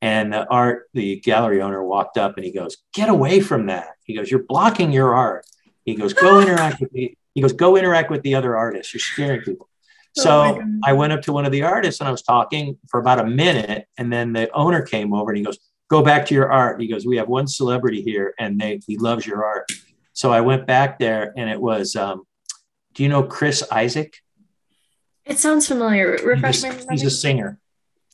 and 0.01 0.31
the 0.31 0.47
art, 0.47 0.89
the 0.93 1.19
gallery 1.19 1.61
owner 1.61 1.83
walked 1.83 2.17
up 2.17 2.35
and 2.37 2.45
he 2.45 2.51
goes, 2.51 2.77
Get 2.93 3.09
away 3.09 3.39
from 3.39 3.67
that. 3.67 3.89
He 4.03 4.15
goes, 4.15 4.29
You're 4.29 4.43
blocking 4.43 4.91
your 4.91 5.15
art. 5.15 5.45
He 5.85 5.95
goes, 5.95 6.13
Go 6.13 6.39
interact 6.41 6.79
with 6.79 6.91
the 6.91 7.15
he 7.33 7.41
goes, 7.41 7.53
Go 7.53 7.77
interact 7.77 8.11
with 8.11 8.21
the 8.21 8.35
other 8.35 8.55
artists. 8.55 8.93
You're 8.93 9.01
scaring 9.01 9.41
people. 9.41 9.69
Oh 10.19 10.21
so 10.23 10.63
I 10.83 10.93
went 10.93 11.13
up 11.13 11.21
to 11.23 11.33
one 11.33 11.45
of 11.45 11.51
the 11.51 11.63
artists 11.63 12.01
and 12.01 12.07
I 12.07 12.11
was 12.11 12.23
talking 12.23 12.77
for 12.89 12.99
about 12.99 13.19
a 13.19 13.25
minute. 13.25 13.87
And 13.97 14.11
then 14.11 14.33
the 14.33 14.51
owner 14.51 14.81
came 14.81 15.13
over 15.13 15.31
and 15.31 15.37
he 15.37 15.43
goes, 15.43 15.59
Go 15.89 16.01
back 16.01 16.25
to 16.27 16.35
your 16.35 16.51
art. 16.51 16.81
He 16.81 16.87
goes, 16.87 17.05
We 17.05 17.17
have 17.17 17.27
one 17.27 17.47
celebrity 17.47 18.01
here 18.01 18.33
and 18.39 18.59
they 18.59 18.79
he 18.85 18.97
loves 18.97 19.25
your 19.25 19.43
art. 19.45 19.71
So 20.13 20.31
I 20.31 20.41
went 20.41 20.65
back 20.65 20.99
there 20.99 21.33
and 21.37 21.49
it 21.49 21.61
was 21.61 21.95
um, 21.95 22.23
do 22.93 23.03
you 23.03 23.09
know 23.09 23.23
Chris 23.23 23.63
Isaak? 23.71 24.17
It 25.25 25.37
sounds 25.37 25.67
familiar. 25.67 26.17
Refresh 26.23 26.63
he's 26.63 26.85
a, 26.85 26.91
he's 26.91 27.03
a 27.03 27.11
singer. 27.11 27.59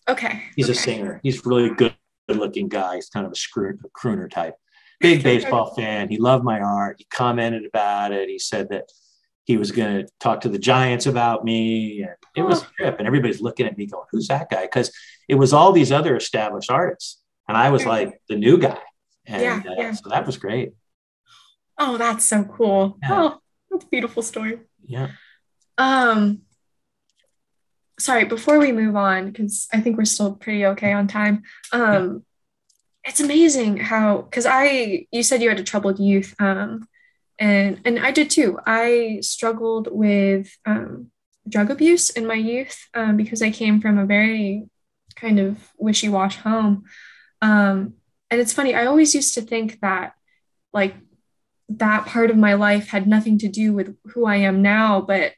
Okay. 0.09 0.43
He's 0.55 0.69
okay. 0.69 0.77
a 0.77 0.81
singer. 0.81 1.19
He's 1.23 1.45
really 1.45 1.69
good, 1.69 1.95
looking 2.27 2.67
guy. 2.67 2.95
He's 2.95 3.09
kind 3.09 3.25
of 3.25 3.31
a, 3.31 3.35
screw, 3.35 3.77
a 3.83 3.89
crooner 3.89 4.29
type. 4.29 4.55
Big 4.99 5.23
baseball 5.23 5.73
fan. 5.75 6.09
He 6.09 6.17
loved 6.17 6.45
my 6.45 6.59
art. 6.59 6.95
He 6.97 7.05
commented 7.11 7.65
about 7.65 8.13
it. 8.13 8.29
He 8.29 8.39
said 8.39 8.69
that 8.69 8.85
he 9.43 9.57
was 9.57 9.71
going 9.71 10.05
to 10.05 10.11
talk 10.19 10.41
to 10.41 10.49
the 10.49 10.59
Giants 10.59 11.05
about 11.05 11.43
me. 11.43 12.01
And 12.03 12.15
it 12.35 12.43
was 12.43 12.63
a 12.63 12.67
trip. 12.77 12.99
And 12.99 13.07
everybody's 13.07 13.41
looking 13.41 13.65
at 13.65 13.77
me 13.77 13.85
going, 13.85 14.05
who's 14.11 14.29
that 14.29 14.49
guy? 14.49 14.61
Because 14.61 14.91
it 15.27 15.35
was 15.35 15.51
all 15.51 15.73
these 15.73 15.91
other 15.91 16.15
established 16.15 16.71
artists. 16.71 17.21
And 17.49 17.57
I 17.57 17.69
was 17.69 17.85
like 17.85 18.21
the 18.29 18.37
new 18.37 18.57
guy. 18.57 18.79
And 19.25 19.41
yeah, 19.41 19.61
uh, 19.69 19.75
yeah. 19.77 19.91
so 19.91 20.09
that 20.09 20.25
was 20.25 20.37
great. 20.37 20.73
Oh, 21.77 21.97
that's 21.97 22.25
so 22.25 22.43
cool. 22.45 22.97
Yeah. 23.01 23.09
Oh, 23.11 23.39
that's 23.69 23.83
a 23.83 23.87
beautiful 23.87 24.23
story. 24.23 24.59
Yeah. 24.85 25.09
Um, 25.77 26.43
sorry, 28.03 28.25
before 28.25 28.59
we 28.59 28.71
move 28.71 28.95
on, 28.95 29.31
because 29.31 29.67
I 29.71 29.79
think 29.79 29.97
we're 29.97 30.05
still 30.05 30.35
pretty 30.35 30.65
okay 30.65 30.93
on 30.93 31.07
time. 31.07 31.43
Um, 31.71 32.23
it's 33.03 33.19
amazing 33.19 33.77
how 33.77 34.21
because 34.21 34.45
I 34.45 35.07
you 35.11 35.23
said 35.23 35.41
you 35.41 35.49
had 35.49 35.59
a 35.59 35.63
troubled 35.63 35.99
youth, 35.99 36.35
um, 36.39 36.87
and 37.39 37.79
and 37.85 37.99
I 37.99 38.11
did 38.11 38.29
too. 38.29 38.59
I 38.65 39.19
struggled 39.21 39.87
with 39.91 40.55
um, 40.65 41.11
drug 41.47 41.69
abuse 41.71 42.09
in 42.09 42.25
my 42.27 42.35
youth 42.35 42.87
um, 42.93 43.17
because 43.17 43.41
I 43.41 43.51
came 43.51 43.81
from 43.81 43.97
a 43.97 44.05
very 44.05 44.65
kind 45.15 45.39
of 45.39 45.71
wishy-wash 45.77 46.37
home. 46.37 46.85
Um, 47.41 47.95
and 48.31 48.41
it's 48.41 48.53
funny, 48.53 48.73
I 48.73 48.85
always 48.85 49.13
used 49.13 49.33
to 49.35 49.41
think 49.41 49.79
that 49.81 50.13
like 50.71 50.95
that 51.69 52.07
part 52.07 52.31
of 52.31 52.37
my 52.37 52.55
life 52.55 52.87
had 52.87 53.07
nothing 53.07 53.37
to 53.39 53.47
do 53.47 53.73
with 53.73 53.95
who 54.05 54.25
I 54.25 54.37
am 54.37 54.61
now, 54.61 55.01
but 55.01 55.33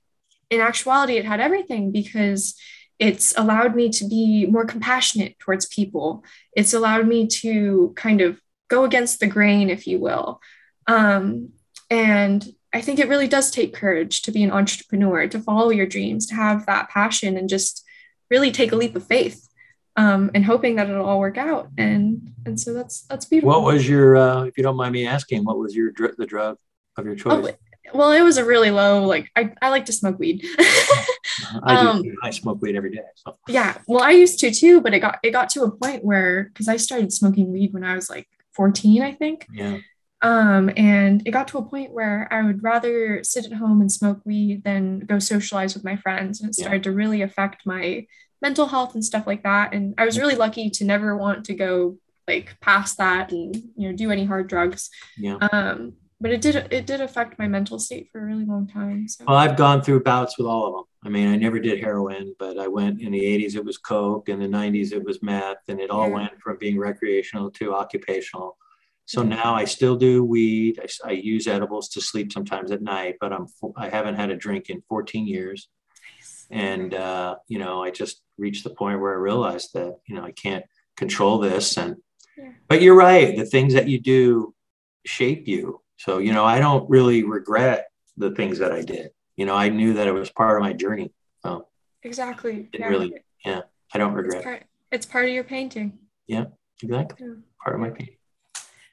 in 0.50 0.62
actuality, 0.62 1.18
it 1.18 1.26
had 1.26 1.40
everything 1.40 1.92
because 1.92 2.56
it's 3.00 3.38
allowed 3.38 3.76
me 3.76 3.90
to 3.90 4.08
be 4.08 4.46
more 4.46 4.66
compassionate 4.66 5.38
towards 5.40 5.66
people. 5.66 6.24
It's 6.56 6.74
allowed 6.74 7.08
me 7.08 7.28
to 7.28 7.94
kind 7.96 8.22
of 8.22 8.40
go 8.70 8.86
against 8.86 9.20
the 9.20 9.28
grain, 9.28 9.70
if 9.70 9.86
you 9.86 10.00
will. 10.00 10.42
Um, 10.88 11.50
and 11.90 12.48
I 12.74 12.82
think 12.82 13.00
it 13.00 13.10
really 13.10 13.28
does 13.28 13.52
take 13.52 13.74
courage 13.74 14.22
to 14.24 14.32
be 14.32 14.44
an 14.44 14.52
entrepreneur, 14.52 15.28
to 15.28 15.40
follow 15.40 15.70
your 15.70 15.86
dreams, 15.86 16.28
to 16.28 16.36
have 16.36 16.66
that 16.66 16.90
passion 16.90 17.38
and 17.38 17.50
just 17.50 17.84
really 18.30 18.52
take 18.52 18.72
a 18.72 18.76
leap 18.76 18.96
of 18.96 19.06
faith 19.06 19.48
um, 19.96 20.32
and 20.34 20.46
hoping 20.46 20.76
that 20.76 20.90
it'll 20.90 21.06
all 21.06 21.20
work 21.20 21.38
out. 21.38 21.70
And 21.78 22.34
and 22.46 22.60
so 22.60 22.74
that's 22.74 23.02
that's 23.04 23.26
beautiful. 23.26 23.50
What 23.50 23.74
was 23.74 23.88
your, 23.88 24.18
uh, 24.18 24.44
if 24.44 24.58
you 24.58 24.64
don't 24.64 24.76
mind 24.76 24.94
me 24.94 25.08
asking, 25.08 25.46
what 25.46 25.58
was 25.58 25.76
your 25.76 25.92
dr- 25.92 26.18
the 26.18 26.26
drug 26.26 26.58
of 26.98 27.06
your 27.06 27.16
choice? 27.16 27.34
Oh, 27.34 27.50
well, 27.94 28.12
it 28.12 28.22
was 28.22 28.38
a 28.38 28.46
really 28.46 28.72
low. 28.72 29.04
Like 29.04 29.30
I, 29.36 29.54
I 29.62 29.70
like 29.70 29.86
to 29.86 29.94
smoke 29.94 30.20
weed. 30.20 30.46
I 31.64 31.82
do. 31.82 31.88
Um, 31.88 32.04
I 32.24 32.30
smoke 32.32 32.62
weed 32.62 32.76
every 32.76 32.92
day. 32.92 33.02
So. 33.16 33.38
Yeah, 33.48 33.78
well, 33.88 34.04
I 34.04 34.12
used 34.12 34.40
to 34.40 34.52
too, 34.52 34.82
but 34.82 34.94
it 34.94 35.00
got 35.00 35.20
it 35.24 35.32
got 35.32 35.50
to 35.52 35.64
a 35.64 35.72
point 35.72 36.04
where 36.04 36.46
because 36.46 36.68
I 36.68 36.78
started 36.78 37.14
smoking 37.14 37.52
weed 37.52 37.74
when 37.74 37.84
I 37.84 37.96
was 37.96 38.10
like 38.10 38.28
14, 38.56 39.02
I 39.02 39.12
think. 39.14 39.46
Yeah. 39.52 39.80
Um, 40.22 40.72
and 40.76 41.22
it 41.28 41.32
got 41.32 41.48
to 41.50 41.58
a 41.58 41.66
point 41.66 41.92
where 41.92 42.28
I 42.32 42.42
would 42.42 42.64
rather 42.64 43.24
sit 43.24 43.46
at 43.46 43.54
home 43.54 43.82
and 43.82 43.92
smoke 43.92 44.22
weed 44.26 44.64
than 44.64 45.00
go 45.00 45.20
socialize 45.20 45.76
with 45.76 45.84
my 45.84 45.98
friends, 45.98 46.42
and 46.42 46.50
it 46.50 46.56
started 46.56 46.78
yeah. 46.78 46.84
to 46.84 46.92
really 46.92 47.22
affect 47.22 47.66
my 47.66 48.08
mental 48.42 48.68
health 48.68 48.96
and 48.96 49.06
stuff 49.06 49.28
like 49.28 49.44
that. 49.44 49.74
And 49.74 49.94
I 49.98 50.06
was 50.06 50.18
really 50.18 50.36
lucky 50.36 50.70
to 50.72 50.86
never 50.86 51.16
want 51.16 51.46
to 51.46 51.54
go 51.54 51.98
like 52.28 52.60
past 52.60 52.98
that 52.98 53.32
and 53.32 53.56
you 53.76 53.90
know 53.90 53.96
do 53.96 54.12
any 54.12 54.26
hard 54.26 54.48
drugs. 54.48 54.90
Yeah. 55.18 55.36
Um, 55.36 55.94
but 56.22 56.32
it 56.32 56.42
did 56.42 56.56
it 56.72 56.86
did 56.86 57.02
affect 57.02 57.38
my 57.38 57.48
mental 57.48 57.78
state 57.78 58.10
for 58.12 58.22
a 58.22 58.26
really 58.26 58.46
long 58.46 58.68
time. 58.68 59.08
So. 59.08 59.26
Well, 59.28 59.38
I've 59.38 59.58
gone 59.58 59.82
through 59.82 60.04
bouts 60.04 60.38
with 60.38 60.48
all 60.48 60.68
of 60.68 60.74
them. 60.74 60.84
I 61.04 61.10
mean, 61.10 61.28
I 61.28 61.36
never 61.36 61.60
did 61.60 61.80
heroin, 61.80 62.36
but 62.40 62.58
I 62.58 62.68
went 62.68 63.02
in 63.02 63.12
the 63.12 63.20
80s, 63.20 63.56
it 63.56 63.64
was 63.64 63.78
Coke, 63.78 64.28
in 64.28 64.40
the 64.40 64.48
90s, 64.48 64.92
it 64.92 65.04
was 65.04 65.22
meth, 65.22 65.58
and 65.68 65.80
it 65.80 65.92
all 65.92 66.08
yeah. 66.08 66.16
went 66.16 66.42
from 66.42 66.58
being 66.58 66.80
recreational 66.80 67.52
to 67.52 67.76
occupational. 67.76 68.58
So 69.06 69.22
yeah. 69.22 69.36
now 69.36 69.56
I 69.56 69.66
still 69.66 69.96
do 69.96 70.24
weed. 70.24 70.80
I, 70.82 71.10
I, 71.10 71.12
use 71.12 71.48
edibles 71.48 71.90
to 71.90 72.02
sleep 72.02 72.32
sometimes 72.32 72.72
at 72.72 72.82
night, 72.82 73.18
but 73.20 73.32
I'm 73.32 73.46
I 73.78 73.90
haven't 73.90 74.16
had 74.16 74.32
a 74.32 74.36
drink 74.36 74.70
in 74.70 74.82
14 74.90 75.28
years, 75.28 75.70
nice. 76.18 76.48
and 76.50 76.94
uh, 76.94 77.36
you 77.48 77.60
know 77.60 77.84
I 77.84 77.92
just 77.92 78.24
reached 78.40 78.64
the 78.64 78.72
point 78.72 79.00
where 79.00 79.14
I 79.14 79.18
realized 79.18 79.74
that 79.76 79.98
you 80.08 80.16
know 80.16 80.24
I 80.24 80.32
can't 80.32 80.66
control 80.98 81.38
this, 81.38 81.78
and 81.78 81.98
yeah. 82.36 82.54
but 82.68 82.82
you're 82.82 82.96
right. 82.96 83.38
The 83.38 83.46
things 83.46 83.76
that 83.76 83.88
you 83.88 84.00
do 84.00 84.56
shape 85.06 85.48
you. 85.48 85.82
So 85.98 86.18
you 86.18 86.34
know 86.34 86.46
I 86.46 86.60
don't 86.60 86.90
really 86.90 87.24
regret 87.24 87.88
the 88.18 88.32
things 88.32 88.60
that 88.60 88.72
I 88.72 88.82
did 88.82 89.12
you 89.36 89.46
know, 89.46 89.56
I 89.56 89.70
knew 89.70 89.94
that 89.94 90.08
it 90.08 90.14
was 90.14 90.30
part 90.30 90.58
of 90.58 90.64
my 90.64 90.74
journey. 90.74 91.12
So 91.44 91.68
exactly. 92.04 92.70
It 92.74 92.80
yeah. 92.80 92.88
really, 92.88 93.14
yeah, 93.46 93.62
I 93.94 93.98
don't 93.98 94.14
regret. 94.14 94.38
It's 94.38 94.46
part, 94.46 94.64
it's 94.92 95.06
part 95.06 95.26
of 95.26 95.32
your 95.32 95.44
painting. 95.44 95.98
Yeah, 96.28 96.46
exactly. 96.82 97.28
Yeah. 97.28 97.36
Part 97.64 97.76
of 97.76 97.82
my 97.82 97.90
painting. 97.90 98.16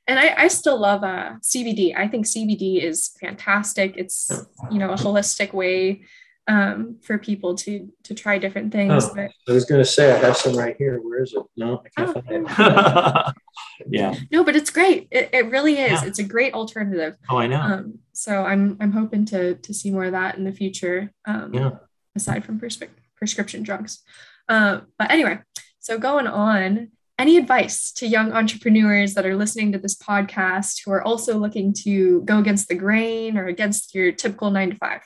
And 0.09 0.18
I, 0.18 0.34
I 0.36 0.48
still 0.48 0.80
love 0.80 1.05
uh, 1.05 1.34
CBD. 1.40 1.96
I 1.96 2.09
think 2.09 2.26
CBD 2.26 2.82
is 2.82 3.16
fantastic. 3.20 3.94
It's 3.96 4.30
you 4.70 4.78
know 4.78 4.90
a 4.90 4.96
holistic 4.96 5.53
way 5.53 6.03
um, 6.49 6.97
for 7.03 7.18
people 7.18 7.55
to 7.55 7.93
to 8.05 8.14
try 8.14 8.38
different 8.38 8.72
things. 8.72 9.05
Oh, 9.05 9.14
but, 9.14 9.30
I 9.49 9.53
was 9.53 9.64
going 9.64 9.80
to 9.80 9.84
say 9.84 10.12
I 10.12 10.18
have 10.18 10.36
some 10.36 10.57
right 10.57 10.76
here. 10.76 11.01
Where 11.01 11.22
is 11.22 11.32
it? 11.34 11.43
No, 11.57 11.82
I 11.84 11.88
can't 11.97 12.16
oh, 12.16 12.22
find 12.22 13.28
it. 13.28 13.34
yeah. 13.88 14.14
No, 14.30 14.45
but 14.45 14.57
it's 14.57 14.70
great. 14.70 15.09
It, 15.11 15.30
it 15.32 15.51
really 15.51 15.78
is. 15.78 16.03
Yeah. 16.03 16.05
It's 16.05 16.18
a 16.18 16.24
great 16.24 16.55
alternative. 16.55 17.16
Oh, 17.30 17.38
I 17.38 17.47
know. 17.47 17.61
Um, 17.61 17.99
so 18.12 18.45
I'm 18.45 18.76
I'm 18.80 18.93
hoping 18.93 19.24
to 19.26 19.55
to 19.55 19.74
see 19.74 19.90
more 19.90 20.05
of 20.05 20.12
that 20.12 20.36
in 20.36 20.45
the 20.45 20.53
future. 20.53 21.12
Um, 21.26 21.55
yeah. 21.55 21.70
Aside 22.14 22.45
from 22.45 22.59
pres- 22.59 22.82
prescription 23.16 23.62
drugs, 23.62 24.03
uh, 24.49 24.80
but 24.99 25.11
anyway, 25.11 25.38
so 25.78 25.99
going 25.99 26.26
on. 26.26 26.90
Any 27.18 27.36
advice 27.36 27.93
to 27.93 28.07
young 28.07 28.32
entrepreneurs 28.32 29.14
that 29.14 29.26
are 29.26 29.36
listening 29.36 29.70
to 29.72 29.78
this 29.78 29.95
podcast 29.95 30.80
who 30.84 30.90
are 30.90 31.03
also 31.03 31.38
looking 31.38 31.72
to 31.84 32.22
go 32.22 32.38
against 32.38 32.68
the 32.68 32.74
grain 32.74 33.36
or 33.36 33.47
against 33.47 33.95
your 33.95 34.11
typical 34.11 34.51
nine 34.51 34.70
to 34.70 34.76
five? 34.76 35.03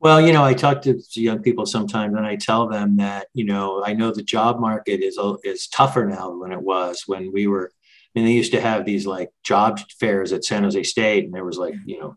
Well, 0.00 0.20
you 0.20 0.32
know, 0.32 0.44
I 0.44 0.52
talk 0.54 0.82
to 0.82 1.00
young 1.14 1.42
people 1.42 1.64
sometimes, 1.64 2.14
and 2.16 2.26
I 2.26 2.36
tell 2.36 2.68
them 2.68 2.96
that 2.98 3.28
you 3.32 3.44
know 3.44 3.82
I 3.84 3.94
know 3.94 4.12
the 4.12 4.22
job 4.22 4.60
market 4.60 5.00
is 5.02 5.18
is 5.44 5.68
tougher 5.68 6.04
now 6.04 6.38
than 6.42 6.52
it 6.52 6.62
was 6.62 7.04
when 7.06 7.32
we 7.32 7.46
were. 7.46 7.70
I 8.14 8.18
mean, 8.18 8.26
they 8.26 8.32
used 8.32 8.52
to 8.52 8.60
have 8.60 8.84
these 8.84 9.06
like 9.06 9.30
job 9.42 9.80
fairs 9.98 10.32
at 10.32 10.44
San 10.44 10.64
Jose 10.64 10.82
State, 10.84 11.24
and 11.24 11.34
there 11.34 11.44
was 11.44 11.58
like 11.58 11.74
you 11.86 11.98
know, 12.00 12.16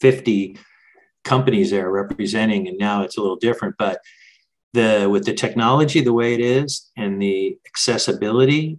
fifty 0.00 0.58
companies 1.24 1.70
there 1.70 1.90
representing, 1.90 2.68
and 2.68 2.78
now 2.78 3.02
it's 3.02 3.16
a 3.16 3.20
little 3.20 3.36
different. 3.36 3.74
But 3.78 4.00
the 4.72 5.08
with 5.10 5.24
the 5.24 5.34
technology 5.34 6.00
the 6.00 6.12
way 6.12 6.34
it 6.34 6.40
is 6.40 6.90
and 6.96 7.20
the 7.20 7.58
accessibility 7.66 8.78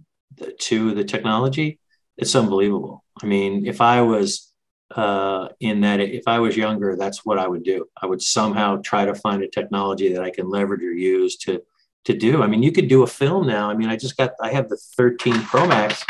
to 0.60 0.94
the 0.94 1.04
technology, 1.04 1.78
it's 2.16 2.34
unbelievable. 2.34 3.04
I 3.22 3.26
mean, 3.26 3.66
if 3.66 3.80
I 3.80 4.02
was 4.02 4.47
uh, 4.94 5.48
in 5.60 5.80
that 5.82 6.00
if 6.00 6.24
I 6.26 6.38
was 6.38 6.56
younger, 6.56 6.96
that's 6.96 7.24
what 7.24 7.38
I 7.38 7.46
would 7.46 7.62
do. 7.62 7.86
I 8.00 8.06
would 8.06 8.22
somehow 8.22 8.80
try 8.82 9.04
to 9.04 9.14
find 9.14 9.42
a 9.42 9.48
technology 9.48 10.12
that 10.12 10.22
I 10.22 10.30
can 10.30 10.48
leverage 10.48 10.82
or 10.82 10.92
use 10.92 11.36
to 11.38 11.62
to 12.04 12.16
do. 12.16 12.42
I 12.42 12.46
mean, 12.46 12.62
you 12.62 12.72
could 12.72 12.88
do 12.88 13.02
a 13.02 13.06
film 13.06 13.46
now. 13.46 13.68
I 13.68 13.74
mean, 13.74 13.88
I 13.88 13.96
just 13.96 14.16
got 14.16 14.30
I 14.40 14.50
have 14.50 14.68
the 14.68 14.78
13 14.96 15.42
Pro 15.42 15.66
Max. 15.66 16.04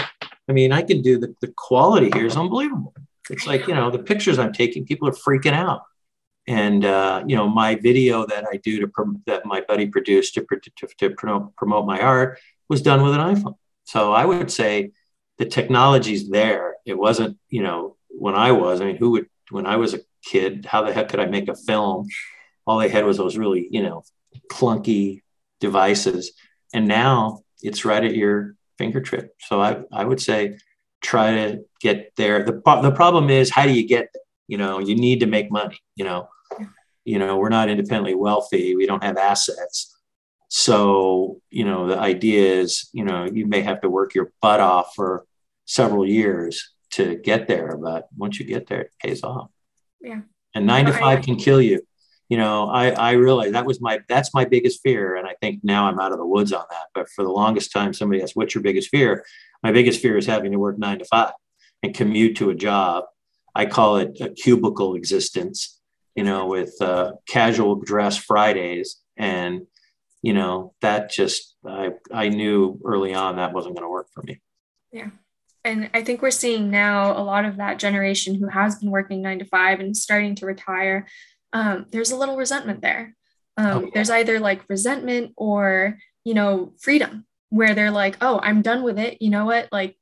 I 0.49 0.53
mean, 0.53 0.73
I 0.73 0.83
can 0.83 1.03
do 1.03 1.19
the, 1.19 1.35
the 1.41 1.53
quality 1.57 2.11
here 2.15 2.27
is 2.27 2.37
unbelievable. 2.37 2.95
It's 3.31 3.47
like, 3.47 3.67
you 3.67 3.75
know, 3.75 3.91
the 3.91 3.99
pictures 3.99 4.39
I'm 4.39 4.53
taking, 4.53 4.87
people 4.87 5.09
are 5.09 5.13
freaking 5.13 5.53
out. 5.53 5.83
And, 6.47 6.85
uh, 6.87 7.25
you 7.27 7.37
know, 7.37 7.47
my 7.47 7.75
video 7.75 8.25
that 8.27 8.47
I 8.51 8.57
do 8.57 8.81
to, 8.81 9.21
that 9.27 9.45
my 9.45 9.61
buddy 9.61 9.87
produced 9.87 10.35
to, 10.35 10.47
to, 10.77 10.87
to 10.87 11.11
promote, 11.11 11.55
promote 11.57 11.85
my 11.85 12.01
art 12.01 12.39
was 12.71 12.81
done 12.81 13.03
with 13.03 13.13
an 13.13 13.21
iPhone. 13.21 13.57
So 13.85 14.15
I 14.15 14.25
would 14.25 14.51
say 14.51 14.93
the 15.37 15.45
technology's 15.45 16.31
there. 16.31 16.77
It 16.87 16.97
wasn't, 16.97 17.37
you 17.51 17.63
know, 17.63 17.98
when 18.19 18.35
I 18.35 18.53
was. 18.53 18.81
I 18.81 18.85
mean, 18.85 18.97
who 18.97 19.11
would 19.11 19.27
when 19.51 19.67
I 19.67 19.77
was 19.77 19.95
a 19.95 20.01
kid? 20.25 20.67
How 20.67 20.83
the 20.83 20.93
heck 20.93 21.09
could 21.09 21.21
I 21.21 21.27
make 21.27 21.49
a 21.49 21.55
film? 21.55 22.09
All 22.67 22.79
they 22.79 22.89
had 22.89 23.05
was 23.05 23.17
those 23.17 23.37
really 23.37 23.69
you 23.71 23.83
know 23.83 24.05
clunky 24.51 25.23
devices, 25.61 26.33
and 26.75 26.87
now 26.89 27.41
it's 27.63 27.85
right 27.85 28.05
at 28.05 28.15
your 28.15 28.55
fingertip. 28.77 29.35
So 29.41 29.61
I 29.61 29.83
I 29.93 30.05
would 30.05 30.21
say 30.21 30.59
try 31.01 31.31
to 31.33 31.65
get 31.81 32.13
there. 32.17 32.45
the 32.45 32.53
The 32.53 32.93
problem 32.93 33.31
is 33.31 33.51
how 33.51 33.65
do 33.65 33.73
you 33.73 33.87
get? 33.87 34.09
You 34.47 34.59
know, 34.59 34.79
you 34.79 34.95
need 34.95 35.21
to 35.21 35.27
make 35.27 35.51
money. 35.51 35.79
You 35.97 36.05
know, 36.05 36.29
you 37.05 37.19
know 37.19 37.37
we're 37.37 37.49
not 37.49 37.69
independently 37.69 38.15
wealthy. 38.15 38.77
We 38.77 38.87
don't 38.87 39.05
have 39.05 39.17
assets. 39.17 39.95
So, 40.51 41.41
you 41.51 41.65
know, 41.67 41.87
the 41.89 41.99
idea 41.99 42.55
is, 42.55 42.89
you 42.95 43.05
know, 43.05 43.25
you 43.27 43.47
may 43.47 43.61
have 43.61 43.83
to 43.83 43.91
work 43.91 44.15
your 44.15 44.33
butt 44.41 44.61
off 44.61 44.95
for 44.97 45.27
several 45.67 46.07
years 46.07 46.73
to 46.91 47.17
get 47.17 47.49
there, 47.49 47.77
but 47.77 48.09
once 48.17 48.39
you 48.39 48.47
get 48.47 48.67
there, 48.67 48.83
it 48.83 48.93
pays 49.01 49.23
off. 49.23 49.51
Yeah. 50.01 50.21
And 50.55 50.67
nine 50.67 50.87
to 50.87 50.93
five 50.93 51.23
can 51.23 51.37
kill 51.37 51.61
you. 51.61 51.83
You 52.29 52.37
know, 52.37 52.69
I 52.69 52.91
I 52.91 53.13
realize 53.13 53.53
that 53.53 53.67
was 53.67 53.81
my 53.81 54.01
that's 54.09 54.35
my 54.35 54.45
biggest 54.45 54.81
fear, 54.83 55.17
and 55.17 55.27
I 55.27 55.35
think 55.41 55.61
now 55.63 55.87
I'm 55.87 55.99
out 55.99 56.13
of 56.13 56.19
the 56.19 56.27
woods 56.27 56.53
on 56.53 56.65
that. 56.71 56.87
But 56.95 57.09
for 57.11 57.25
the 57.25 57.31
longest 57.31 57.73
time, 57.73 57.93
somebody 57.93 58.23
asked, 58.23 58.37
"What's 58.37 58.55
your 58.55 58.63
biggest 58.63 58.91
fear?" 58.91 59.25
My 59.63 59.73
biggest 59.73 60.01
fear 60.01 60.17
is 60.17 60.27
having 60.27 60.53
to 60.53 60.59
work 60.59 60.79
nine 60.79 60.99
to 60.99 61.05
five 61.05 61.33
and 61.83 61.95
commute 61.95 62.37
to 62.37 62.51
a 62.51 62.55
job. 62.55 63.05
I 63.55 63.67
call 63.67 63.97
it 63.97 64.21
a 64.21 64.31
cubicle 64.31 64.95
existence. 64.95 65.81
You 66.15 66.25
know, 66.25 66.47
with 66.47 66.75
uh, 66.81 67.13
casual 67.27 67.77
dress 67.77 68.17
Fridays, 68.17 69.01
and 69.17 69.67
you 70.21 70.35
know 70.35 70.75
that 70.83 71.11
just 71.11 71.57
I 71.65 71.93
I 72.13 72.29
knew 72.29 72.81
early 72.85 73.15
on 73.15 73.37
that 73.37 73.53
wasn't 73.55 73.77
going 73.77 73.87
to 73.87 73.91
work 73.91 74.09
for 74.13 74.23
me. 74.23 74.41
Yeah 74.93 75.11
and 75.65 75.91
I 75.95 76.03
think 76.03 76.23
we're 76.23 76.31
seeing 76.31 76.71
now 76.71 77.17
a 77.17 77.23
lot 77.23 77.45
of 77.45 77.57
that 77.57 77.79
generation 77.79 78.35
who 78.35 78.49
has 78.49 78.77
been 78.77 78.91
working 78.91 79.23
nine 79.23 79.39
to 79.41 79.45
five 79.45 79.81
and 79.81 79.97
starting 79.97 80.35
to 80.37 80.47
retire. 80.47 81.07
Um, 81.53 81.87
there's 81.91 82.11
a 82.11 82.17
little 82.17 82.37
resentment 82.37 82.81
there. 82.81 83.15
Um. 83.57 83.91
There's 83.93 84.11
either 84.11 84.39
like 84.39 84.69
resentment 84.69 85.33
or, 85.37 85.99
you 86.25 86.35
know, 86.35 86.73
freedom 86.79 87.27
where 87.51 87.75
they're 87.75 87.91
like, 87.91 88.17
oh, 88.21 88.41
I'm 88.43 88.63
done 88.63 88.83
with 88.83 88.99
it. 88.99 89.21
You 89.21 89.31
know 89.31 89.47
what? 89.47 89.69
Like, 89.73 89.97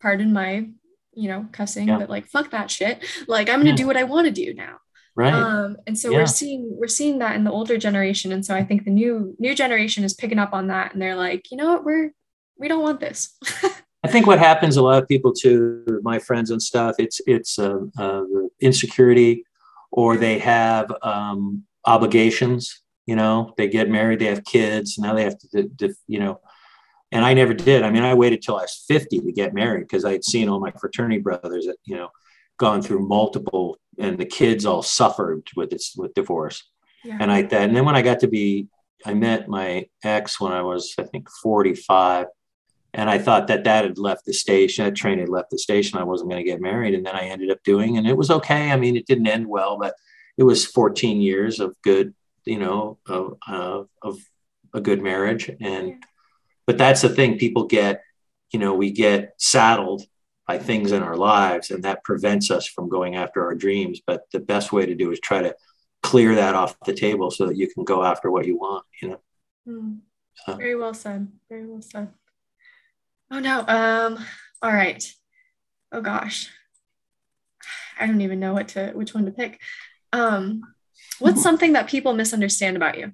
pardon 0.00 0.32
my, 0.32 0.68
you 1.14 1.28
know, 1.28 1.46
cussing, 1.52 1.88
yeah. 1.88 1.98
but 1.98 2.10
like, 2.10 2.26
fuck 2.26 2.50
that 2.50 2.70
shit. 2.70 3.04
Like, 3.28 3.48
I'm 3.48 3.56
going 3.56 3.66
to 3.66 3.70
yeah. 3.70 3.76
do 3.76 3.86
what 3.86 3.96
I 3.96 4.04
want 4.04 4.26
to 4.26 4.32
do 4.32 4.54
now. 4.54 4.78
Right. 5.16 5.32
Um, 5.32 5.78
and 5.86 5.98
so 5.98 6.12
we're 6.12 6.26
seeing 6.26 6.76
we're 6.78 6.88
seeing 6.88 7.20
that 7.20 7.36
in 7.36 7.44
the 7.44 7.50
older 7.50 7.78
generation, 7.78 8.32
and 8.32 8.44
so 8.44 8.54
I 8.54 8.62
think 8.62 8.84
the 8.84 8.90
new 8.90 9.34
new 9.38 9.54
generation 9.54 10.04
is 10.04 10.12
picking 10.12 10.38
up 10.38 10.52
on 10.52 10.66
that, 10.66 10.92
and 10.92 11.00
they're 11.00 11.16
like, 11.16 11.50
you 11.50 11.56
know 11.56 11.72
what, 11.72 11.84
we're 11.84 12.12
we 12.58 12.68
don't 12.68 12.82
want 12.82 13.00
this. 13.00 13.34
I 14.04 14.08
think 14.08 14.26
what 14.26 14.38
happens 14.38 14.76
a 14.76 14.82
lot 14.82 15.02
of 15.02 15.08
people 15.08 15.32
too, 15.32 16.00
my 16.02 16.18
friends 16.18 16.50
and 16.50 16.62
stuff, 16.62 16.96
it's 16.98 17.20
it's 17.26 17.58
uh, 17.58 17.80
uh, 17.98 18.22
insecurity, 18.60 19.44
or 19.90 20.16
they 20.16 20.38
have 20.38 20.92
um, 21.02 21.64
obligations. 21.84 22.82
You 23.06 23.16
know, 23.16 23.54
they 23.56 23.68
get 23.68 23.88
married, 23.88 24.18
they 24.18 24.26
have 24.26 24.44
kids, 24.44 24.98
now 24.98 25.14
they 25.14 25.22
have 25.22 25.38
to, 25.38 25.68
to, 25.78 25.94
you 26.08 26.18
know. 26.18 26.40
And 27.12 27.24
I 27.24 27.34
never 27.34 27.54
did. 27.54 27.84
I 27.84 27.90
mean, 27.90 28.02
I 28.02 28.14
waited 28.14 28.42
till 28.42 28.56
I 28.56 28.62
was 28.62 28.84
fifty 28.86 29.20
to 29.20 29.32
get 29.32 29.54
married 29.54 29.82
because 29.82 30.04
I 30.04 30.12
had 30.12 30.24
seen 30.24 30.48
all 30.48 30.60
my 30.60 30.72
fraternity 30.72 31.18
brothers 31.18 31.66
that 31.66 31.76
you 31.84 31.96
know 31.96 32.10
gone 32.58 32.82
through 32.82 33.06
multiple, 33.06 33.78
and 33.98 34.18
the 34.18 34.24
kids 34.24 34.66
all 34.66 34.82
suffered 34.82 35.46
with 35.56 35.70
this 35.70 35.94
with 35.96 36.14
divorce. 36.14 36.64
Yeah. 37.04 37.18
And 37.20 37.30
I 37.30 37.42
that, 37.42 37.68
and 37.68 37.76
then 37.76 37.84
when 37.84 37.96
I 37.96 38.02
got 38.02 38.20
to 38.20 38.28
be, 38.28 38.68
I 39.04 39.14
met 39.14 39.48
my 39.48 39.86
ex 40.02 40.40
when 40.40 40.52
I 40.52 40.62
was 40.62 40.94
I 40.98 41.04
think 41.04 41.28
forty 41.30 41.74
five 41.74 42.26
and 42.96 43.10
I 43.10 43.18
thought 43.18 43.48
that 43.48 43.64
that 43.64 43.84
had 43.84 43.98
left 43.98 44.24
the 44.24 44.32
station. 44.32 44.86
That 44.86 44.96
train 44.96 45.18
had 45.18 45.28
left 45.28 45.50
the 45.50 45.58
station. 45.58 45.98
I 45.98 46.04
wasn't 46.04 46.30
going 46.30 46.42
to 46.42 46.50
get 46.50 46.62
married, 46.62 46.94
and 46.94 47.04
then 47.04 47.14
I 47.14 47.26
ended 47.26 47.50
up 47.50 47.62
doing, 47.62 47.98
and 47.98 48.06
it 48.08 48.16
was 48.16 48.30
okay. 48.30 48.70
I 48.70 48.76
mean, 48.76 48.96
it 48.96 49.06
didn't 49.06 49.26
end 49.26 49.46
well, 49.46 49.76
but 49.78 49.94
it 50.38 50.44
was 50.44 50.64
14 50.64 51.20
years 51.20 51.60
of 51.60 51.76
good, 51.82 52.14
you 52.46 52.58
know, 52.58 52.98
of 53.06 53.36
uh, 53.46 53.82
of 54.00 54.18
a 54.72 54.80
good 54.80 55.02
marriage. 55.02 55.50
And 55.60 56.02
but 56.66 56.78
that's 56.78 57.02
the 57.02 57.10
thing. 57.10 57.36
People 57.36 57.66
get, 57.66 58.00
you 58.50 58.58
know, 58.58 58.72
we 58.72 58.90
get 58.90 59.34
saddled 59.36 60.02
by 60.48 60.58
things 60.58 60.90
in 60.90 61.02
our 61.02 61.16
lives, 61.16 61.70
and 61.70 61.84
that 61.84 62.02
prevents 62.02 62.50
us 62.50 62.66
from 62.66 62.88
going 62.88 63.14
after 63.14 63.44
our 63.44 63.54
dreams. 63.54 64.00
But 64.06 64.22
the 64.32 64.40
best 64.40 64.72
way 64.72 64.86
to 64.86 64.94
do 64.94 65.10
is 65.10 65.20
try 65.20 65.42
to 65.42 65.54
clear 66.02 66.34
that 66.36 66.54
off 66.54 66.80
the 66.86 66.94
table 66.94 67.30
so 67.30 67.46
that 67.46 67.58
you 67.58 67.68
can 67.68 67.84
go 67.84 68.02
after 68.02 68.30
what 68.30 68.46
you 68.46 68.56
want. 68.56 68.86
You 69.02 69.08
know. 69.10 69.20
Mm. 69.68 69.98
So. 70.46 70.54
Very 70.56 70.76
well 70.76 70.94
said. 70.94 71.28
Very 71.50 71.66
well 71.66 71.82
said. 71.82 72.08
Oh 73.30 73.40
no. 73.40 73.64
Um. 73.66 74.18
All 74.62 74.72
right. 74.72 75.04
Oh 75.92 76.00
gosh. 76.00 76.50
I 77.98 78.06
don't 78.06 78.20
even 78.20 78.40
know 78.40 78.52
what 78.52 78.68
to 78.68 78.92
which 78.94 79.14
one 79.14 79.24
to 79.24 79.32
pick. 79.32 79.60
Um, 80.12 80.62
what's 81.18 81.42
something 81.42 81.72
that 81.72 81.88
people 81.88 82.12
misunderstand 82.12 82.76
about 82.76 82.98
you? 82.98 83.12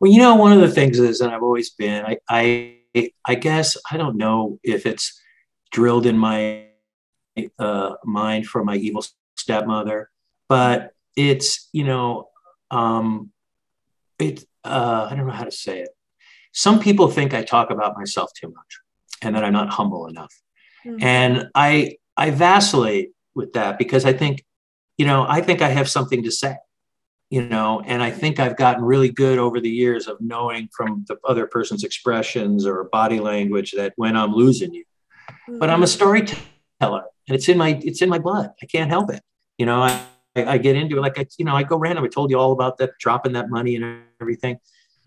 Well, 0.00 0.12
you 0.12 0.18
know, 0.18 0.34
one 0.36 0.52
of 0.52 0.60
the 0.60 0.70
things 0.70 0.98
is, 0.98 1.20
and 1.20 1.32
I've 1.32 1.42
always 1.42 1.70
been, 1.70 2.04
I, 2.04 2.18
I, 2.28 3.12
I 3.24 3.34
guess 3.34 3.76
I 3.90 3.96
don't 3.96 4.16
know 4.16 4.58
if 4.62 4.86
it's 4.86 5.20
drilled 5.72 6.06
in 6.06 6.16
my 6.16 6.66
uh, 7.58 7.94
mind 8.04 8.46
from 8.46 8.66
my 8.66 8.76
evil 8.76 9.04
stepmother, 9.36 10.10
but 10.48 10.92
it's 11.16 11.68
you 11.72 11.84
know, 11.84 12.28
um, 12.70 13.30
it. 14.18 14.44
Uh, 14.64 15.08
I 15.10 15.14
don't 15.14 15.26
know 15.26 15.32
how 15.32 15.44
to 15.44 15.52
say 15.52 15.80
it 15.80 15.88
some 16.52 16.80
people 16.80 17.08
think 17.08 17.34
I 17.34 17.42
talk 17.42 17.70
about 17.70 17.96
myself 17.96 18.30
too 18.38 18.48
much 18.48 18.78
and 19.22 19.34
that 19.34 19.44
I'm 19.44 19.52
not 19.52 19.70
humble 19.70 20.06
enough. 20.06 20.34
Mm-hmm. 20.86 21.02
And 21.02 21.48
I 21.54 21.96
I 22.16 22.30
vacillate 22.30 23.10
with 23.34 23.52
that 23.52 23.78
because 23.78 24.04
I 24.04 24.12
think, 24.12 24.44
you 24.96 25.06
know, 25.06 25.24
I 25.28 25.40
think 25.40 25.62
I 25.62 25.68
have 25.68 25.88
something 25.88 26.22
to 26.24 26.30
say, 26.30 26.56
you 27.30 27.42
know, 27.42 27.82
and 27.84 28.02
I 28.02 28.10
think 28.10 28.40
I've 28.40 28.56
gotten 28.56 28.84
really 28.84 29.10
good 29.10 29.38
over 29.38 29.60
the 29.60 29.70
years 29.70 30.08
of 30.08 30.20
knowing 30.20 30.68
from 30.76 31.04
the 31.08 31.16
other 31.24 31.46
person's 31.46 31.84
expressions 31.84 32.66
or 32.66 32.84
body 32.84 33.20
language 33.20 33.72
that 33.76 33.92
when 33.96 34.16
I'm 34.16 34.32
losing 34.32 34.72
you. 34.72 34.84
Mm-hmm. 35.30 35.58
But 35.58 35.70
I'm 35.70 35.82
a 35.82 35.86
mm-hmm. 35.86 35.94
storyteller 35.94 37.04
and 37.28 37.36
it's 37.36 37.48
in 37.48 37.58
my 37.58 37.78
it's 37.82 38.02
in 38.02 38.08
my 38.08 38.18
blood. 38.18 38.50
I 38.62 38.66
can't 38.66 38.90
help 38.90 39.10
it. 39.10 39.22
You 39.58 39.66
know, 39.66 39.82
I 39.82 40.00
I 40.36 40.58
get 40.58 40.76
into 40.76 40.96
it 40.96 41.00
like 41.00 41.18
I, 41.18 41.26
you 41.38 41.44
know, 41.44 41.54
I 41.54 41.62
go 41.62 41.76
random. 41.76 42.04
I 42.04 42.08
told 42.08 42.30
you 42.30 42.38
all 42.38 42.52
about 42.52 42.78
that 42.78 42.90
dropping 42.98 43.32
that 43.32 43.50
money 43.50 43.76
and 43.76 44.02
everything. 44.20 44.58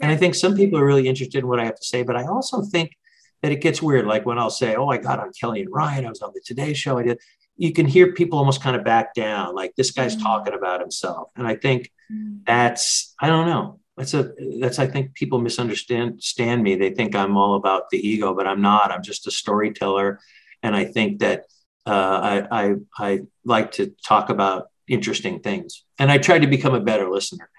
And 0.01 0.11
I 0.11 0.17
think 0.17 0.35
some 0.35 0.55
people 0.55 0.79
are 0.79 0.85
really 0.85 1.07
interested 1.07 1.39
in 1.39 1.47
what 1.47 1.59
I 1.59 1.65
have 1.65 1.79
to 1.79 1.85
say, 1.85 2.03
but 2.03 2.15
I 2.15 2.25
also 2.25 2.63
think 2.63 2.97
that 3.41 3.51
it 3.51 3.61
gets 3.61 3.81
weird. 3.81 4.05
Like 4.05 4.25
when 4.25 4.39
I'll 4.39 4.49
say, 4.49 4.75
Oh, 4.75 4.89
I 4.89 4.97
got 4.97 5.19
on 5.19 5.31
Kelly 5.39 5.61
and 5.61 5.71
Ryan, 5.71 6.05
I 6.05 6.09
was 6.09 6.21
on 6.21 6.31
the 6.33 6.41
Today 6.43 6.73
Show, 6.73 6.97
I 6.97 7.03
did. 7.03 7.19
You 7.57 7.71
can 7.73 7.85
hear 7.85 8.13
people 8.13 8.39
almost 8.39 8.63
kind 8.63 8.75
of 8.75 8.83
back 8.83 9.13
down, 9.13 9.53
like 9.53 9.75
this 9.75 9.91
guy's 9.91 10.15
mm-hmm. 10.15 10.23
talking 10.23 10.53
about 10.53 10.81
himself. 10.81 11.31
And 11.35 11.45
I 11.45 11.55
think 11.55 11.91
mm-hmm. 12.11 12.37
that's, 12.45 13.13
I 13.21 13.27
don't 13.27 13.47
know. 13.47 13.79
That's 13.97 14.13
a 14.13 14.31
that's 14.59 14.79
I 14.79 14.87
think 14.87 15.13
people 15.13 15.39
misunderstand 15.39 16.23
stand 16.23 16.63
me. 16.63 16.75
They 16.75 16.91
think 16.91 17.13
I'm 17.13 17.37
all 17.37 17.55
about 17.55 17.89
the 17.91 17.97
ego, 17.97 18.33
but 18.33 18.47
I'm 18.47 18.61
not. 18.61 18.89
I'm 18.89 19.03
just 19.03 19.27
a 19.27 19.31
storyteller. 19.31 20.19
And 20.63 20.75
I 20.75 20.85
think 20.85 21.19
that 21.19 21.43
uh, 21.85 22.45
I, 22.51 22.61
I 22.61 22.75
I 22.97 23.19
like 23.45 23.73
to 23.73 23.93
talk 24.07 24.29
about 24.29 24.69
interesting 24.87 25.41
things. 25.41 25.83
And 25.99 26.09
I 26.11 26.17
try 26.17 26.39
to 26.39 26.47
become 26.47 26.73
a 26.73 26.79
better 26.79 27.11
listener 27.11 27.49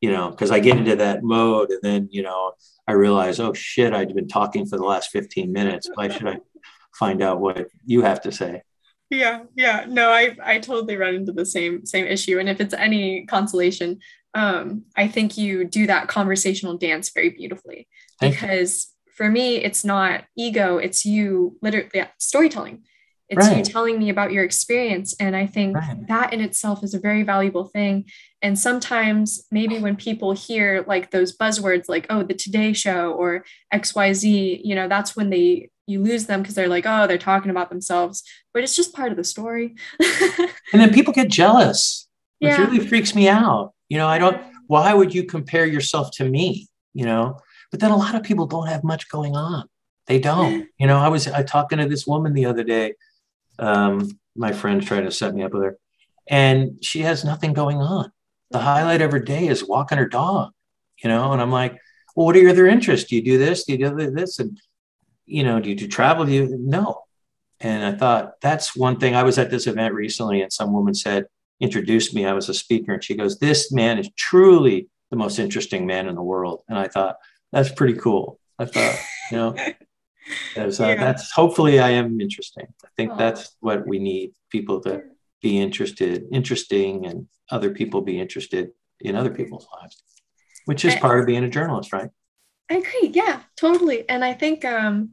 you 0.00 0.10
know, 0.10 0.30
because 0.30 0.50
I 0.50 0.60
get 0.60 0.76
into 0.76 0.96
that 0.96 1.22
mode 1.22 1.70
and 1.70 1.80
then, 1.82 2.08
you 2.10 2.22
know, 2.22 2.52
I 2.86 2.92
realize, 2.92 3.40
oh 3.40 3.52
shit, 3.52 3.92
I've 3.92 4.14
been 4.14 4.28
talking 4.28 4.66
for 4.66 4.76
the 4.76 4.84
last 4.84 5.10
15 5.10 5.52
minutes. 5.52 5.88
Why 5.94 6.08
should 6.08 6.28
I 6.28 6.38
find 6.94 7.22
out 7.22 7.40
what 7.40 7.68
you 7.84 8.02
have 8.02 8.20
to 8.22 8.32
say? 8.32 8.62
Yeah, 9.10 9.44
yeah. 9.54 9.86
No, 9.88 10.10
I 10.10 10.36
I 10.42 10.58
totally 10.58 10.96
run 10.96 11.14
into 11.14 11.32
the 11.32 11.46
same 11.46 11.86
same 11.86 12.06
issue. 12.06 12.38
And 12.40 12.48
if 12.48 12.60
it's 12.60 12.74
any 12.74 13.24
consolation, 13.26 14.00
um, 14.34 14.84
I 14.96 15.06
think 15.06 15.38
you 15.38 15.64
do 15.64 15.86
that 15.86 16.08
conversational 16.08 16.76
dance 16.76 17.10
very 17.10 17.30
beautifully. 17.30 17.86
Thank 18.20 18.34
because 18.34 18.88
you. 19.06 19.12
for 19.12 19.30
me, 19.30 19.56
it's 19.56 19.84
not 19.84 20.24
ego, 20.36 20.78
it's 20.78 21.04
you 21.04 21.56
literally 21.62 21.88
yeah, 21.94 22.08
storytelling 22.18 22.82
it's 23.28 23.46
right. 23.46 23.58
you 23.58 23.64
telling 23.64 23.98
me 23.98 24.08
about 24.08 24.32
your 24.32 24.44
experience 24.44 25.14
and 25.18 25.34
i 25.34 25.46
think 25.46 25.76
right. 25.76 26.06
that 26.08 26.32
in 26.32 26.40
itself 26.40 26.84
is 26.84 26.94
a 26.94 26.98
very 26.98 27.22
valuable 27.22 27.64
thing. 27.64 28.04
And 28.42 28.56
sometimes 28.58 29.44
maybe 29.50 29.78
when 29.78 29.96
people 29.96 30.32
hear 30.32 30.84
like 30.86 31.10
those 31.10 31.36
buzzwords 31.36 31.88
like 31.88 32.06
oh 32.10 32.22
the 32.22 32.34
today 32.34 32.72
show 32.72 33.12
or 33.12 33.44
xyz 33.74 34.60
you 34.64 34.74
know 34.74 34.88
that's 34.88 35.16
when 35.16 35.30
they 35.30 35.70
you 35.88 36.00
lose 36.02 36.26
them 36.26 36.42
because 36.42 36.54
they're 36.54 36.68
like 36.68 36.84
oh 36.86 37.06
they're 37.06 37.18
talking 37.18 37.50
about 37.50 37.70
themselves. 37.70 38.22
But 38.52 38.62
it's 38.62 38.76
just 38.76 38.94
part 38.94 39.10
of 39.10 39.16
the 39.16 39.24
story. 39.24 39.74
And 40.72 40.82
then 40.82 40.92
people 40.92 41.12
get 41.12 41.28
jealous 41.28 42.08
which 42.38 42.50
yeah. 42.50 42.60
really 42.60 42.86
freaks 42.86 43.14
me 43.14 43.28
out. 43.28 43.72
You 43.88 43.98
know 43.98 44.08
i 44.08 44.18
don't 44.18 44.40
why 44.68 44.92
would 44.94 45.14
you 45.14 45.24
compare 45.24 45.66
yourself 45.66 46.10
to 46.18 46.28
me 46.28 46.68
you 46.94 47.04
know? 47.04 47.38
But 47.70 47.80
then 47.80 47.90
a 47.90 47.96
lot 47.96 48.14
of 48.14 48.22
people 48.22 48.46
don't 48.46 48.68
have 48.68 48.84
much 48.84 49.08
going 49.10 49.36
on. 49.36 49.68
They 50.06 50.18
don't. 50.18 50.66
You 50.78 50.86
know 50.86 50.98
i 50.98 51.08
was 51.08 51.26
I 51.26 51.42
talking 51.42 51.78
to 51.78 51.88
this 51.88 52.06
woman 52.06 52.34
the 52.34 52.46
other 52.46 52.62
day 52.62 52.94
um, 53.58 54.18
my 54.34 54.52
friend 54.52 54.82
tried 54.84 55.02
to 55.02 55.10
set 55.10 55.34
me 55.34 55.42
up 55.42 55.52
with 55.52 55.62
her, 55.62 55.78
and 56.28 56.84
she 56.84 57.00
has 57.00 57.24
nothing 57.24 57.52
going 57.52 57.78
on. 57.78 58.12
The 58.50 58.58
highlight 58.60 59.02
of 59.02 59.12
her 59.12 59.20
day 59.20 59.48
is 59.48 59.66
walking 59.66 59.98
her 59.98 60.08
dog, 60.08 60.52
you 61.02 61.08
know. 61.08 61.32
And 61.32 61.42
I'm 61.42 61.50
like, 61.50 61.80
well, 62.14 62.26
what 62.26 62.36
are 62.36 62.40
your 62.40 62.50
other 62.50 62.66
interests? 62.66 63.08
Do 63.08 63.16
you 63.16 63.22
do 63.22 63.38
this? 63.38 63.64
Do 63.64 63.72
you 63.72 63.78
do 63.78 64.10
this? 64.10 64.38
And 64.38 64.58
you 65.26 65.42
know, 65.42 65.60
do 65.60 65.68
you 65.68 65.74
do 65.74 65.88
travel? 65.88 66.24
Do 66.24 66.32
you 66.32 66.56
no? 66.58 67.02
And 67.60 67.84
I 67.84 67.96
thought 67.98 68.40
that's 68.40 68.76
one 68.76 68.98
thing. 68.98 69.14
I 69.14 69.22
was 69.22 69.38
at 69.38 69.50
this 69.50 69.66
event 69.66 69.94
recently, 69.94 70.42
and 70.42 70.52
some 70.52 70.72
woman 70.72 70.94
said, 70.94 71.26
introduced 71.60 72.14
me. 72.14 72.26
I 72.26 72.32
was 72.32 72.48
a 72.48 72.54
speaker, 72.54 72.92
and 72.92 73.04
she 73.04 73.16
goes, 73.16 73.38
"This 73.38 73.72
man 73.72 73.98
is 73.98 74.10
truly 74.16 74.88
the 75.10 75.16
most 75.16 75.38
interesting 75.38 75.86
man 75.86 76.08
in 76.08 76.14
the 76.14 76.22
world." 76.22 76.62
And 76.68 76.78
I 76.78 76.88
thought 76.88 77.16
that's 77.52 77.70
pretty 77.70 77.94
cool. 77.94 78.38
I 78.58 78.66
thought, 78.66 78.98
you 79.30 79.36
know, 79.36 79.56
As, 80.56 80.80
uh, 80.80 80.88
yeah. 80.88 80.94
that's 80.96 81.30
hopefully 81.30 81.78
I 81.78 81.90
am 81.90 82.20
interesting. 82.20 82.66
I 82.84 82.88
think 82.96 83.12
oh. 83.12 83.16
that's 83.16 83.56
what 83.60 83.86
we 83.86 83.98
need 83.98 84.32
people 84.50 84.80
to 84.82 85.02
be 85.42 85.58
interested, 85.58 86.24
interesting, 86.32 87.06
and 87.06 87.28
other 87.50 87.70
people 87.70 88.00
be 88.00 88.20
interested 88.20 88.70
in 89.00 89.14
other 89.14 89.30
people's 89.30 89.66
lives, 89.80 90.02
which 90.64 90.84
is 90.84 90.94
I, 90.94 90.98
part 90.98 91.20
of 91.20 91.26
being 91.26 91.44
a 91.44 91.50
journalist, 91.50 91.92
right? 91.92 92.10
I 92.70 92.74
agree. 92.76 93.10
Yeah, 93.12 93.42
totally. 93.56 94.08
And 94.08 94.24
I 94.24 94.32
think 94.32 94.64
um, 94.64 95.10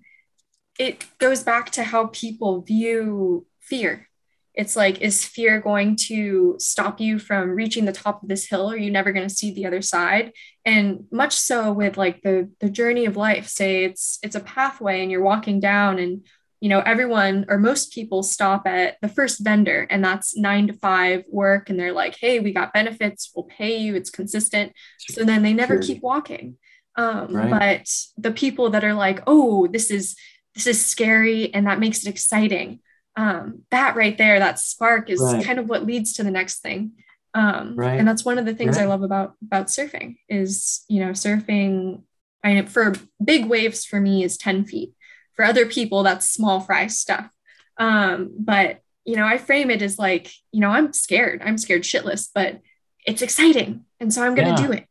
it 0.80 1.06
goes 1.20 1.44
back 1.44 1.72
to 1.72 1.84
how 1.84 2.08
people 2.08 2.62
view 2.62 3.46
fear 3.60 4.10
it's 4.54 4.76
like 4.76 5.02
is 5.02 5.26
fear 5.26 5.60
going 5.60 5.96
to 5.96 6.56
stop 6.60 7.00
you 7.00 7.18
from 7.18 7.50
reaching 7.52 7.86
the 7.86 7.92
top 7.92 8.22
of 8.22 8.30
this 8.30 8.46
hill? 8.48 8.70
Are 8.70 8.78
you 8.78 8.92
never 8.92 9.12
going 9.12 9.28
to 9.28 9.34
see 9.34 9.54
the 9.54 9.66
other 9.66 9.82
side? 9.82 10.32
And 10.64 11.06
much 11.12 11.34
so 11.34 11.72
with 11.72 11.98
like 11.98 12.22
the 12.22 12.50
the 12.60 12.70
journey 12.70 13.06
of 13.06 13.18
life 13.18 13.48
say 13.48 13.84
it's 13.84 14.20
it's 14.22 14.36
a 14.36 14.40
pathway 14.40 15.02
and 15.02 15.12
you're 15.12 15.24
walking 15.24 15.60
down 15.60 15.98
and 15.98 16.26
you 16.62 16.70
know 16.70 16.80
everyone 16.82 17.46
or 17.50 17.58
most 17.58 17.92
people 17.94 18.22
stop 18.22 18.68
at 18.68 18.98
the 19.02 19.10
first 19.10 19.44
vendor 19.44 19.88
and 19.90 20.06
that's 20.06 20.38
9 20.38 20.68
to 20.68 20.74
5 20.74 21.26
work 21.30 21.70
and 21.70 21.80
they're 21.80 21.92
like 21.92 22.16
hey 22.20 22.40
we 22.40 22.54
got 22.54 22.74
benefits 22.74 23.32
we'll 23.36 23.46
pay 23.46 23.78
you 23.78 23.96
it's 23.96 24.12
consistent. 24.12 24.72
So 25.00 25.24
then 25.24 25.42
they 25.44 25.54
never 25.54 25.80
keep 25.80 26.02
walking. 26.02 26.58
Um, 26.96 27.36
right. 27.36 27.50
but 27.50 27.90
the 28.18 28.32
people 28.32 28.70
that 28.70 28.84
are 28.84 28.94
like 28.94 29.24
oh 29.26 29.66
this 29.66 29.90
is 29.90 30.16
this 30.54 30.68
is 30.68 30.86
scary 30.86 31.52
and 31.52 31.66
that 31.66 31.80
makes 31.80 32.06
it 32.06 32.10
exciting 32.10 32.82
um, 33.16 33.64
that 33.72 33.96
right 33.96 34.18
there, 34.18 34.40
that 34.40 34.60
spark 34.60 35.10
is 35.10 35.22
right. 35.22 35.44
kind 35.44 35.60
of 35.60 35.68
what 35.68 35.86
leads 35.86 36.14
to 36.14 36.24
the 36.24 36.32
next 36.32 36.60
thing. 36.60 36.94
Um, 37.34 37.76
right. 37.76 38.00
And 38.00 38.08
that's 38.08 38.26
one 38.26 38.38
of 38.38 38.46
the 38.46 38.54
things 38.54 38.78
right. 38.78 38.84
I 38.84 38.88
love 38.88 39.04
about 39.04 39.34
about 39.44 39.68
surfing 39.68 40.18
is 40.30 40.84
you 40.88 41.00
know 41.00 41.12
surfing. 41.12 42.04
I 42.44 42.54
mean, 42.54 42.66
for 42.68 42.94
big 43.24 43.46
waves 43.46 43.86
for 43.86 44.00
me 44.00 44.24
is 44.24 44.38
ten 44.38 44.66
feet. 44.66 44.94
For 45.36 45.46
other 45.46 45.66
people, 45.66 46.04
that's 46.04 46.30
small 46.30 46.60
fry 46.60 46.88
stuff. 46.88 47.32
Um, 47.78 48.32
but 48.38 48.82
you 49.06 49.16
know, 49.16 49.26
I 49.26 49.38
frame 49.38 49.72
it 49.72 49.82
as 49.82 49.98
like 49.98 50.32
you 50.52 50.60
know 50.60 50.70
I'm 50.70 50.94
scared. 50.94 51.42
I'm 51.44 51.58
scared 51.58 51.84
shitless, 51.84 52.30
but 52.34 52.62
it's 53.06 53.22
exciting, 53.22 53.86
and 54.00 54.14
so 54.14 54.24
I'm 54.24 54.36
going 54.36 54.56
to 54.56 54.62
yeah. 54.62 54.68
do 54.68 54.74
it. 54.74 54.88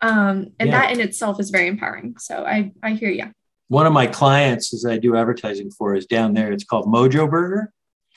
Um, 0.00 0.52
and 0.58 0.70
yeah. 0.70 0.80
that 0.80 0.92
in 0.92 1.00
itself 1.00 1.38
is 1.38 1.50
very 1.50 1.68
empowering. 1.68 2.16
So 2.18 2.44
I 2.44 2.72
I 2.82 2.92
hear 2.92 3.10
you 3.10 3.32
one 3.72 3.86
of 3.86 3.92
my 3.94 4.06
clients 4.06 4.74
as 4.74 4.84
I 4.84 4.98
do 4.98 5.16
advertising 5.16 5.70
for 5.70 5.94
is 5.94 6.04
down 6.04 6.34
there. 6.34 6.52
It's 6.52 6.62
called 6.62 6.84
Mojo 6.84 7.28
Burger. 7.28 7.72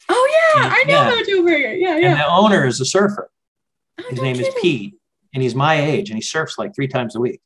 Oh 0.10 0.54
yeah, 0.54 0.66
and, 0.66 0.74
I 0.74 0.84
know 0.84 0.94
yeah. 0.94 1.12
Mojo 1.12 1.46
Burger. 1.46 1.74
Yeah, 1.76 1.98
yeah. 1.98 2.10
And 2.10 2.20
the 2.20 2.28
owner 2.28 2.68
is 2.68 2.82
a 2.82 2.86
surfer. 2.86 3.32
Oh, 3.98 4.04
His 4.10 4.22
name 4.22 4.36
is 4.36 4.54
Pete, 4.62 4.96
and 5.34 5.42
he's 5.42 5.56
my 5.56 5.76
age, 5.76 6.10
and 6.10 6.18
he 6.18 6.22
surfs 6.22 6.58
like 6.58 6.76
three 6.76 6.90
times 6.90 7.16
a 7.16 7.22
week. 7.22 7.40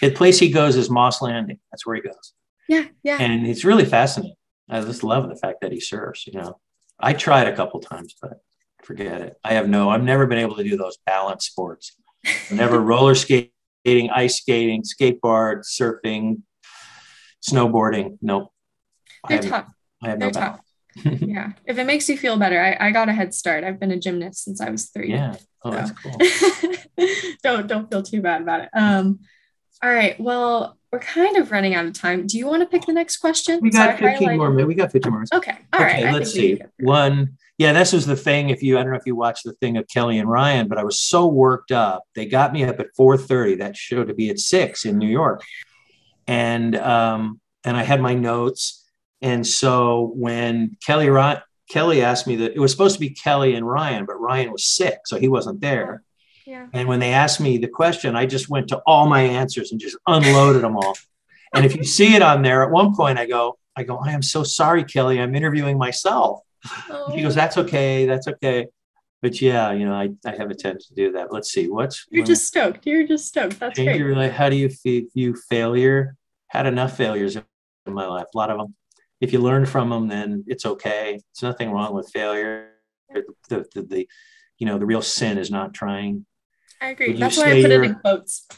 The 0.00 0.12
place 0.12 0.38
he 0.38 0.52
goes 0.52 0.76
is 0.76 0.88
Moss 0.88 1.20
Landing. 1.20 1.58
That's 1.72 1.84
where 1.84 1.96
he 1.96 2.02
goes. 2.02 2.32
Yeah, 2.68 2.84
yeah. 3.02 3.16
And 3.18 3.44
it's 3.44 3.64
really 3.64 3.86
fascinating. 3.86 4.36
I 4.70 4.80
just 4.80 5.02
love 5.02 5.28
the 5.28 5.34
fact 5.34 5.62
that 5.62 5.72
he 5.72 5.80
surfs. 5.80 6.28
You 6.28 6.34
know, 6.34 6.60
I 7.00 7.12
tried 7.12 7.48
a 7.48 7.56
couple 7.56 7.80
times, 7.80 8.14
but 8.22 8.34
forget 8.84 9.20
it. 9.20 9.36
I 9.42 9.54
have 9.54 9.68
no. 9.68 9.90
I've 9.90 10.04
never 10.04 10.28
been 10.28 10.38
able 10.38 10.54
to 10.54 10.64
do 10.64 10.76
those 10.76 10.96
balance 11.06 11.46
sports. 11.46 11.96
Never 12.52 12.78
roller 12.92 13.16
skating, 13.16 14.10
ice 14.14 14.36
skating, 14.36 14.84
skateboard, 14.84 15.64
surfing, 15.64 16.42
snowboarding. 17.48 18.18
Nope. 18.22 18.52
They're 19.28 19.38
I 19.38 19.42
have, 19.42 19.50
tough. 19.50 19.72
I 20.02 20.08
have 20.10 20.18
They're 20.18 20.30
no 20.30 20.40
tough. 20.40 20.60
yeah. 21.04 21.52
If 21.64 21.78
it 21.78 21.84
makes 21.84 22.08
you 22.08 22.16
feel 22.16 22.36
better, 22.36 22.60
I, 22.60 22.88
I 22.88 22.90
got 22.90 23.08
a 23.08 23.12
head 23.12 23.34
start. 23.34 23.64
I've 23.64 23.80
been 23.80 23.92
a 23.92 23.98
gymnast 23.98 24.44
since 24.44 24.60
I 24.60 24.70
was 24.70 24.86
three. 24.86 25.10
Yeah. 25.10 25.36
Oh, 25.64 25.70
so. 25.70 25.76
that's 25.76 25.92
cool. 25.92 27.06
don't 27.42 27.66
don't 27.66 27.90
feel 27.90 28.02
too 28.02 28.20
bad 28.20 28.42
about 28.42 28.62
it. 28.62 28.68
Um, 28.74 29.20
all 29.82 29.92
right. 29.92 30.18
Well, 30.20 30.78
we're 30.92 30.98
kind 30.98 31.36
of 31.38 31.50
running 31.50 31.74
out 31.74 31.86
of 31.86 31.94
time. 31.94 32.26
Do 32.26 32.36
you 32.36 32.46
want 32.46 32.62
to 32.62 32.66
pick 32.66 32.86
the 32.86 32.92
next 32.92 33.16
question? 33.18 33.60
We 33.62 33.70
got 33.70 33.98
so 33.98 34.06
15 34.06 34.36
more 34.36 34.50
minutes. 34.50 34.68
We 34.68 34.74
got 34.74 34.92
15 34.92 35.12
more. 35.12 35.24
Okay. 35.32 35.56
All 35.72 35.80
okay, 35.80 36.04
right. 36.04 36.14
Let's 36.14 36.32
see. 36.32 36.60
One. 36.80 37.38
Yeah, 37.58 37.72
this 37.72 37.92
was 37.92 38.06
the 38.06 38.16
thing. 38.16 38.50
If 38.50 38.62
you, 38.62 38.78
I 38.78 38.82
don't 38.82 38.92
know 38.92 38.98
if 38.98 39.06
you 39.06 39.14
watched 39.14 39.44
the 39.44 39.52
thing 39.54 39.76
of 39.76 39.86
Kelly 39.86 40.18
and 40.18 40.28
Ryan, 40.28 40.68
but 40.68 40.78
I 40.78 40.84
was 40.84 41.00
so 41.00 41.26
worked 41.26 41.70
up. 41.70 42.02
They 42.14 42.26
got 42.26 42.52
me 42.52 42.64
up 42.64 42.80
at 42.80 42.88
4:30. 42.98 43.58
That 43.58 43.76
show 43.76 44.04
to 44.04 44.14
be 44.14 44.30
at 44.30 44.38
six 44.38 44.84
in 44.84 44.98
New 44.98 45.08
York, 45.08 45.42
and 46.26 46.76
um, 46.76 47.40
and 47.64 47.76
I 47.76 47.82
had 47.82 48.00
my 48.00 48.14
notes. 48.14 48.84
And 49.20 49.46
so 49.46 50.12
when 50.14 50.76
Kelly 50.84 51.08
Kelly 51.70 52.02
asked 52.02 52.26
me 52.26 52.36
that 52.36 52.54
it 52.54 52.58
was 52.58 52.70
supposed 52.70 52.94
to 52.94 53.00
be 53.00 53.10
Kelly 53.10 53.54
and 53.54 53.66
Ryan, 53.66 54.04
but 54.04 54.20
Ryan 54.20 54.52
was 54.52 54.64
sick, 54.64 55.00
so 55.06 55.18
he 55.18 55.28
wasn't 55.28 55.60
there. 55.60 56.02
Yeah. 56.46 56.66
And 56.72 56.88
when 56.88 57.00
they 57.00 57.12
asked 57.12 57.40
me 57.40 57.58
the 57.58 57.68
question, 57.68 58.16
I 58.16 58.26
just 58.26 58.48
went 58.48 58.68
to 58.68 58.82
all 58.84 59.06
my 59.06 59.22
answers 59.22 59.70
and 59.70 59.80
just 59.80 59.96
unloaded 60.06 60.62
them 60.62 60.76
all. 60.76 60.96
And 61.54 61.64
if 61.64 61.76
you 61.76 61.84
see 61.84 62.14
it 62.14 62.22
on 62.22 62.42
there, 62.42 62.62
at 62.62 62.70
one 62.70 62.94
point 62.94 63.18
I 63.18 63.26
go, 63.26 63.58
I 63.76 63.84
go, 63.84 63.96
I 63.96 64.12
am 64.12 64.22
so 64.22 64.42
sorry, 64.42 64.84
Kelly. 64.84 65.20
I'm 65.20 65.34
interviewing 65.34 65.78
myself. 65.78 66.40
Oh. 66.90 67.10
He 67.14 67.22
goes, 67.22 67.34
That's 67.34 67.58
okay. 67.58 68.06
That's 68.06 68.28
okay. 68.28 68.68
But 69.22 69.40
yeah, 69.40 69.72
you 69.72 69.86
know, 69.86 69.94
I, 69.94 70.10
I 70.26 70.34
have 70.36 70.50
a 70.50 70.54
tendency 70.54 70.94
to 70.94 70.94
do 70.94 71.12
that. 71.12 71.32
Let's 71.32 71.50
see. 71.50 71.68
What's 71.68 72.06
you're 72.10 72.26
just 72.26 72.44
stoked. 72.44 72.86
You're 72.86 73.06
just 73.06 73.28
stoked. 73.28 73.60
That's 73.60 73.78
great. 73.78 73.96
Your, 73.96 74.30
how 74.30 74.48
do 74.48 74.56
you 74.56 74.68
view 75.14 75.36
failure? 75.48 76.16
Had 76.48 76.66
enough 76.66 76.96
failures 76.96 77.36
in 77.36 77.44
my 77.86 78.06
life, 78.06 78.26
a 78.34 78.36
lot 78.36 78.50
of 78.50 78.58
them. 78.58 78.74
If 79.20 79.32
you 79.32 79.38
learn 79.38 79.64
from 79.64 79.88
them, 79.90 80.08
then 80.08 80.44
it's 80.48 80.66
okay. 80.66 81.20
It's 81.30 81.42
nothing 81.42 81.70
wrong 81.70 81.94
with 81.94 82.10
failure. 82.12 82.70
The, 83.48 83.64
the, 83.74 83.82
the, 83.82 84.08
you 84.58 84.66
know, 84.66 84.78
the 84.78 84.86
real 84.86 85.02
sin 85.02 85.38
is 85.38 85.50
not 85.50 85.72
trying 85.72 86.26
I 86.82 86.88
agree. 86.88 87.12
That's 87.12 87.36
why 87.36 87.52
I 87.52 87.62
put 87.62 87.70
it 87.70 87.82
in 87.82 87.94
quotes. 87.94 88.48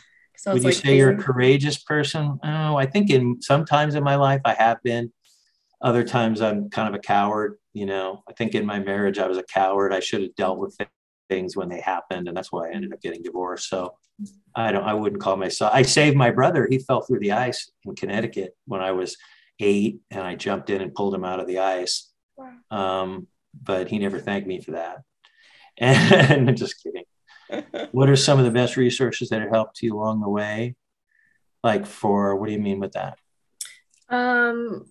Would 0.46 0.62
you 0.62 0.68
like, 0.68 0.74
say 0.74 0.96
you're 0.96 1.10
a 1.10 1.22
courageous 1.22 1.78
person? 1.78 2.38
Oh, 2.42 2.76
I 2.76 2.86
think 2.86 3.10
in 3.10 3.40
sometimes 3.42 3.94
in 3.94 4.02
my 4.02 4.16
life 4.16 4.40
I 4.44 4.54
have 4.54 4.82
been. 4.82 5.12
Other 5.84 6.02
times 6.02 6.40
I'm 6.40 6.70
kind 6.70 6.88
of 6.88 6.94
a 6.94 7.02
coward. 7.02 7.58
You 7.72 7.86
know, 7.86 8.22
I 8.28 8.32
think 8.32 8.54
in 8.54 8.66
my 8.66 8.80
marriage 8.80 9.18
I 9.18 9.28
was 9.28 9.38
a 9.38 9.44
coward. 9.44 9.92
I 9.92 10.00
should 10.00 10.22
have 10.22 10.34
dealt 10.34 10.58
with 10.58 10.76
things 11.28 11.56
when 11.56 11.68
they 11.68 11.80
happened, 11.80 12.26
and 12.26 12.36
that's 12.36 12.50
why 12.50 12.68
I 12.68 12.72
ended 12.72 12.92
up 12.92 13.00
getting 13.00 13.22
divorced. 13.22 13.68
So 13.68 13.94
I 14.56 14.72
don't. 14.72 14.84
I 14.84 14.94
wouldn't 14.94 15.22
call 15.22 15.36
myself. 15.36 15.72
I 15.72 15.82
saved 15.82 16.16
my 16.16 16.30
brother. 16.30 16.66
He 16.68 16.78
fell 16.78 17.02
through 17.02 17.20
the 17.20 17.32
ice 17.32 17.70
in 17.84 17.94
Connecticut 17.94 18.56
when 18.66 18.80
I 18.80 18.92
was 18.92 19.16
eight, 19.60 20.00
and 20.10 20.22
I 20.22 20.34
jumped 20.34 20.70
in 20.70 20.80
and 20.80 20.94
pulled 20.94 21.14
him 21.14 21.24
out 21.24 21.40
of 21.40 21.46
the 21.46 21.58
ice. 21.58 22.10
Wow. 22.36 22.54
Um, 22.70 23.26
but 23.62 23.88
he 23.88 23.98
never 23.98 24.18
thanked 24.18 24.48
me 24.48 24.60
for 24.60 24.72
that. 24.72 25.02
And 25.76 26.48
I'm 26.48 26.54
just 26.54 26.80
kidding 26.80 27.02
what 27.92 28.08
are 28.08 28.16
some 28.16 28.38
of 28.38 28.44
the 28.44 28.50
best 28.50 28.76
resources 28.76 29.28
that 29.28 29.40
have 29.40 29.50
helped 29.50 29.82
you 29.82 29.96
along 29.96 30.20
the 30.20 30.28
way? 30.28 30.76
Like 31.62 31.86
for 31.86 32.36
what 32.36 32.46
do 32.46 32.52
you 32.52 32.60
mean 32.60 32.80
with 32.80 32.92
that? 32.92 33.18
Um 34.08 34.86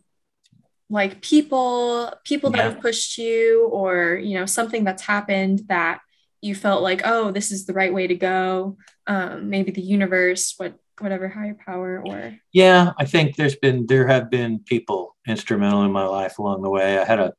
like 0.90 1.22
people 1.22 2.12
people 2.24 2.50
that 2.52 2.62
have 2.62 2.82
pushed 2.82 3.18
you 3.18 3.68
or 3.72 4.16
you 4.16 4.38
know 4.38 4.46
something 4.46 4.84
that's 4.84 5.02
happened 5.02 5.62
that 5.68 6.00
you 6.42 6.54
felt 6.54 6.84
like 6.84 7.02
oh 7.06 7.32
this 7.32 7.52
is 7.52 7.66
the 7.66 7.74
right 7.74 7.94
way 7.94 8.06
to 8.08 8.16
go 8.16 8.78
um 9.08 9.50
maybe 9.50 9.72
the 9.72 9.82
universe 9.82 10.54
what 10.58 10.76
whatever 11.00 11.28
higher 11.28 11.58
power 11.66 12.04
or 12.06 12.38
yeah 12.52 12.92
i 13.00 13.06
think 13.06 13.36
there's 13.36 13.56
been 13.56 13.86
there 13.88 14.08
have 14.08 14.30
been 14.30 14.60
people 14.60 15.16
instrumental 15.28 15.84
in 15.84 15.92
my 15.92 16.06
life 16.06 16.38
along 16.38 16.62
the 16.62 16.70
way 16.70 17.00
i 17.00 17.06
had 17.06 17.20
a 17.20 17.34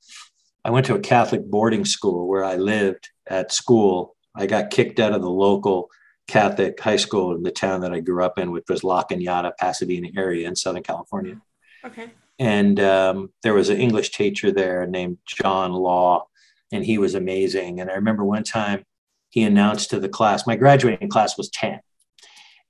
i 0.65 0.71
went 0.71 0.87
to 0.87 0.95
a 0.95 1.01
catholic 1.01 1.45
boarding 1.45 1.85
school 1.85 2.27
where 2.27 2.45
i 2.45 2.57
lived 2.57 3.11
at 3.29 3.53
school 3.53 4.15
I 4.35 4.47
got 4.47 4.71
kicked 4.71 4.99
out 4.99 5.13
of 5.13 5.23
the 5.23 5.31
local 5.31 5.91
Catholic 6.27 6.81
high 6.81 6.97
school 6.97 7.35
in 7.35 7.43
the 7.43 7.51
town 7.51 7.81
that 7.83 7.93
I 7.93 8.01
grew 8.01 8.25
up 8.25 8.39
in, 8.39 8.51
which 8.51 8.65
was 8.69 8.83
La 8.83 9.05
Cañada, 9.05 9.53
Pasadena 9.59 10.09
area 10.17 10.49
in 10.49 10.57
Southern 10.57 10.83
California. 10.83 11.41
Okay. 11.85 12.11
And 12.39 12.81
um, 12.81 13.33
there 13.43 13.55
was 13.55 13.69
an 13.69 13.81
English 13.81 14.11
teacher 14.11 14.51
there 14.51 14.87
named 14.87 15.19
John 15.27 15.73
Law, 15.73 16.27
and 16.73 16.85
he 16.85 16.99
was 16.99 17.15
amazing. 17.15 17.81
And 17.81 17.91
I 17.91 17.95
remember 17.95 18.25
one 18.25 18.43
time 18.43 18.85
he 19.31 19.43
announced 19.43 19.91
to 19.91 20.01
the 20.01 20.09
class, 20.09 20.47
my 20.47 20.57
graduating 20.57 21.09
class 21.09 21.39
was 21.39 21.49
10. 21.51 21.81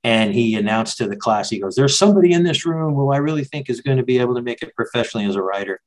And 0.03 0.35
he 0.35 0.55
announced 0.55 0.97
to 0.99 1.07
the 1.07 1.15
class, 1.15 1.49
he 1.49 1.59
goes, 1.59 1.75
There's 1.75 1.97
somebody 1.97 2.31
in 2.31 2.43
this 2.43 2.65
room 2.65 2.93
who 2.93 3.11
I 3.11 3.17
really 3.17 3.43
think 3.43 3.69
is 3.69 3.81
going 3.81 3.97
to 3.97 4.03
be 4.03 4.19
able 4.19 4.35
to 4.35 4.41
make 4.41 4.61
it 4.61 4.75
professionally 4.75 5.25
as 5.25 5.35
a 5.35 5.41
writer. 5.41 5.81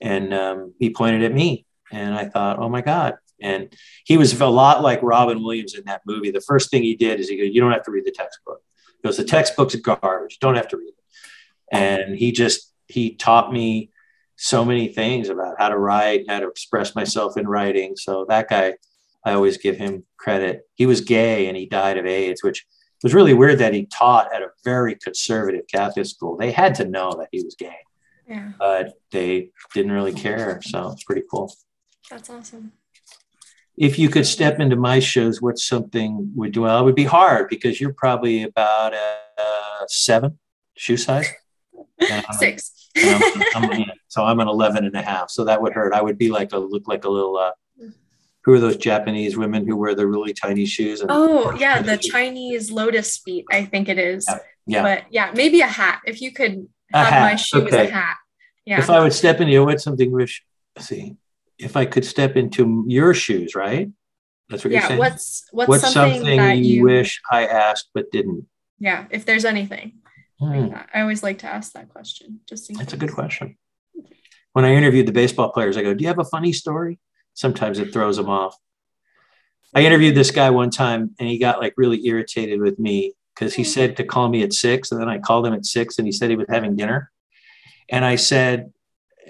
And 0.00 0.32
um, 0.32 0.74
he 0.78 0.90
pointed 0.90 1.22
at 1.24 1.34
me. 1.34 1.66
And 1.92 2.14
I 2.14 2.26
thought, 2.26 2.58
Oh 2.58 2.70
my 2.70 2.80
God, 2.80 3.18
and 3.40 3.74
he 4.04 4.16
was 4.16 4.38
a 4.40 4.46
lot 4.46 4.82
like 4.82 5.02
Robin 5.02 5.42
Williams 5.42 5.74
in 5.74 5.84
that 5.86 6.02
movie. 6.06 6.30
The 6.30 6.40
first 6.40 6.70
thing 6.70 6.82
he 6.82 6.96
did 6.96 7.20
is 7.20 7.28
he 7.28 7.36
goes, 7.36 7.48
You 7.52 7.60
don't 7.60 7.72
have 7.72 7.84
to 7.84 7.90
read 7.90 8.04
the 8.04 8.12
textbook. 8.12 8.62
He 9.02 9.08
goes, 9.08 9.16
The 9.16 9.24
textbook's 9.24 9.74
garbage. 9.76 10.38
Don't 10.40 10.56
have 10.56 10.68
to 10.68 10.76
read 10.76 10.88
it. 10.88 10.94
And 11.72 12.16
he 12.16 12.32
just, 12.32 12.69
he 12.90 13.14
taught 13.14 13.52
me 13.52 13.90
so 14.36 14.64
many 14.64 14.88
things 14.88 15.28
about 15.28 15.56
how 15.58 15.68
to 15.68 15.78
write, 15.78 16.24
how 16.28 16.40
to 16.40 16.48
express 16.48 16.94
myself 16.94 17.36
in 17.36 17.46
writing. 17.46 17.96
So 17.96 18.24
that 18.28 18.48
guy, 18.48 18.74
I 19.24 19.32
always 19.32 19.58
give 19.58 19.76
him 19.76 20.04
credit. 20.16 20.62
He 20.74 20.86
was 20.86 21.02
gay 21.02 21.48
and 21.48 21.56
he 21.56 21.66
died 21.66 21.98
of 21.98 22.06
AIDS, 22.06 22.42
which 22.42 22.66
was 23.02 23.14
really 23.14 23.34
weird 23.34 23.58
that 23.58 23.74
he 23.74 23.86
taught 23.86 24.34
at 24.34 24.42
a 24.42 24.48
very 24.64 24.94
conservative 24.94 25.64
Catholic 25.72 26.06
school. 26.06 26.36
They 26.36 26.52
had 26.52 26.74
to 26.76 26.84
know 26.84 27.12
that 27.18 27.28
he 27.32 27.42
was 27.42 27.54
gay, 27.54 27.76
yeah. 28.28 28.52
but 28.58 28.94
they 29.10 29.50
didn't 29.74 29.92
really 29.92 30.12
care. 30.12 30.60
So 30.62 30.90
it's 30.90 31.04
pretty 31.04 31.22
cool. 31.30 31.52
That's 32.10 32.30
awesome 32.30 32.72
if 33.80 33.98
you 33.98 34.10
could 34.10 34.26
step 34.26 34.60
into 34.60 34.76
my 34.76 35.00
shoes, 35.00 35.40
what's 35.40 35.66
something 35.66 36.32
would 36.36 36.52
do? 36.52 36.60
Well, 36.62 36.80
it 36.80 36.84
would 36.84 36.94
be 36.94 37.04
hard 37.04 37.48
because 37.48 37.80
you're 37.80 37.94
probably 37.94 38.42
about 38.42 38.92
a, 38.92 39.16
a 39.38 39.86
seven 39.88 40.38
shoe 40.76 40.98
size. 40.98 41.26
Six. 42.38 42.79
I'm, 42.96 43.70
I'm, 43.70 43.84
so 44.08 44.24
I'm 44.24 44.40
an 44.40 44.48
11 44.48 44.84
and 44.84 44.94
a 44.94 45.02
half. 45.02 45.30
So 45.30 45.44
that 45.44 45.60
would 45.62 45.72
hurt. 45.72 45.92
I 45.92 46.02
would 46.02 46.18
be 46.18 46.30
like 46.30 46.52
a, 46.52 46.58
look 46.58 46.88
like 46.88 47.04
a 47.04 47.08
little, 47.08 47.36
uh, 47.36 47.52
who 48.42 48.54
are 48.54 48.60
those 48.60 48.76
Japanese 48.76 49.36
women 49.36 49.66
who 49.66 49.76
wear 49.76 49.94
the 49.94 50.06
really 50.06 50.32
tiny 50.32 50.66
shoes? 50.66 51.00
And, 51.00 51.10
oh 51.12 51.54
yeah. 51.56 51.82
The 51.82 51.98
Chinese 51.98 52.70
lotus 52.70 53.18
feet, 53.18 53.44
I 53.50 53.64
think 53.64 53.88
it 53.88 53.98
is. 53.98 54.26
Yeah. 54.28 54.38
yeah. 54.66 54.82
But 54.82 55.04
yeah, 55.10 55.32
maybe 55.34 55.60
a 55.60 55.66
hat. 55.66 56.00
If 56.06 56.20
you 56.22 56.32
could 56.32 56.66
have 56.92 57.22
my 57.22 57.36
shoes, 57.36 57.64
okay. 57.64 57.88
a 57.88 57.90
hat. 57.90 58.16
Yeah. 58.64 58.78
If 58.78 58.90
I 58.90 59.00
would 59.00 59.12
step 59.12 59.40
into 59.40 59.64
what's 59.64 59.84
something 59.84 60.10
wish, 60.10 60.42
see, 60.78 61.16
if 61.58 61.76
I 61.76 61.84
could 61.84 62.04
step 62.04 62.36
into 62.36 62.84
your 62.88 63.14
shoes, 63.14 63.54
right? 63.54 63.90
That's 64.48 64.64
what 64.64 64.72
yeah, 64.72 64.80
you're 64.80 64.88
saying. 64.88 64.98
What's 64.98 65.46
what's, 65.52 65.68
what's 65.68 65.92
something, 65.92 66.20
something 66.20 66.36
that 66.38 66.58
you 66.58 66.82
wish 66.82 67.20
I 67.30 67.46
asked 67.46 67.90
but 67.94 68.10
didn't? 68.10 68.46
Yeah, 68.78 69.06
if 69.10 69.24
there's 69.24 69.44
anything. 69.44 69.99
Hmm. 70.40 70.74
I 70.94 71.02
always 71.02 71.22
like 71.22 71.38
to 71.40 71.46
ask 71.46 71.72
that 71.72 71.90
question. 71.90 72.40
Just 72.48 72.72
that's 72.74 72.94
a 72.94 72.96
good 72.96 73.12
question. 73.12 73.56
When 74.52 74.64
I 74.64 74.74
interviewed 74.74 75.06
the 75.06 75.12
baseball 75.12 75.50
players, 75.50 75.76
I 75.76 75.82
go, 75.82 75.94
"Do 75.94 76.02
you 76.02 76.08
have 76.08 76.18
a 76.18 76.24
funny 76.24 76.52
story?" 76.52 76.98
Sometimes 77.34 77.78
it 77.78 77.92
throws 77.92 78.16
them 78.16 78.28
off. 78.28 78.56
I 79.74 79.82
interviewed 79.82 80.16
this 80.16 80.30
guy 80.30 80.50
one 80.50 80.70
time, 80.70 81.14
and 81.20 81.28
he 81.28 81.38
got 81.38 81.60
like 81.60 81.74
really 81.76 82.04
irritated 82.06 82.60
with 82.60 82.78
me 82.78 83.12
because 83.34 83.54
he 83.54 83.62
hmm. 83.62 83.68
said 83.68 83.96
to 83.98 84.04
call 84.04 84.28
me 84.28 84.42
at 84.42 84.52
six, 84.52 84.90
and 84.90 85.00
then 85.00 85.08
I 85.08 85.18
called 85.18 85.46
him 85.46 85.52
at 85.52 85.66
six, 85.66 85.98
and 85.98 86.06
he 86.06 86.12
said 86.12 86.30
he 86.30 86.36
was 86.36 86.48
having 86.48 86.74
dinner, 86.74 87.12
and 87.90 88.04
I 88.04 88.16
said, 88.16 88.72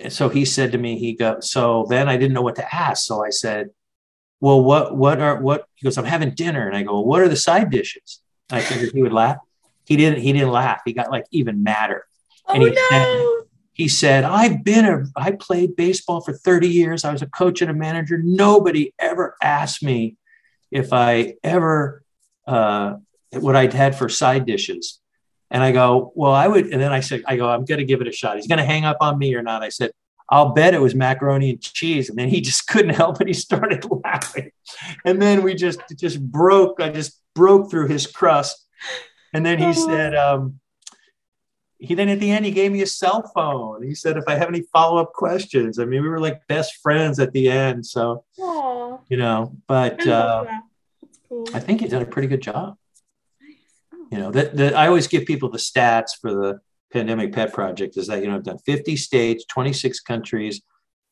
so 0.08 0.28
he 0.28 0.44
said 0.44 0.72
to 0.72 0.78
me, 0.78 0.98
he 0.98 1.14
goes, 1.14 1.50
so 1.50 1.86
then 1.88 2.08
I 2.08 2.16
didn't 2.16 2.34
know 2.34 2.42
what 2.42 2.56
to 2.56 2.74
ask. 2.74 3.06
So 3.06 3.24
I 3.24 3.30
said, 3.30 3.70
well, 4.40 4.62
what, 4.62 4.96
what 4.96 5.20
are, 5.20 5.40
what, 5.40 5.66
he 5.74 5.84
goes, 5.84 5.98
I'm 5.98 6.04
having 6.04 6.34
dinner. 6.34 6.66
And 6.66 6.76
I 6.76 6.82
go, 6.82 6.94
well, 6.94 7.04
what 7.04 7.20
are 7.20 7.28
the 7.28 7.36
side 7.36 7.70
dishes? 7.70 8.20
And 8.48 8.58
I 8.58 8.62
figured 8.62 8.92
he 8.92 9.02
would 9.02 9.12
laugh. 9.12 9.36
He 9.91 9.97
didn't, 9.97 10.20
he 10.20 10.32
didn't 10.32 10.53
laugh. 10.53 10.82
He 10.84 10.93
got 10.93 11.11
like 11.11 11.26
even 11.32 11.64
madder. 11.64 12.07
Oh, 12.47 12.55
and 12.55 12.62
he 12.62 12.70
no. 12.70 12.80
said, 12.91 13.26
he 13.72 13.88
said, 13.88 14.22
I've 14.22 14.62
been 14.62 14.84
a, 14.84 15.03
I 15.16 15.32
played 15.32 15.74
baseball 15.74 16.20
for 16.20 16.32
30 16.32 16.68
years. 16.68 17.05
I 17.05 17.11
was 17.11 17.22
a 17.22 17.26
coach 17.26 17.61
and 17.61 17.72
a 17.72 17.74
manager. 17.74 18.20
Nobody 18.22 18.95
ever 19.01 19.34
asked 19.43 19.82
me 19.82 20.16
if 20.70 20.93
I 20.93 21.34
ever, 21.43 22.05
uh, 22.47 22.99
what 23.32 23.57
I'd 23.57 23.72
had 23.72 23.97
for 23.97 24.09
side 24.09 24.47
dishes. 24.47 25.01
And 25.51 25.61
I 25.61 25.72
go, 25.72 26.12
well, 26.14 26.32
I 26.32 26.47
would. 26.47 26.66
And 26.66 26.80
then 26.80 26.93
I 26.93 27.01
said, 27.01 27.24
I 27.26 27.34
go, 27.34 27.51
I'm 27.51 27.64
going 27.64 27.80
to 27.80 27.84
give 27.84 28.01
it 28.01 28.07
a 28.07 28.12
shot. 28.12 28.36
He's 28.36 28.47
going 28.47 28.61
to 28.61 28.64
hang 28.64 28.84
up 28.84 28.99
on 29.01 29.18
me 29.18 29.34
or 29.34 29.43
not. 29.43 29.64
I 29.64 29.70
said, 29.70 29.91
I'll 30.28 30.51
bet 30.51 30.72
it 30.72 30.80
was 30.80 30.95
macaroni 30.95 31.51
and 31.51 31.61
cheese. 31.61 32.11
And 32.11 32.16
then 32.16 32.28
he 32.28 32.41
just 32.51 32.68
couldn't 32.68 32.95
help 32.95 33.20
it. 33.20 33.26
He 33.26 33.32
started 33.32 33.84
laughing. 34.05 34.53
And 35.05 35.20
then 35.20 35.43
we 35.43 35.57
just, 35.57 35.80
just 35.97 36.22
broke. 36.22 36.80
I 36.80 36.91
just 36.91 37.20
broke 37.34 37.72
through 37.72 37.88
his 37.88 38.07
crust. 38.07 38.68
And 39.33 39.45
then 39.45 39.59
he 39.59 39.66
oh. 39.66 39.72
said, 39.72 40.14
um, 40.14 40.61
he 41.78 41.95
then 41.95 42.09
at 42.09 42.20
the 42.20 42.31
end 42.31 42.45
he 42.45 42.51
gave 42.51 42.72
me 42.72 42.83
a 42.83 42.87
cell 42.87 43.31
phone. 43.35 43.83
He 43.83 43.95
said 43.95 44.16
if 44.16 44.24
I 44.26 44.35
have 44.35 44.49
any 44.49 44.62
follow 44.72 45.01
up 45.01 45.12
questions. 45.12 45.78
I 45.78 45.85
mean, 45.85 46.03
we 46.03 46.09
were 46.09 46.20
like 46.20 46.47
best 46.47 46.76
friends 46.83 47.18
at 47.18 47.33
the 47.33 47.51
end. 47.51 47.87
So, 47.87 48.24
Aww. 48.39 49.01
you 49.09 49.16
know, 49.16 49.57
but 49.66 50.07
I, 50.07 50.11
uh, 50.11 50.59
cool. 51.28 51.47
I 51.55 51.61
think 51.61 51.81
he 51.81 51.89
did 51.89 52.03
a 52.03 52.07
pretty 52.07 52.28
good 52.28 52.43
job 52.43 52.76
you 54.12 54.18
know 54.18 54.33
that, 54.33 54.57
that 54.57 54.74
i 54.74 54.89
always 54.89 55.07
give 55.07 55.24
people 55.24 55.49
the 55.49 55.57
stats 55.57 56.18
for 56.20 56.33
the 56.33 56.61
Pandemic 56.93 57.33
Pet 57.33 57.53
Project 57.53 57.97
is 57.97 58.09
that 58.09 58.20
you 58.20 58.28
know 58.28 58.37
I've 58.37 58.43
done 58.43 58.59
50 58.59 58.97
states, 58.97 59.45
26 59.49 60.01
countries, 60.01 60.61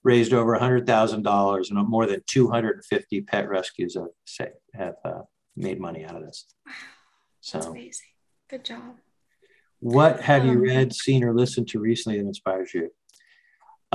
raised 0.02 0.32
over 0.32 0.58
$100,000, 0.58 1.70
and 1.70 1.88
more 1.88 2.06
than 2.06 2.22
250 2.26 3.20
pet 3.22 3.48
rescues 3.48 3.96
have, 3.96 4.48
have 4.74 4.94
uh, 5.04 5.22
made 5.56 5.80
money 5.80 6.04
out 6.04 6.16
of 6.16 6.22
this. 6.22 6.46
So, 7.40 7.58
That's 7.58 7.70
amazing. 7.70 8.06
Good 8.48 8.64
job. 8.64 8.96
What 9.80 10.20
have 10.20 10.42
um, 10.42 10.48
you 10.48 10.58
read, 10.58 10.92
seen, 10.92 11.22
or 11.22 11.32
listened 11.32 11.68
to 11.68 11.78
recently 11.78 12.18
that 12.18 12.26
inspires 12.26 12.72
you? 12.74 12.90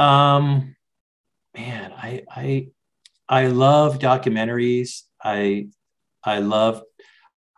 Um, 0.02 0.76
man, 1.56 1.92
I 1.92 2.24
I 2.30 2.68
I 3.28 3.48
love 3.48 4.00
documentaries. 4.00 5.02
I 5.24 5.68
I 6.24 6.40
love. 6.40 6.82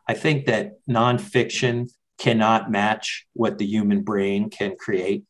I 0.07 0.13
think 0.13 0.45
that 0.45 0.73
nonfiction 0.89 1.89
cannot 2.17 2.71
match 2.71 3.25
what 3.33 3.57
the 3.57 3.65
human 3.65 4.01
brain 4.01 4.49
can 4.49 4.75
create. 4.77 5.23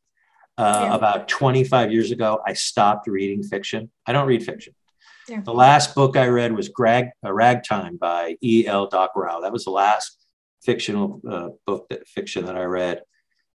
Uh, 0.57 0.87
yeah. 0.89 0.95
About 0.95 1.27
25 1.27 1.91
years 1.91 2.11
ago, 2.11 2.41
I 2.45 2.53
stopped 2.53 3.07
reading 3.07 3.43
fiction. 3.43 3.91
I 4.05 4.13
don't 4.13 4.27
read 4.27 4.43
fiction. 4.43 4.73
Yeah. 5.27 5.41
The 5.41 5.53
last 5.53 5.95
book 5.95 6.15
I 6.15 6.27
read 6.27 6.53
was 6.53 6.69
Grag, 6.69 7.07
uh, 7.25 7.33
Ragtime 7.33 7.97
by 7.97 8.37
E. 8.41 8.65
L. 8.67 8.87
Doctorow. 8.87 9.41
That 9.41 9.51
was 9.51 9.65
the 9.65 9.71
last 9.71 10.24
fictional 10.65 11.21
uh, 11.29 11.49
book 11.65 11.87
that 11.89 12.07
fiction 12.07 12.45
that 12.45 12.57
I 12.57 12.63
read. 12.63 13.01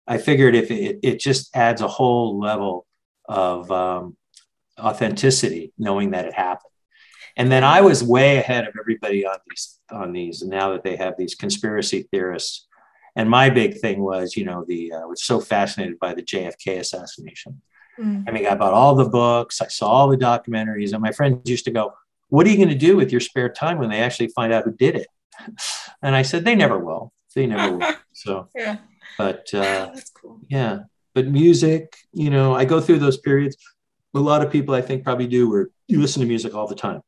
I 0.08 0.18
figured 0.18 0.56
if 0.56 0.72
it, 0.72 1.00
it 1.04 1.20
just 1.20 1.56
adds 1.56 1.82
a 1.82 1.88
whole 1.88 2.40
level 2.40 2.86
of 3.28 3.72
um, 3.72 4.18
authenticity, 4.80 5.74
knowing 5.78 6.12
that 6.12 6.26
it 6.26 6.34
happened. 6.34 6.66
And 7.38 7.52
then 7.52 7.64
I 7.64 7.82
was 7.82 8.04
way 8.04 8.38
ahead 8.38 8.68
of 8.68 8.74
everybody 8.80 9.26
on 9.26 9.38
these 9.50 9.80
on 9.92 10.12
these. 10.12 10.42
And 10.42 10.52
now 10.52 10.72
that 10.72 10.84
they 10.84 10.96
have 10.96 11.16
these 11.18 11.36
conspiracy 11.36 12.08
theorists, 12.12 12.68
and 13.16 13.30
my 13.30 13.50
big 13.50 13.80
thing 13.80 14.02
was, 14.02 14.36
you 14.36 14.46
know, 14.46 14.66
the 14.68 14.92
uh, 14.94 15.08
was 15.08 15.24
so 15.24 15.40
fascinated 15.40 16.00
by 16.00 16.14
the 16.14 16.24
JFK 16.24 16.80
assassination. 16.80 17.62
Mm. 18.00 18.26
I 18.28 18.32
mean, 18.32 18.46
I 18.46 18.56
bought 18.56 18.74
all 18.74 18.96
the 18.96 19.10
books, 19.10 19.62
I 19.62 19.68
saw 19.68 19.88
all 19.90 20.10
the 20.10 20.18
documentaries, 20.18 20.94
and 20.94 21.02
my 21.02 21.12
friends 21.12 21.50
used 21.50 21.66
to 21.66 21.72
go, 21.72 21.94
"What 22.30 22.46
are 22.46 22.50
you 22.50 22.58
going 22.58 22.70
to 22.70 22.76
do 22.76 22.96
with 22.96 23.12
your 23.12 23.22
spare 23.22 23.50
time 23.50 23.78
when 23.78 23.90
they 23.90 24.02
actually 24.02 24.30
find 24.30 24.52
out 24.52 24.64
who 24.64 24.74
did 24.74 24.96
it?" 24.96 25.08
And 26.02 26.16
I 26.16 26.22
said, 26.22 26.46
"They 26.46 26.56
never 26.56 26.80
will. 26.80 27.12
They 27.36 27.46
never 27.46 27.78
will." 27.78 27.94
So, 28.14 28.50
yeah. 28.56 28.78
But 29.18 29.54
uh, 29.54 29.94
cool. 30.14 30.40
Yeah, 30.50 30.80
but 31.14 31.28
music, 31.28 31.96
you 32.14 32.30
know, 32.30 32.54
I 32.54 32.66
go 32.66 32.82
through 32.82 33.00
those 33.00 33.18
periods. 33.18 33.58
A 34.16 34.20
lot 34.20 34.42
of 34.44 34.52
people, 34.52 34.74
I 34.76 34.82
think, 34.82 35.04
probably 35.04 35.28
do 35.28 35.50
where 35.50 35.70
you 35.88 36.02
listen 36.02 36.22
to 36.22 36.28
music 36.28 36.56
all 36.56 36.68
the 36.68 36.76
time. 36.76 37.02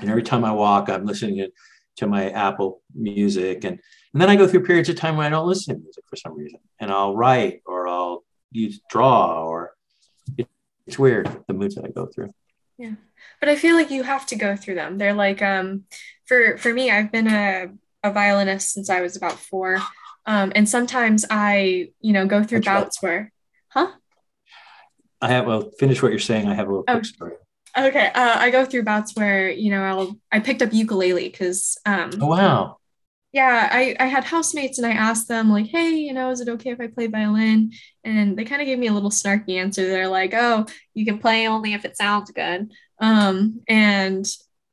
And 0.00 0.10
every 0.10 0.22
time 0.22 0.44
I 0.44 0.52
walk, 0.52 0.88
I'm 0.88 1.04
listening 1.04 1.48
to 1.96 2.06
my 2.06 2.30
Apple 2.30 2.82
Music. 2.94 3.64
And, 3.64 3.78
and 4.12 4.22
then 4.22 4.30
I 4.30 4.36
go 4.36 4.46
through 4.46 4.64
periods 4.64 4.88
of 4.88 4.96
time 4.96 5.16
when 5.16 5.26
I 5.26 5.30
don't 5.30 5.46
listen 5.46 5.74
to 5.74 5.80
music 5.80 6.04
for 6.08 6.16
some 6.16 6.36
reason. 6.36 6.60
And 6.80 6.90
I'll 6.90 7.14
write 7.14 7.62
or 7.66 7.88
I'll 7.88 8.24
use 8.50 8.80
draw 8.90 9.44
or 9.44 9.72
it, 10.38 10.48
it's 10.86 10.98
weird 10.98 11.30
the 11.46 11.54
moods 11.54 11.74
that 11.74 11.84
I 11.84 11.88
go 11.88 12.06
through. 12.06 12.30
Yeah. 12.82 12.94
But 13.38 13.48
I 13.48 13.54
feel 13.54 13.76
like 13.76 13.92
you 13.92 14.02
have 14.02 14.26
to 14.26 14.36
go 14.36 14.56
through 14.56 14.74
them. 14.74 14.98
They're 14.98 15.14
like 15.14 15.40
um 15.40 15.84
for 16.26 16.58
for 16.58 16.72
me, 16.72 16.90
I've 16.90 17.12
been 17.12 17.28
a, 17.28 17.68
a 18.02 18.10
violinist 18.10 18.72
since 18.72 18.90
I 18.90 19.00
was 19.00 19.16
about 19.16 19.38
four. 19.38 19.78
Um, 20.26 20.52
and 20.54 20.68
sometimes 20.68 21.24
I, 21.30 21.90
you 22.00 22.12
know, 22.12 22.26
go 22.26 22.42
through 22.42 22.62
bouts 22.62 23.02
where, 23.02 23.32
huh? 23.68 23.92
I 25.20 25.28
have, 25.28 25.46
well, 25.46 25.70
finish 25.78 26.02
what 26.02 26.10
you're 26.10 26.18
saying. 26.18 26.48
I 26.48 26.54
have 26.54 26.66
a 26.66 26.70
little 26.70 26.84
quick 26.84 26.98
oh. 26.98 27.02
story. 27.02 27.32
Okay. 27.76 28.06
Uh, 28.06 28.36
I 28.38 28.50
go 28.50 28.64
through 28.64 28.84
bouts 28.84 29.16
where, 29.16 29.50
you 29.50 29.70
know, 29.70 29.82
I'll, 29.82 30.16
I 30.30 30.40
picked 30.40 30.62
up 30.62 30.72
ukulele 30.72 31.28
because, 31.28 31.78
um, 31.86 32.10
oh, 32.20 32.26
wow. 32.26 32.78
Yeah. 33.32 33.68
I, 33.72 33.96
I 33.98 34.06
had 34.06 34.24
housemates 34.24 34.78
and 34.78 34.86
I 34.86 34.92
asked 34.92 35.28
them 35.28 35.50
like, 35.50 35.66
Hey, 35.66 35.90
you 35.90 36.12
know, 36.12 36.30
is 36.30 36.40
it 36.40 36.48
okay 36.48 36.70
if 36.70 36.80
I 36.80 36.86
play 36.88 37.06
violin? 37.06 37.72
And 38.04 38.36
they 38.36 38.44
kind 38.44 38.62
of 38.62 38.66
gave 38.66 38.78
me 38.78 38.88
a 38.88 38.92
little 38.92 39.10
snarky 39.10 39.56
answer. 39.56 39.86
They're 39.86 40.08
like, 40.08 40.34
Oh, 40.34 40.66
you 40.94 41.04
can 41.04 41.18
play 41.18 41.48
only 41.48 41.72
if 41.72 41.84
it 41.84 41.96
sounds 41.96 42.30
good. 42.30 42.70
Um, 43.00 43.62
and 43.68 44.26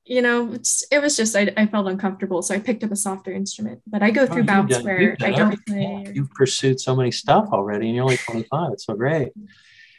you 0.10 0.24
know, 0.24 0.58
it 0.92 1.02
was 1.02 1.16
just 1.16 1.36
I, 1.36 1.52
I 1.56 1.68
felt 1.68 1.88
uncomfortable, 1.88 2.42
so 2.42 2.56
I 2.56 2.60
picked 2.60 2.84
up 2.84 2.92
a 2.92 2.96
softer 2.96 3.32
instrument. 3.32 3.82
But 3.86 4.02
I 4.02 4.10
go 4.10 4.26
through 4.26 4.42
oh, 4.42 4.46
bouts 4.46 4.74
done, 4.74 4.84
where 4.84 5.16
I 5.22 5.32
don't 5.32 5.64
play. 5.68 6.12
You've 6.16 6.32
pursued 6.32 6.80
so 6.80 6.96
many 6.96 7.12
stuff 7.12 7.50
already, 7.54 7.86
and 7.88 7.96
you're 7.96 8.04
only 8.04 8.18
25. 8.26 8.74
It's 8.74 8.86
so 8.86 8.96
great. 8.96 9.30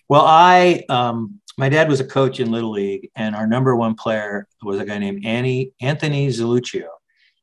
Well, 0.08 0.24
I 0.26 0.82
um, 0.88 1.40
my 1.56 1.68
dad 1.68 1.88
was 1.88 2.00
a 2.00 2.04
coach 2.04 2.40
in 2.40 2.50
Little 2.50 2.72
League, 2.72 3.10
and 3.14 3.36
our 3.36 3.46
number 3.46 3.76
one 3.76 3.94
player 3.94 4.48
was 4.64 4.80
a 4.80 4.84
guy 4.84 4.98
named 4.98 5.24
Annie 5.24 5.72
Anthony 5.80 6.26
Zaluccio, 6.26 6.88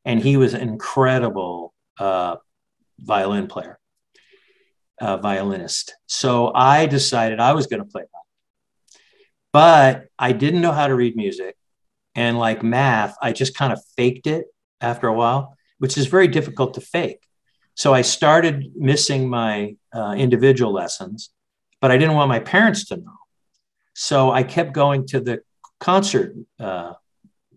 and 0.08 0.22
he 0.22 0.38
was 0.38 0.54
an 0.54 0.62
incredible 0.62 1.74
uh, 2.00 2.38
violin 2.98 3.48
player, 3.48 3.78
uh, 5.02 5.18
violinist. 5.18 5.96
So 6.06 6.54
I 6.56 6.86
decided 6.86 7.42
I 7.42 7.52
was 7.52 7.68
going 7.68 7.84
to 7.84 7.86
play 7.86 8.04
violin, 8.14 9.02
but 9.52 10.06
I 10.18 10.32
didn't 10.32 10.62
know 10.62 10.72
how 10.72 10.88
to 10.88 10.96
read 10.96 11.18
music 11.18 11.58
and 12.16 12.40
like 12.40 12.64
math, 12.64 13.18
I 13.22 13.34
just 13.34 13.54
kind 13.54 13.74
of 13.74 13.82
faked 13.98 14.28
it 14.28 14.46
after 14.80 15.08
a 15.08 15.14
while, 15.14 15.58
which 15.78 15.98
is 15.98 16.08
very 16.08 16.30
difficult 16.30 16.74
to 16.76 16.82
fake. 16.82 17.20
So 17.76 17.94
I 17.94 18.02
started 18.02 18.72
missing 18.78 19.30
my 19.30 19.76
uh, 19.94 20.16
individual 20.18 20.72
lessons, 20.72 21.32
but 21.82 21.92
I 21.92 21.98
didn't 21.98 22.16
want 22.16 22.30
my 22.30 22.40
parents 22.40 22.86
to 22.86 22.96
know. 22.96 23.18
So 23.94 24.32
I 24.32 24.44
kept 24.44 24.72
going 24.72 25.06
to 25.08 25.20
the 25.20 25.42
concert 25.82 26.34
uh, 26.62 26.94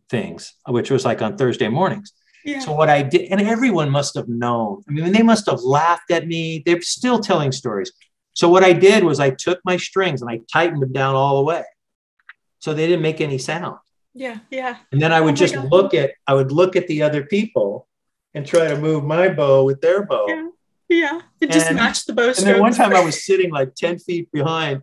things, 0.08 0.52
which 0.66 0.90
was 0.90 1.04
like 1.04 1.22
on 1.22 1.36
Thursday 1.36 1.68
mornings. 1.68 2.12
Yeah. 2.44 2.60
So 2.60 2.72
what 2.72 2.88
I 2.88 3.02
did, 3.02 3.30
and 3.30 3.40
everyone 3.40 3.90
must 3.90 4.14
have 4.14 4.28
known. 4.28 4.82
I 4.88 4.92
mean, 4.92 5.12
they 5.12 5.22
must 5.22 5.46
have 5.46 5.60
laughed 5.60 6.10
at 6.10 6.26
me. 6.26 6.62
They're 6.64 6.80
still 6.80 7.18
telling 7.20 7.52
stories. 7.52 7.92
So 8.32 8.48
what 8.48 8.64
I 8.64 8.72
did 8.72 9.04
was 9.04 9.20
I 9.20 9.30
took 9.30 9.60
my 9.64 9.76
strings 9.76 10.22
and 10.22 10.30
I 10.30 10.40
tightened 10.50 10.82
them 10.82 10.92
down 10.92 11.14
all 11.14 11.36
the 11.36 11.44
way, 11.44 11.64
so 12.58 12.72
they 12.72 12.86
didn't 12.86 13.02
make 13.02 13.20
any 13.20 13.38
sound. 13.38 13.78
Yeah, 14.14 14.38
yeah. 14.50 14.78
And 14.92 15.00
then 15.00 15.12
I 15.12 15.18
oh 15.18 15.24
would 15.24 15.34
oh 15.34 15.36
just 15.36 15.54
God. 15.54 15.70
look 15.70 15.94
at 15.94 16.12
I 16.26 16.34
would 16.34 16.52
look 16.52 16.76
at 16.76 16.86
the 16.86 17.02
other 17.02 17.24
people 17.24 17.86
and 18.34 18.46
try 18.46 18.68
to 18.68 18.78
move 18.78 19.04
my 19.04 19.28
bow 19.28 19.64
with 19.64 19.80
their 19.80 20.04
bow. 20.04 20.26
Yeah, 20.28 20.48
yeah. 20.88 21.20
It 21.40 21.50
just 21.50 21.72
matched 21.72 22.06
the 22.06 22.12
bow. 22.12 22.28
And 22.28 22.46
then 22.46 22.60
one 22.60 22.72
time 22.72 22.94
I 22.94 23.00
was 23.00 23.24
sitting 23.24 23.50
like 23.50 23.74
10 23.74 23.98
feet 23.98 24.30
behind 24.32 24.82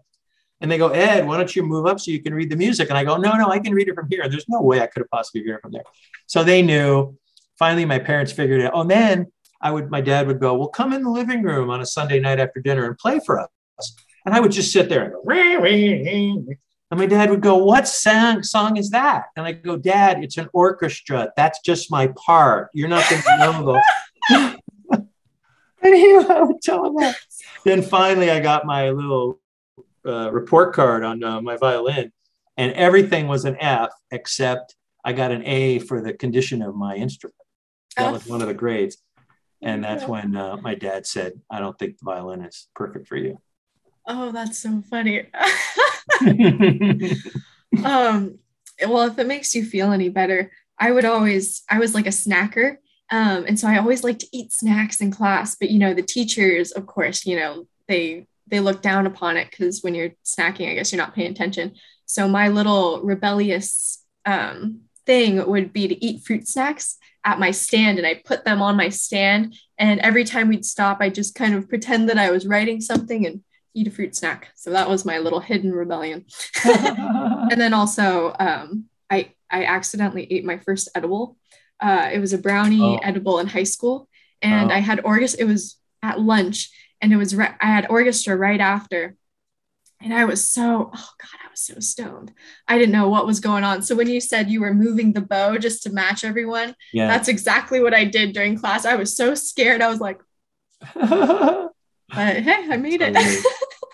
and 0.59 0.69
they 0.71 0.77
go, 0.77 0.89
Ed, 0.89 1.25
why 1.25 1.37
don't 1.37 1.55
you 1.55 1.63
move 1.63 1.85
up 1.85 1.99
so 1.99 2.11
you 2.11 2.21
can 2.21 2.33
read 2.33 2.49
the 2.49 2.55
music? 2.55 2.89
And 2.89 2.97
I 2.97 3.03
go, 3.03 3.17
no, 3.17 3.35
no, 3.35 3.49
I 3.49 3.59
can 3.59 3.73
read 3.73 3.87
it 3.87 3.95
from 3.95 4.07
here. 4.09 4.27
There's 4.27 4.49
no 4.49 4.61
way 4.61 4.81
I 4.81 4.87
could 4.87 5.01
have 5.01 5.09
possibly 5.09 5.45
read 5.45 5.55
it 5.55 5.61
from 5.61 5.71
there. 5.71 5.83
So 6.25 6.43
they 6.43 6.61
knew. 6.61 7.17
Finally, 7.57 7.85
my 7.85 7.99
parents 7.99 8.31
figured 8.31 8.61
it 8.61 8.65
out. 8.65 8.73
Oh, 8.75 8.81
and 8.81 8.91
then 8.91 9.27
I 9.61 9.71
would, 9.71 9.89
my 9.89 10.01
dad 10.01 10.27
would 10.27 10.39
go, 10.39 10.55
well, 10.55 10.67
come 10.67 10.93
in 10.93 11.03
the 11.03 11.09
living 11.09 11.43
room 11.43 11.69
on 11.69 11.81
a 11.81 11.85
Sunday 11.85 12.19
night 12.19 12.39
after 12.39 12.59
dinner 12.59 12.85
and 12.85 12.97
play 12.97 13.19
for 13.25 13.39
us. 13.39 13.49
And 14.25 14.35
I 14.35 14.39
would 14.39 14.51
just 14.51 14.71
sit 14.71 14.89
there 14.89 15.03
and 15.03 15.13
go, 15.13 15.21
and 16.89 16.99
my 16.99 17.05
dad 17.05 17.29
would 17.29 17.41
go, 17.41 17.57
What 17.57 17.87
song, 17.87 18.43
song 18.43 18.77
is 18.77 18.91
that? 18.91 19.25
And 19.35 19.45
I 19.45 19.51
go, 19.51 19.77
Dad, 19.77 20.23
it's 20.23 20.37
an 20.37 20.49
orchestra. 20.53 21.31
That's 21.35 21.59
just 21.59 21.91
my 21.91 22.07
part. 22.25 22.69
You're 22.73 22.87
not 22.87 23.09
going 23.09 23.21
to 23.21 23.37
know 23.39 23.81
the. 24.29 24.59
and 25.81 25.95
he, 25.95 26.13
would 26.13 26.61
tell 26.61 26.85
him 26.85 26.95
that. 26.95 27.15
Then 27.65 27.81
finally, 27.81 28.31
I 28.31 28.39
got 28.39 28.65
my 28.65 28.89
little 28.89 29.39
uh, 30.05 30.31
report 30.31 30.73
card 30.73 31.03
on 31.03 31.23
uh, 31.23 31.41
my 31.41 31.57
violin, 31.57 32.11
and 32.55 32.71
everything 32.73 33.27
was 33.27 33.43
an 33.43 33.57
F 33.59 33.89
except 34.11 34.75
I 35.03 35.13
got 35.13 35.31
an 35.31 35.43
A 35.45 35.79
for 35.79 36.01
the 36.01 36.13
condition 36.13 36.61
of 36.61 36.75
my 36.75 36.95
instrument. 36.95 37.35
That 37.97 38.11
was 38.11 38.25
one 38.27 38.41
of 38.41 38.47
the 38.47 38.53
grades. 38.53 38.97
And 39.61 39.83
that's 39.83 40.07
when 40.07 40.35
uh, 40.35 40.57
my 40.57 40.75
dad 40.75 41.07
said, 41.07 41.41
I 41.49 41.59
don't 41.59 41.77
think 41.79 41.97
the 41.97 42.05
violin 42.05 42.43
is 42.43 42.67
perfect 42.75 43.07
for 43.07 43.17
you. 43.17 43.41
Oh, 44.05 44.31
that's 44.31 44.59
so 44.59 44.83
funny. 44.89 45.21
um, 47.83 48.39
well, 48.87 49.07
if 49.07 49.17
it 49.17 49.27
makes 49.27 49.55
you 49.55 49.65
feel 49.65 49.91
any 49.91 50.09
better, 50.09 50.51
I 50.79 50.91
would 50.91 51.05
always, 51.05 51.63
I 51.69 51.79
was 51.79 51.95
like 51.95 52.05
a 52.05 52.09
snacker. 52.09 52.77
Um, 53.09 53.45
and 53.47 53.59
so 53.59 53.67
I 53.67 53.77
always 53.77 54.03
like 54.03 54.19
to 54.19 54.27
eat 54.31 54.53
snacks 54.53 55.01
in 55.01 55.11
class, 55.11 55.55
but 55.55 55.71
you 55.71 55.79
know, 55.79 55.93
the 55.93 56.03
teachers, 56.03 56.71
of 56.71 56.85
course, 56.85 57.25
you 57.25 57.37
know, 57.37 57.67
they, 57.87 58.27
they 58.47 58.59
look 58.59 58.81
down 58.81 59.07
upon 59.07 59.37
it 59.37 59.49
because 59.49 59.81
when 59.81 59.95
you're 59.95 60.11
snacking, 60.23 60.71
I 60.71 60.75
guess 60.75 60.91
you're 60.91 61.01
not 61.01 61.15
paying 61.15 61.31
attention. 61.31 61.73
So 62.05 62.27
my 62.27 62.49
little 62.49 63.01
rebellious 63.01 64.03
um, 64.25 64.81
thing 65.05 65.45
would 65.45 65.73
be 65.73 65.87
to 65.87 66.05
eat 66.05 66.23
fruit 66.23 66.47
snacks 66.47 66.97
at 67.27 67.39
my 67.39 67.51
stand 67.51 67.97
and 67.97 68.07
I 68.07 68.21
put 68.25 68.45
them 68.45 68.61
on 68.61 68.77
my 68.77 68.87
stand. 68.87 69.53
And 69.77 69.99
every 69.99 70.23
time 70.23 70.47
we'd 70.47 70.65
stop, 70.65 70.99
I 71.01 71.09
just 71.09 71.35
kind 71.35 71.53
of 71.53 71.67
pretend 71.67 72.07
that 72.07 72.17
I 72.17 72.31
was 72.31 72.47
writing 72.47 72.79
something 72.79 73.25
and 73.25 73.43
eat 73.73 73.85
a 73.85 73.91
fruit 73.91 74.15
snack. 74.15 74.47
So 74.55 74.71
that 74.71 74.89
was 74.89 75.03
my 75.03 75.19
little 75.19 75.41
hidden 75.41 75.73
rebellion. 75.73 76.25
and 76.65 77.59
then 77.59 77.73
also, 77.73 78.33
um, 78.39 78.85
I 79.09 79.33
I 79.49 79.65
accidentally 79.65 80.25
ate 80.31 80.45
my 80.45 80.57
first 80.57 80.87
edible. 80.95 81.37
Uh, 81.81 82.09
it 82.11 82.19
was 82.19 82.31
a 82.31 82.37
brownie 82.37 82.97
oh. 82.97 82.99
edible 83.03 83.39
in 83.39 83.47
high 83.47 83.63
school, 83.63 84.07
and 84.41 84.71
oh. 84.71 84.75
I 84.75 84.79
had 84.79 85.01
orchestra. 85.03 85.45
It 85.45 85.47
was 85.47 85.77
at 86.01 86.21
lunch, 86.21 86.69
and 87.01 87.11
it 87.11 87.17
was 87.17 87.35
re- 87.35 87.55
I 87.59 87.65
had 87.65 87.87
orchestra 87.89 88.37
right 88.37 88.59
after, 88.59 89.15
and 90.01 90.13
I 90.13 90.25
was 90.25 90.43
so 90.43 90.91
oh 90.93 91.09
god, 91.21 91.39
I 91.43 91.49
was 91.49 91.61
so 91.61 91.79
stoned. 91.79 92.33
I 92.67 92.77
didn't 92.77 92.91
know 92.91 93.09
what 93.09 93.25
was 93.25 93.39
going 93.39 93.63
on. 93.63 93.81
So 93.81 93.95
when 93.95 94.09
you 94.09 94.21
said 94.21 94.49
you 94.49 94.61
were 94.61 94.73
moving 94.73 95.13
the 95.13 95.21
bow 95.21 95.57
just 95.57 95.83
to 95.83 95.91
match 95.91 96.23
everyone, 96.23 96.75
yeah. 96.93 97.07
that's 97.07 97.27
exactly 97.27 97.81
what 97.81 97.93
I 97.93 98.05
did 98.05 98.33
during 98.33 98.57
class. 98.57 98.85
I 98.85 98.95
was 98.95 99.15
so 99.15 99.35
scared. 99.35 99.81
I 99.81 99.89
was 99.89 99.99
like. 99.99 100.21
but 100.93 101.71
hey, 102.09 102.67
I 102.69 102.77
made 102.77 103.01
it. 103.01 103.13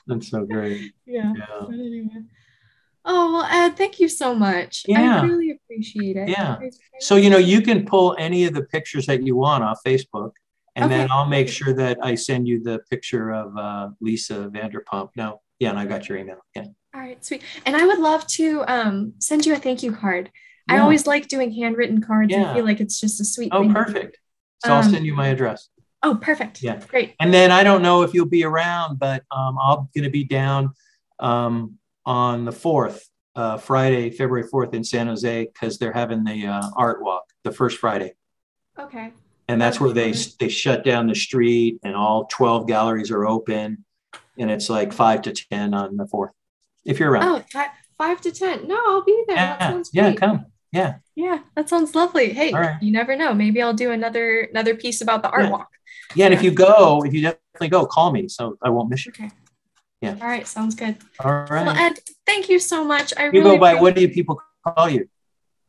That's 0.07 0.29
so 0.29 0.45
great. 0.45 0.93
yeah. 1.05 1.33
yeah. 1.35 1.67
Anyway. 1.67 2.23
Oh 3.05 3.33
well, 3.33 3.43
Ed, 3.45 3.77
thank 3.77 3.99
you 3.99 4.07
so 4.07 4.33
much. 4.33 4.85
Yeah. 4.87 5.21
I 5.21 5.25
really 5.25 5.51
appreciate 5.51 6.15
it. 6.15 6.29
Yeah. 6.29 6.57
So 6.99 7.15
you 7.15 7.29
know, 7.29 7.37
you 7.37 7.61
can 7.61 7.85
pull 7.85 8.15
any 8.17 8.45
of 8.45 8.53
the 8.53 8.63
pictures 8.63 9.05
that 9.07 9.23
you 9.23 9.35
want 9.35 9.63
off 9.63 9.79
Facebook, 9.85 10.31
and 10.75 10.85
okay. 10.85 10.97
then 10.97 11.11
I'll 11.11 11.25
make 11.25 11.49
sure 11.49 11.73
that 11.73 11.97
I 12.01 12.15
send 12.15 12.47
you 12.47 12.63
the 12.63 12.79
picture 12.89 13.31
of 13.31 13.57
uh, 13.57 13.89
Lisa 13.99 14.49
Vanderpump. 14.53 15.09
No, 15.17 15.41
yeah, 15.63 15.69
and 15.69 15.79
I 15.79 15.85
got 15.85 16.09
your 16.09 16.17
email. 16.17 16.43
Yeah. 16.55 16.65
All 16.93 17.01
right, 17.01 17.23
sweet. 17.23 17.41
And 17.65 17.75
I 17.75 17.85
would 17.85 17.99
love 17.99 18.27
to 18.27 18.63
um, 18.67 19.13
send 19.19 19.45
you 19.45 19.53
a 19.53 19.57
thank 19.57 19.81
you 19.81 19.93
card. 19.93 20.29
Yeah. 20.67 20.75
I 20.75 20.79
always 20.79 21.07
like 21.07 21.27
doing 21.27 21.51
handwritten 21.51 22.01
cards. 22.01 22.31
Yeah. 22.31 22.51
I 22.51 22.53
feel 22.53 22.65
like 22.65 22.81
it's 22.81 22.99
just 22.99 23.21
a 23.21 23.25
sweet. 23.25 23.49
Oh, 23.53 23.67
perfect. 23.69 24.19
So 24.65 24.71
um, 24.71 24.77
I'll 24.77 24.83
send 24.83 25.05
you 25.05 25.13
my 25.13 25.27
address. 25.27 25.69
Oh, 26.03 26.15
perfect. 26.21 26.61
Yeah. 26.61 26.81
Great. 26.87 27.15
And 27.21 27.33
then 27.33 27.49
I 27.49 27.63
don't 27.63 27.81
know 27.81 28.01
if 28.03 28.13
you'll 28.13 28.25
be 28.25 28.43
around, 28.43 28.99
but 28.99 29.23
um, 29.31 29.57
I'm 29.57 29.87
going 29.95 30.03
to 30.03 30.09
be 30.09 30.25
down 30.25 30.73
um, 31.19 31.77
on 32.05 32.43
the 32.43 32.51
4th, 32.51 32.99
uh, 33.35 33.57
Friday, 33.57 34.09
February 34.09 34.47
4th 34.47 34.73
in 34.73 34.83
San 34.83 35.07
Jose, 35.07 35.45
because 35.45 35.77
they're 35.77 35.93
having 35.93 36.25
the 36.25 36.47
uh, 36.47 36.69
art 36.75 37.01
walk, 37.01 37.23
the 37.45 37.51
first 37.51 37.77
Friday. 37.77 38.13
Okay. 38.77 39.13
And 39.47 39.61
that's 39.61 39.79
where 39.79 39.93
they, 39.93 40.13
they 40.39 40.49
shut 40.49 40.83
down 40.83 41.07
the 41.07 41.15
street 41.15 41.79
and 41.83 41.95
all 41.95 42.25
12 42.25 42.67
galleries 42.67 43.11
are 43.11 43.25
open. 43.25 43.85
And 44.37 44.49
it's 44.49 44.69
like 44.69 44.93
5 44.93 45.21
to 45.23 45.31
10 45.31 45.73
on 45.73 45.97
the 45.97 46.05
4th, 46.05 46.31
if 46.85 46.99
you're 46.99 47.11
around. 47.11 47.23
Oh, 47.23 47.43
five, 47.51 47.69
five 47.97 48.21
to 48.21 48.31
10. 48.31 48.67
No, 48.67 48.79
I'll 48.85 49.03
be 49.03 49.23
there. 49.27 49.35
Yeah, 49.35 49.83
yeah 49.93 50.13
come. 50.13 50.45
Yeah. 50.71 50.95
Yeah, 51.15 51.39
that 51.55 51.69
sounds 51.69 51.93
lovely. 51.93 52.33
Hey, 52.33 52.51
right. 52.51 52.81
you 52.81 52.91
never 52.91 53.15
know. 53.15 53.33
Maybe 53.33 53.61
I'll 53.61 53.75
do 53.75 53.91
another 53.91 54.41
another 54.41 54.73
piece 54.73 55.01
about 55.01 55.21
the 55.21 55.29
art 55.29 55.43
yeah. 55.43 55.51
walk. 55.51 55.69
Yeah, 56.15 56.25
and 56.25 56.33
if 56.33 56.41
you 56.41 56.49
go, 56.49 57.03
if 57.05 57.13
you 57.13 57.21
definitely 57.21 57.69
go, 57.69 57.85
call 57.85 58.11
me 58.11 58.27
so 58.27 58.57
I 58.61 58.69
won't 58.69 58.89
miss 58.89 59.05
you. 59.05 59.11
Okay. 59.11 59.29
Yeah. 60.01 60.17
All 60.19 60.27
right, 60.27 60.45
sounds 60.47 60.73
good. 60.75 60.97
All 61.19 61.31
right. 61.31 61.65
Well, 61.65 61.77
Ed, 61.77 61.99
thank 62.25 62.49
you 62.49 62.59
so 62.59 62.83
much. 62.83 63.13
I 63.15 63.25
you 63.25 63.31
really 63.31 63.43
go 63.43 63.57
by 63.59 63.75
what 63.75 63.95
do 63.95 64.01
you 64.01 64.09
people 64.09 64.41
call 64.65 64.89
you? 64.89 65.07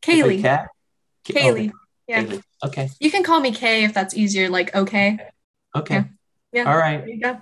Kaileigh. 0.02 0.40
Cat. 0.40 0.68
Kaileigh. 1.24 1.70
Oh, 1.72 1.78
yeah. 2.08 2.24
Kaileigh. 2.24 2.42
Okay. 2.64 2.88
You 2.98 3.10
can 3.10 3.22
call 3.22 3.40
me 3.40 3.52
Kay 3.52 3.84
if 3.84 3.92
that's 3.92 4.14
easier. 4.14 4.48
Like 4.48 4.74
okay. 4.74 5.18
Okay. 5.76 5.94
Yeah. 5.94 6.04
yeah. 6.52 6.72
All 6.72 6.78
right. 6.78 6.98
There 6.98 7.08
you 7.08 7.20
go. 7.20 7.40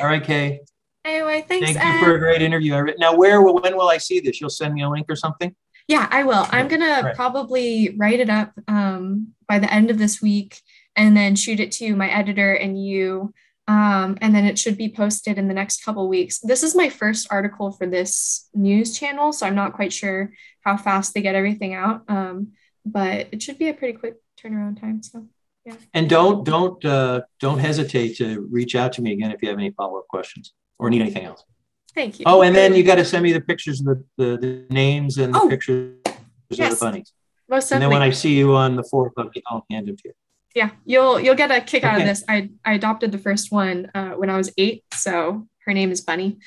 All 0.00 0.06
right, 0.06 0.22
Kay. 0.22 0.60
Anyway, 1.04 1.44
thanks. 1.48 1.72
Thank 1.72 2.00
you 2.00 2.04
for 2.04 2.14
a 2.14 2.18
great 2.18 2.42
interview. 2.42 2.86
Now, 2.98 3.16
where, 3.16 3.40
when 3.40 3.76
will 3.76 3.88
I 3.88 3.98
see 3.98 4.20
this? 4.20 4.40
You'll 4.40 4.50
send 4.50 4.74
me 4.74 4.82
a 4.82 4.90
link 4.90 5.06
or 5.08 5.16
something. 5.16 5.54
Yeah, 5.86 6.06
I 6.10 6.22
will. 6.24 6.46
I'm 6.50 6.68
gonna 6.68 7.14
probably 7.14 7.94
write 7.96 8.20
it 8.20 8.28
up 8.28 8.52
um, 8.68 9.28
by 9.48 9.58
the 9.58 9.72
end 9.72 9.90
of 9.90 9.96
this 9.96 10.20
week 10.20 10.60
and 10.96 11.16
then 11.16 11.34
shoot 11.34 11.60
it 11.60 11.72
to 11.72 11.96
my 11.96 12.10
editor 12.10 12.52
and 12.52 12.82
you. 12.82 13.32
Um, 13.68 14.18
and 14.20 14.34
then 14.34 14.44
it 14.44 14.58
should 14.58 14.76
be 14.76 14.90
posted 14.90 15.38
in 15.38 15.48
the 15.48 15.54
next 15.54 15.84
couple 15.84 16.08
weeks. 16.08 16.40
This 16.40 16.62
is 16.62 16.74
my 16.74 16.88
first 16.88 17.26
article 17.30 17.70
for 17.70 17.86
this 17.86 18.48
news 18.54 18.98
channel, 18.98 19.32
so 19.32 19.46
I'm 19.46 19.54
not 19.54 19.74
quite 19.74 19.92
sure 19.92 20.32
how 20.62 20.76
fast 20.76 21.14
they 21.14 21.22
get 21.22 21.34
everything 21.34 21.74
out. 21.74 22.02
Um, 22.08 22.52
but 22.84 23.28
it 23.32 23.42
should 23.42 23.58
be 23.58 23.68
a 23.68 23.74
pretty 23.74 23.98
quick 23.98 24.16
turnaround 24.42 24.80
time. 24.80 25.02
So 25.02 25.26
yeah. 25.68 25.74
And 25.94 26.08
don't 26.08 26.44
don't 26.44 26.84
uh, 26.84 27.22
don't 27.40 27.58
hesitate 27.58 28.16
to 28.16 28.48
reach 28.50 28.74
out 28.74 28.92
to 28.94 29.02
me 29.02 29.12
again 29.12 29.30
if 29.30 29.42
you 29.42 29.48
have 29.48 29.58
any 29.58 29.70
follow 29.70 29.98
up 29.98 30.08
questions 30.08 30.52
or 30.78 30.90
need 30.90 31.00
anything 31.00 31.24
else. 31.24 31.44
Thank 31.94 32.20
you. 32.20 32.24
Oh, 32.26 32.42
and 32.42 32.54
then 32.54 32.74
you 32.74 32.82
got 32.82 32.96
to 32.96 33.04
send 33.04 33.22
me 33.22 33.32
the 33.32 33.40
pictures 33.40 33.80
of 33.80 33.86
the, 33.86 34.04
the, 34.16 34.36
the 34.36 34.66
names 34.70 35.18
and 35.18 35.34
the 35.34 35.40
oh, 35.40 35.48
pictures 35.48 35.96
yes. 36.50 36.72
of 36.72 36.78
the 36.78 36.84
bunnies. 36.84 37.12
Most 37.48 37.70
definitely. 37.70 37.74
And 37.74 37.82
then 37.82 38.00
when 38.00 38.08
I 38.08 38.12
see 38.12 38.36
you 38.36 38.54
on 38.54 38.76
the 38.76 38.84
fourth, 38.84 39.12
I'll 39.16 39.66
hand 39.70 39.88
them 39.88 39.96
to 39.96 40.02
you 40.04 40.12
yeah, 40.58 40.70
you'll 40.84 41.20
you'll 41.20 41.34
get 41.36 41.50
a 41.50 41.60
kick 41.60 41.84
out 41.84 42.00
of 42.00 42.06
this. 42.06 42.24
I 42.28 42.50
I 42.64 42.74
adopted 42.74 43.12
the 43.12 43.18
first 43.18 43.52
one 43.52 43.90
uh, 43.94 44.10
when 44.12 44.28
I 44.28 44.36
was 44.36 44.52
eight, 44.58 44.84
so 44.92 45.46
her 45.64 45.72
name 45.72 45.90
is 45.90 46.00
Bunny. 46.00 46.38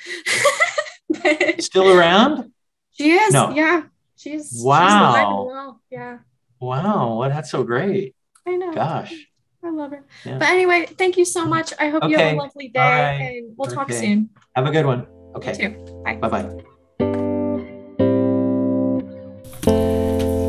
Still 1.58 1.90
around? 1.90 2.52
She 2.92 3.12
is. 3.12 3.32
No. 3.32 3.50
Yeah, 3.50 3.84
she's 4.16 4.52
wow. 4.62 5.14
She's 5.14 5.52
well. 5.52 5.80
Yeah. 5.90 6.18
Wow, 6.60 7.18
well, 7.18 7.30
that's 7.30 7.50
so 7.50 7.64
great. 7.64 8.14
I 8.46 8.56
know. 8.56 8.72
Gosh. 8.72 9.14
I 9.64 9.70
love 9.70 9.92
her. 9.92 10.04
Yeah. 10.24 10.38
But 10.38 10.48
anyway, 10.48 10.86
thank 10.86 11.16
you 11.16 11.24
so 11.24 11.46
much. 11.46 11.72
I 11.78 11.88
hope 11.88 12.02
okay. 12.02 12.12
you 12.12 12.18
have 12.18 12.34
a 12.34 12.36
lovely 12.36 12.68
day 12.68 12.80
right. 12.80 13.12
and 13.12 13.54
we'll 13.56 13.68
okay. 13.68 13.76
talk 13.76 13.92
soon. 13.92 14.30
Have 14.56 14.66
a 14.66 14.70
good 14.70 14.86
one. 14.86 15.06
Okay. 15.36 15.52
You 15.52 15.68
too. 15.68 16.02
Bye. 16.04 16.16
Bye 16.16 16.28
bye. 16.28 16.64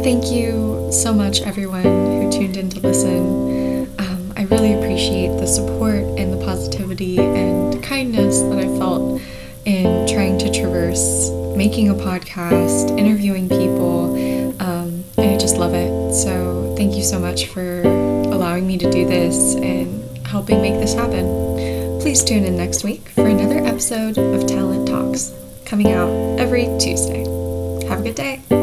Thank 0.03 0.31
you 0.31 0.89
so 0.91 1.13
much, 1.13 1.41
everyone 1.41 1.83
who 1.83 2.31
tuned 2.31 2.57
in 2.57 2.69
to 2.69 2.79
listen. 2.79 3.87
Um, 3.99 4.33
I 4.35 4.43
really 4.43 4.73
appreciate 4.73 5.37
the 5.37 5.47
support 5.47 6.03
and 6.19 6.33
the 6.33 6.43
positivity 6.43 7.19
and 7.19 7.81
kindness 7.83 8.41
that 8.41 8.59
I 8.59 8.67
felt 8.77 9.21
in 9.65 10.07
trying 10.07 10.37
to 10.39 10.51
traverse 10.51 11.31
making 11.55 11.89
a 11.89 11.93
podcast, 11.93 12.97
interviewing 12.97 13.47
people, 13.47 13.72
love 15.63 15.73
it. 15.75 16.13
So, 16.13 16.75
thank 16.75 16.93
you 16.95 17.03
so 17.03 17.17
much 17.19 17.45
for 17.45 17.81
allowing 17.83 18.67
me 18.67 18.77
to 18.79 18.91
do 18.91 19.05
this 19.05 19.55
and 19.55 20.27
helping 20.27 20.61
make 20.61 20.73
this 20.73 20.93
happen. 20.93 21.25
Please 22.01 22.21
tune 22.21 22.43
in 22.43 22.57
next 22.57 22.83
week 22.83 23.07
for 23.09 23.25
another 23.25 23.59
episode 23.59 24.17
of 24.17 24.45
Talent 24.45 24.89
Talks, 24.89 25.33
coming 25.63 25.93
out 25.93 26.09
every 26.37 26.65
Tuesday. 26.79 27.23
Have 27.87 28.01
a 28.01 28.03
good 28.03 28.15
day. 28.15 28.62